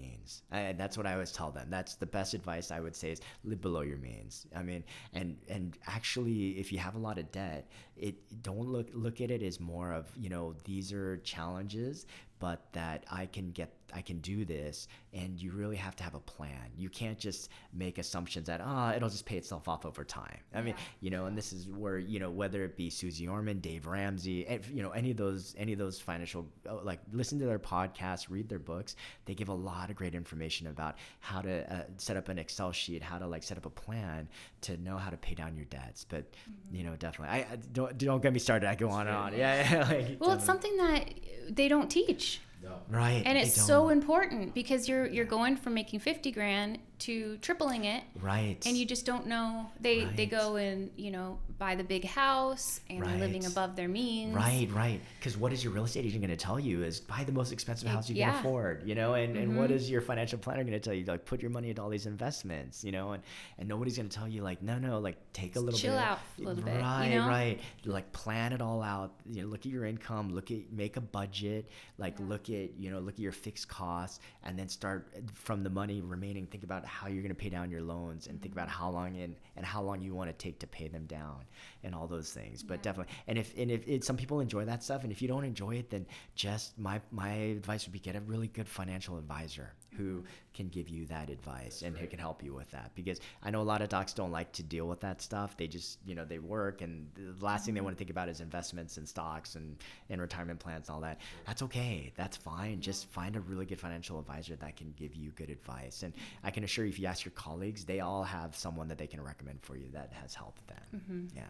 And 0.51 0.78
that's 0.78 0.96
what 0.96 1.07
I 1.07 1.12
always 1.14 1.32
tell 1.32 1.51
them. 1.51 1.68
That's 1.70 1.94
the 1.94 2.07
best 2.07 2.34
advice 2.34 2.70
I 2.70 2.80
would 2.80 2.96
say 2.96 3.11
is 3.11 3.20
live 3.44 3.61
below 3.61 3.80
your 3.80 3.98
means. 3.98 4.46
I 4.55 4.62
mean, 4.62 4.84
and 5.12 5.36
and 5.48 5.76
actually, 5.86 6.59
if 6.59 6.72
you 6.72 6.78
have 6.78 6.94
a 6.94 6.98
lot 6.98 7.18
of 7.18 7.30
debt, 7.32 7.68
it 7.96 8.14
don't 8.42 8.68
look 8.68 8.88
look 8.92 9.20
at 9.20 9.30
it 9.30 9.42
as 9.42 9.61
more 9.61 9.92
of 9.92 10.11
you 10.16 10.28
know 10.28 10.55
these 10.64 10.92
are 10.92 11.18
challenges, 11.18 12.07
but 12.41 12.72
that 12.72 13.05
I 13.11 13.26
can 13.26 13.53
get 13.53 13.72
I 13.95 14.03
can 14.03 14.18
do 14.20 14.45
this. 14.45 14.88
And 15.12 15.41
you 15.41 15.51
really 15.53 15.76
have 15.76 15.97
to 15.97 16.05
have 16.05 16.14
a 16.14 16.20
plan. 16.20 16.70
You 16.76 16.88
can't 16.88 17.18
just 17.18 17.51
make 17.72 17.99
assumptions 17.99 18.47
that, 18.47 18.61
ah, 18.62 18.91
oh, 18.93 18.97
it'll 18.97 19.09
just 19.09 19.26
pay 19.26 19.36
itself 19.36 19.68
off 19.68 19.84
over 19.84 20.05
time. 20.05 20.38
I 20.55 20.62
mean, 20.62 20.74
you 21.01 21.11
know, 21.11 21.26
and 21.26 21.36
this 21.36 21.53
is 21.53 21.68
where, 21.68 21.99
you 21.99 22.20
know, 22.20 22.30
whether 22.30 22.64
it 22.64 22.76
be 22.76 22.91
Suze 22.91 23.20
Orman, 23.26 23.59
Dave 23.59 23.86
Ramsey, 23.86 24.61
you 24.72 24.82
know, 24.82 24.91
any 24.91 25.11
of 25.11 25.16
those, 25.16 25.55
any 25.59 25.72
of 25.72 25.78
those 25.78 26.01
financial, 26.01 26.49
uh, 26.68 26.82
like 26.82 27.01
listen 27.12 27.38
to 27.41 27.47
their 27.47 27.59
podcasts, 27.59 28.30
read 28.30 28.49
their 28.49 28.59
books. 28.59 28.95
They 29.24 29.34
give 29.34 29.49
a 29.49 29.55
lot 29.55 29.91
of 29.91 29.97
great 29.97 30.14
information 30.14 30.68
about 30.68 30.97
how 31.18 31.43
to 31.43 31.72
uh, 31.72 31.82
set 31.97 32.16
up 32.16 32.28
an 32.28 32.38
Excel 32.38 32.72
sheet, 32.72 33.03
how 33.03 33.18
to 33.18 33.26
like 33.26 33.43
set 33.43 33.57
up 33.57 33.66
a 33.66 33.70
plan 33.70 34.28
to 34.62 34.76
know 34.76 34.97
how 34.97 35.11
to 35.11 35.16
pay 35.16 35.34
down 35.34 35.57
your 35.57 35.66
debts. 35.66 36.07
But, 36.09 36.30
mm-hmm. 36.32 36.76
you 36.76 36.84
know, 36.84 36.95
definitely, 36.97 37.36
I, 37.36 37.38
I, 37.53 37.59
don't, 37.72 37.99
don't 37.99 38.22
get 38.22 38.32
me 38.32 38.38
started. 38.38 38.68
I 38.68 38.76
go 38.76 38.91
on 38.91 39.09
and 39.09 39.16
on. 39.16 39.32
Yeah. 39.32 39.68
yeah 39.72 39.88
like, 39.91 40.16
well, 40.20 40.32
it's 40.32 40.45
something 40.45 40.76
that 40.76 41.11
they 41.51 41.66
don't 41.66 41.91
teach. 41.91 42.29
No. 42.62 42.80
Right. 42.88 43.22
And 43.24 43.38
it's 43.38 43.61
so 43.61 43.88
important 43.88 44.54
because 44.54 44.88
you're 44.88 45.06
you're 45.06 45.24
going 45.24 45.56
from 45.56 45.74
making 45.74 46.00
50 46.00 46.30
grand 46.32 46.78
to 47.01 47.36
tripling 47.38 47.84
it. 47.84 48.05
Right. 48.20 48.57
And 48.66 48.76
you 48.76 48.86
just 48.86 49.07
don't 49.07 49.26
know. 49.26 49.70
They 49.80 50.05
right. 50.05 50.16
they 50.16 50.26
go 50.26 50.57
and 50.57 50.90
you 50.96 51.11
know 51.11 51.38
buy 51.59 51.74
the 51.74 51.84
big 51.84 52.05
house 52.05 52.80
and 52.88 53.01
right. 53.01 53.11
they're 53.11 53.18
living 53.18 53.44
above 53.44 53.76
their 53.76 53.88
means. 53.88 54.34
Right, 54.34 54.68
right. 54.72 55.01
Because 55.18 55.36
what 55.36 55.53
is 55.53 55.62
your 55.62 55.72
real 55.72 55.84
estate 55.84 56.07
agent 56.07 56.22
going 56.22 56.30
to 56.30 56.42
tell 56.42 56.59
you 56.59 56.82
is 56.82 57.01
buy 57.01 57.22
the 57.24 57.32
most 57.32 57.53
expensive 57.53 57.88
house 57.88 58.09
you 58.09 58.16
yeah. 58.16 58.30
can 58.30 58.40
afford. 58.40 58.82
You 58.86 58.94
know, 58.94 59.14
and, 59.14 59.34
mm-hmm. 59.34 59.42
and 59.42 59.57
what 59.59 59.70
mm-hmm. 59.70 59.92
your 59.92 60.01
financial 60.01 60.38
planner 60.38 60.62
going 60.62 60.72
to 60.72 60.80
tell 60.80 60.94
you? 60.94 61.05
Like 61.05 61.24
put 61.24 61.42
your 61.42 61.51
money 61.51 61.70
into 61.70 61.82
all 61.82 61.90
these 61.90 62.07
investments. 62.07 62.84
You 62.84 62.92
know, 62.92 63.12
and 63.12 63.22
and 63.59 63.68
nobody's 63.68 63.96
going 63.96 64.09
to 64.09 64.16
tell 64.16 64.28
you 64.28 64.42
like 64.42 64.62
no 64.62 64.78
no 64.78 64.98
like 64.98 65.16
take 65.32 65.57
a 65.57 65.61
little 65.61 65.78
bit. 65.78 65.82
chill 65.82 65.94
bit. 65.94 66.03
out 66.03 66.18
a 66.38 66.42
little 66.42 66.64
right, 66.64 66.74
bit. 66.74 66.82
Right, 66.82 67.07
you 67.07 67.18
know? 67.18 67.28
right. 67.28 67.61
Like 67.84 68.12
plan 68.12 68.53
it 68.53 68.61
all 68.61 68.82
out. 68.82 69.12
You 69.30 69.42
know, 69.42 69.48
look 69.48 69.61
at 69.61 69.72
your 69.72 69.84
income. 69.84 70.34
Look 70.34 70.51
at 70.51 70.72
make 70.72 70.96
a 70.96 71.01
budget. 71.01 71.70
Like 71.98 72.18
yeah. 72.18 72.26
look 72.26 72.51
at 72.51 72.78
you 72.78 72.90
know 72.90 73.01
look 73.01 73.14
at 73.14 73.20
your 73.20 73.32
fixed 73.32 73.68
costs 73.68 74.20
and 74.44 74.59
then 74.59 74.68
start 74.68 75.09
from 75.34 75.62
the 75.62 75.70
money 75.70 76.01
remaining. 76.01 76.46
Think 76.46 76.64
about 76.64 76.86
how 76.91 77.07
you're 77.07 77.22
going 77.22 77.34
to 77.34 77.34
pay 77.34 77.49
down 77.49 77.70
your 77.70 77.82
loans 77.82 78.26
and 78.26 78.41
think 78.43 78.53
about 78.53 78.68
mm-hmm. 78.68 78.82
how 78.82 78.91
long 78.91 79.16
and, 79.16 79.36
and 79.57 79.64
how 79.64 79.82
long 79.82 80.03
you 80.03 80.14
want 80.14 80.28
to 80.28 80.34
take 80.34 80.59
to 80.59 80.66
pay 80.66 80.88
them 80.88 81.07
down 81.07 81.45
and 81.84 81.95
all 81.95 82.07
those 82.07 82.32
things. 82.32 82.62
But 82.62 82.82
definitely, 82.82 83.14
and 83.26 83.38
if 83.38 83.57
and 83.57 83.70
if 83.70 83.86
it, 83.88 84.05
some 84.05 84.16
people 84.16 84.41
enjoy 84.41 84.64
that 84.64 84.82
stuff, 84.82 85.05
and 85.05 85.12
if 85.12 85.22
you 85.22 85.28
don't 85.28 85.45
enjoy 85.45 85.76
it, 85.76 85.91
then 85.91 86.07
just 86.34 86.78
my 86.78 87.01
my 87.11 87.30
advice 87.30 87.86
would 87.86 87.93
be 87.93 88.01
get 88.01 88.16
a 88.16 88.20
really 88.20 88.49
good 88.49 88.68
financial 88.68 89.18
advisor 89.18 89.72
who 89.97 90.18
mm-hmm. 90.18 90.26
can 90.55 90.68
give 90.68 90.88
you 90.88 91.07
that 91.07 91.30
advice 91.30 91.82
and 91.82 91.97
who 91.97 92.07
can 92.07 92.18
help 92.18 92.43
you 92.43 92.55
with 92.55 92.70
that 92.70 92.91
because 92.95 93.20
I 93.43 93.51
know 93.51 93.61
a 93.61 93.62
lot 93.62 93.82
of 93.82 93.88
docs 93.88 94.12
don't 94.12 94.30
like 94.30 94.53
to 94.53 94.62
deal 94.62 94.86
with 94.86 95.01
that 95.01 95.20
stuff. 95.20 95.57
They 95.57 95.66
just, 95.66 95.99
you 96.05 96.14
know, 96.14 96.24
they 96.24 96.38
work 96.38 96.80
and 96.80 97.09
the 97.14 97.45
last 97.45 97.64
thing 97.64 97.74
they 97.74 97.78
mm-hmm. 97.78 97.86
want 97.86 97.97
to 97.97 97.99
think 97.99 98.11
about 98.11 98.28
is 98.28 98.41
investments 98.41 98.97
and 98.97 99.09
stocks 99.09 99.57
and, 99.57 99.76
and 100.09 100.20
retirement 100.20 100.61
plans 100.61 100.88
and 100.88 100.95
all 100.95 101.01
that. 101.03 101.20
That's 101.47 101.62
okay. 101.62 102.12
That's 102.16 102.36
fine. 102.36 102.80
Just 102.80 103.11
find 103.11 103.36
a 103.36 103.41
really 103.41 103.66
good 103.66 103.80
financial 103.80 104.18
advisor 104.18 104.57
that 104.57 104.76
can 104.76 104.95
give 104.97 105.14
you 105.14 105.30
good 105.32 105.51
advice. 105.51 106.03
And 106.03 106.12
I 106.45 106.51
can 106.51 106.64
assure 106.64 106.79
you, 106.84 106.90
if 106.90 106.98
you 106.98 107.06
ask 107.06 107.24
your 107.24 107.32
colleagues, 107.32 107.84
they 107.84 108.00
all 108.00 108.22
have 108.22 108.56
someone 108.56 108.88
that 108.88 108.98
they 108.98 109.06
can 109.06 109.22
recommend 109.22 109.60
for 109.62 109.76
you 109.76 109.88
that 109.92 110.12
has 110.12 110.34
helped 110.34 110.66
them. 110.66 110.78
Mm-hmm. 110.94 111.36
Yeah. 111.36 111.42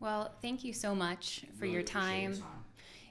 Well, 0.00 0.34
thank 0.42 0.64
you 0.64 0.72
so 0.72 0.94
much 0.94 1.44
for 1.58 1.62
really 1.62 1.74
your 1.74 1.82
time. 1.82 2.34
time. 2.34 2.44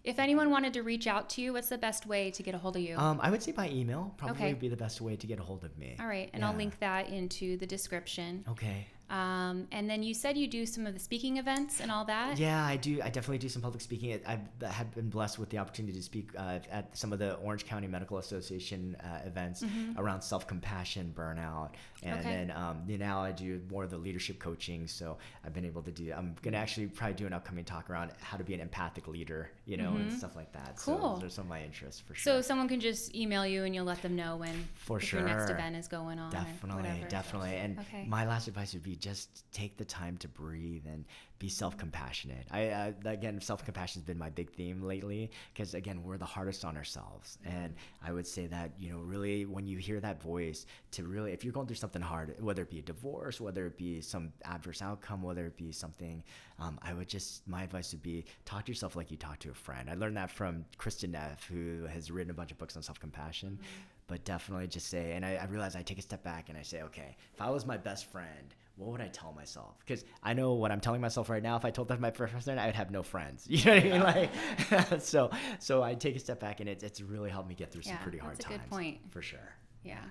If 0.03 0.19
anyone 0.19 0.51
wanted 0.51 0.73
to 0.73 0.83
reach 0.83 1.07
out 1.07 1.29
to 1.31 1.41
you, 1.41 1.53
what's 1.53 1.69
the 1.69 1.79
best 1.79 2.05
way 2.05 2.29
to 2.29 2.43
get 2.43 2.53
a 2.53 2.59
hold 2.59 2.75
of 2.75 2.83
you? 2.83 2.95
Um, 2.95 3.19
I 3.23 3.31
would 3.31 3.41
say 3.41 3.51
by 3.51 3.69
email 3.69 4.13
probably 4.17 4.35
okay. 4.35 4.53
would 4.53 4.59
be 4.59 4.67
the 4.69 4.77
best 4.77 5.01
way 5.01 5.15
to 5.15 5.25
get 5.25 5.39
a 5.39 5.43
hold 5.43 5.63
of 5.63 5.75
me. 5.79 5.95
All 5.99 6.05
right, 6.05 6.29
and 6.31 6.41
yeah. 6.41 6.49
I'll 6.49 6.55
link 6.55 6.77
that 6.79 7.09
into 7.09 7.57
the 7.57 7.65
description. 7.65 8.45
Okay. 8.47 8.85
Um, 9.09 9.67
and 9.71 9.89
then 9.89 10.01
you 10.01 10.13
said 10.13 10.35
you 10.35 10.47
do 10.47 10.65
some 10.65 10.87
of 10.87 10.93
the 10.93 10.99
speaking 10.99 11.37
events 11.37 11.79
and 11.79 11.91
all 11.91 12.05
that. 12.05 12.39
Yeah, 12.39 12.65
I 12.65 12.75
do. 12.75 12.99
I 13.03 13.09
definitely 13.09 13.37
do 13.37 13.49
some 13.49 13.61
public 13.61 13.81
speaking. 13.81 14.19
I 14.25 14.31
have 14.31 14.71
had 14.71 14.95
been 14.95 15.09
blessed 15.09 15.37
with 15.37 15.49
the 15.49 15.59
opportunity 15.59 15.95
to 15.95 16.03
speak 16.03 16.29
uh, 16.37 16.59
at 16.71 16.97
some 16.97 17.13
of 17.13 17.19
the 17.19 17.35
Orange 17.35 17.65
County 17.65 17.87
Medical 17.87 18.17
Association 18.17 18.97
uh, 19.03 19.27
events 19.27 19.63
mm-hmm. 19.63 19.99
around 19.99 20.21
self 20.21 20.47
compassion, 20.47 21.13
burnout, 21.15 21.71
and 22.01 22.19
okay. 22.19 22.29
then 22.29 22.51
um, 22.51 22.83
now 22.87 23.21
I 23.21 23.31
do 23.31 23.61
more 23.69 23.83
of 23.83 23.91
the 23.91 23.97
leadership 23.97 24.39
coaching. 24.39 24.87
So 24.87 25.17
I've 25.45 25.53
been 25.53 25.65
able 25.65 25.83
to 25.83 25.91
do. 25.91 26.11
I'm 26.11 26.35
gonna 26.41 26.57
actually 26.57 26.87
probably 26.87 27.15
do 27.15 27.27
an 27.27 27.33
upcoming 27.33 27.63
talk 27.63 27.89
around 27.91 28.11
how 28.21 28.37
to 28.37 28.43
be 28.43 28.55
an 28.55 28.59
empathic 28.59 29.07
leader, 29.07 29.51
you 29.65 29.77
know, 29.77 29.91
mm-hmm. 29.91 30.09
and 30.09 30.13
stuff 30.13 30.35
like 30.35 30.51
that. 30.53 30.77
Cool. 30.77 30.97
So 30.97 31.19
those 31.21 31.31
are 31.31 31.33
some 31.33 31.45
of 31.45 31.49
my 31.49 31.63
interests 31.63 32.01
for 32.01 32.15
sure. 32.15 32.33
So 32.35 32.41
someone 32.41 32.67
can 32.67 32.79
just 32.79 33.13
email 33.13 33.45
you 33.45 33.65
and 33.65 33.75
you'll 33.75 33.85
let 33.85 34.01
them 34.01 34.15
know 34.15 34.37
when 34.37 34.67
for 34.73 34.99
sure 34.99 35.19
your 35.19 35.29
next 35.29 35.51
event 35.51 35.75
is 35.75 35.87
going 35.87 36.17
on. 36.17 36.31
Definitely, 36.31 37.05
definitely. 37.07 37.55
And 37.55 37.79
okay. 37.79 38.05
my 38.07 38.25
last 38.25 38.47
advice 38.47 38.73
would 38.73 38.83
be 38.83 38.94
just 38.95 39.51
take 39.51 39.77
the 39.77 39.85
time 39.85 40.17
to 40.17 40.27
breathe 40.27 40.83
and 40.85 41.05
be 41.37 41.49
self-compassionate. 41.49 42.47
I 42.51 42.69
uh, 42.69 42.91
again, 43.05 43.39
self-compassion 43.41 44.01
has 44.01 44.05
been 44.05 44.17
my 44.17 44.29
big 44.29 44.51
theme 44.51 44.81
lately 44.81 45.31
because 45.53 45.73
again, 45.73 46.01
we're 46.03 46.17
the 46.17 46.25
hardest 46.25 46.63
on 46.63 46.77
ourselves, 46.77 47.37
and 47.45 47.75
I 48.05 48.13
would 48.13 48.25
say 48.25 48.47
that 48.47 48.71
you 48.79 48.91
know, 48.91 48.99
really, 48.99 49.45
when 49.45 49.67
you 49.67 49.77
hear 49.77 49.99
that 49.99 50.21
voice, 50.21 50.65
to 50.91 51.03
really, 51.03 51.33
if 51.33 51.43
you're 51.43 51.53
going 51.53 51.67
through 51.67 51.75
something 51.75 52.01
hard, 52.01 52.35
whether 52.39 52.61
it 52.61 52.69
be 52.69 52.79
a 52.79 52.83
divorce, 52.83 53.41
whether 53.41 53.65
it 53.67 53.77
be 53.77 54.01
some 54.01 54.31
adverse 54.45 54.81
outcome, 54.81 55.21
whether 55.21 55.45
it 55.45 55.57
be 55.57 55.71
something, 55.71 56.23
um, 56.59 56.79
I 56.81 56.93
would 56.93 57.09
just 57.09 57.47
my 57.47 57.63
advice 57.63 57.91
would 57.91 58.03
be 58.03 58.25
talk 58.45 58.65
to 58.65 58.71
yourself 58.71 58.95
like 58.95 59.11
you 59.11 59.17
talk 59.17 59.39
to 59.39 59.51
a 59.51 59.53
friend. 59.53 59.89
I 59.89 59.95
learned 59.95 60.17
that 60.17 60.31
from 60.31 60.65
Kristin 60.77 61.11
Neff, 61.11 61.45
who 61.47 61.85
has 61.85 62.11
written 62.11 62.31
a 62.31 62.33
bunch 62.33 62.51
of 62.51 62.57
books 62.57 62.77
on 62.77 62.83
self-compassion. 62.83 63.51
Mm-hmm. 63.51 63.81
But 64.07 64.23
definitely 64.23 64.67
just 64.67 64.87
say, 64.87 65.13
and 65.13 65.25
I, 65.25 65.33
I 65.33 65.45
realize 65.45 65.75
I 65.75 65.81
take 65.81 65.97
a 65.97 66.01
step 66.03 66.23
back 66.23 66.49
and 66.49 66.57
I 66.57 66.61
say, 66.61 66.83
okay, 66.83 67.17
if 67.33 67.41
I 67.41 67.49
was 67.49 67.65
my 67.65 67.75
best 67.75 68.05
friend 68.11 68.53
what 68.77 68.91
would 68.91 69.01
I 69.01 69.07
tell 69.07 69.31
myself? 69.33 69.77
Because 69.79 70.03
I 70.21 70.33
know 70.33 70.53
what 70.53 70.71
I'm 70.71 70.81
telling 70.81 70.99
myself 71.01 71.29
right 71.29 71.41
now. 71.41 71.55
If 71.55 71.63
I 71.63 71.71
told 71.71 71.87
that 71.87 71.95
to 71.95 72.01
my 72.01 72.11
friend, 72.11 72.59
I 72.59 72.65
would 72.65 72.75
have 72.75 72.91
no 72.91 73.03
friends. 73.03 73.45
You 73.49 73.63
know 73.65 73.73
what 73.75 73.83
I 73.83 73.89
mean? 73.89 74.01
Like, 74.01 74.99
so 75.01 75.31
so 75.59 75.81
I 75.81 75.93
take 75.93 76.15
a 76.15 76.19
step 76.19 76.39
back, 76.39 76.59
and 76.59 76.67
it's 76.69 76.83
it's 76.83 77.01
really 77.01 77.29
helped 77.29 77.47
me 77.47 77.55
get 77.55 77.71
through 77.71 77.83
some 77.83 77.97
pretty 77.97 78.17
hard 78.17 78.33
that's 78.35 78.45
a 78.45 78.49
times. 78.49 78.61
Good 78.63 78.69
point. 78.69 78.97
For 79.11 79.21
sure. 79.21 79.55
Yeah. 79.83 80.03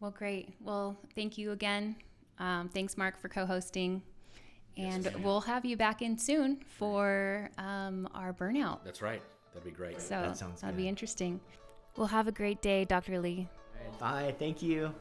Well, 0.00 0.10
great. 0.10 0.54
Well, 0.60 0.96
thank 1.14 1.36
you 1.38 1.52
again. 1.52 1.96
Um, 2.38 2.70
thanks, 2.70 2.96
Mark, 2.96 3.20
for 3.20 3.28
co-hosting. 3.28 4.02
And 4.76 5.04
yes, 5.04 5.14
we'll 5.22 5.42
have 5.42 5.64
you 5.66 5.76
back 5.76 6.00
in 6.00 6.16
soon 6.16 6.60
for 6.66 7.50
um, 7.58 8.08
our 8.14 8.32
burnout. 8.32 8.78
That's 8.82 9.02
right. 9.02 9.22
That'd 9.52 9.64
be 9.64 9.76
great. 9.76 10.00
So 10.00 10.22
that 10.22 10.38
sounds 10.38 10.62
that'd 10.62 10.76
good. 10.76 10.82
be 10.82 10.88
interesting. 10.88 11.38
We'll 11.96 12.06
have 12.06 12.28
a 12.28 12.32
great 12.32 12.62
day, 12.62 12.84
Dr. 12.86 13.18
Lee. 13.20 13.48
Bye. 13.98 14.34
Thank 14.38 14.62
you. 14.62 14.94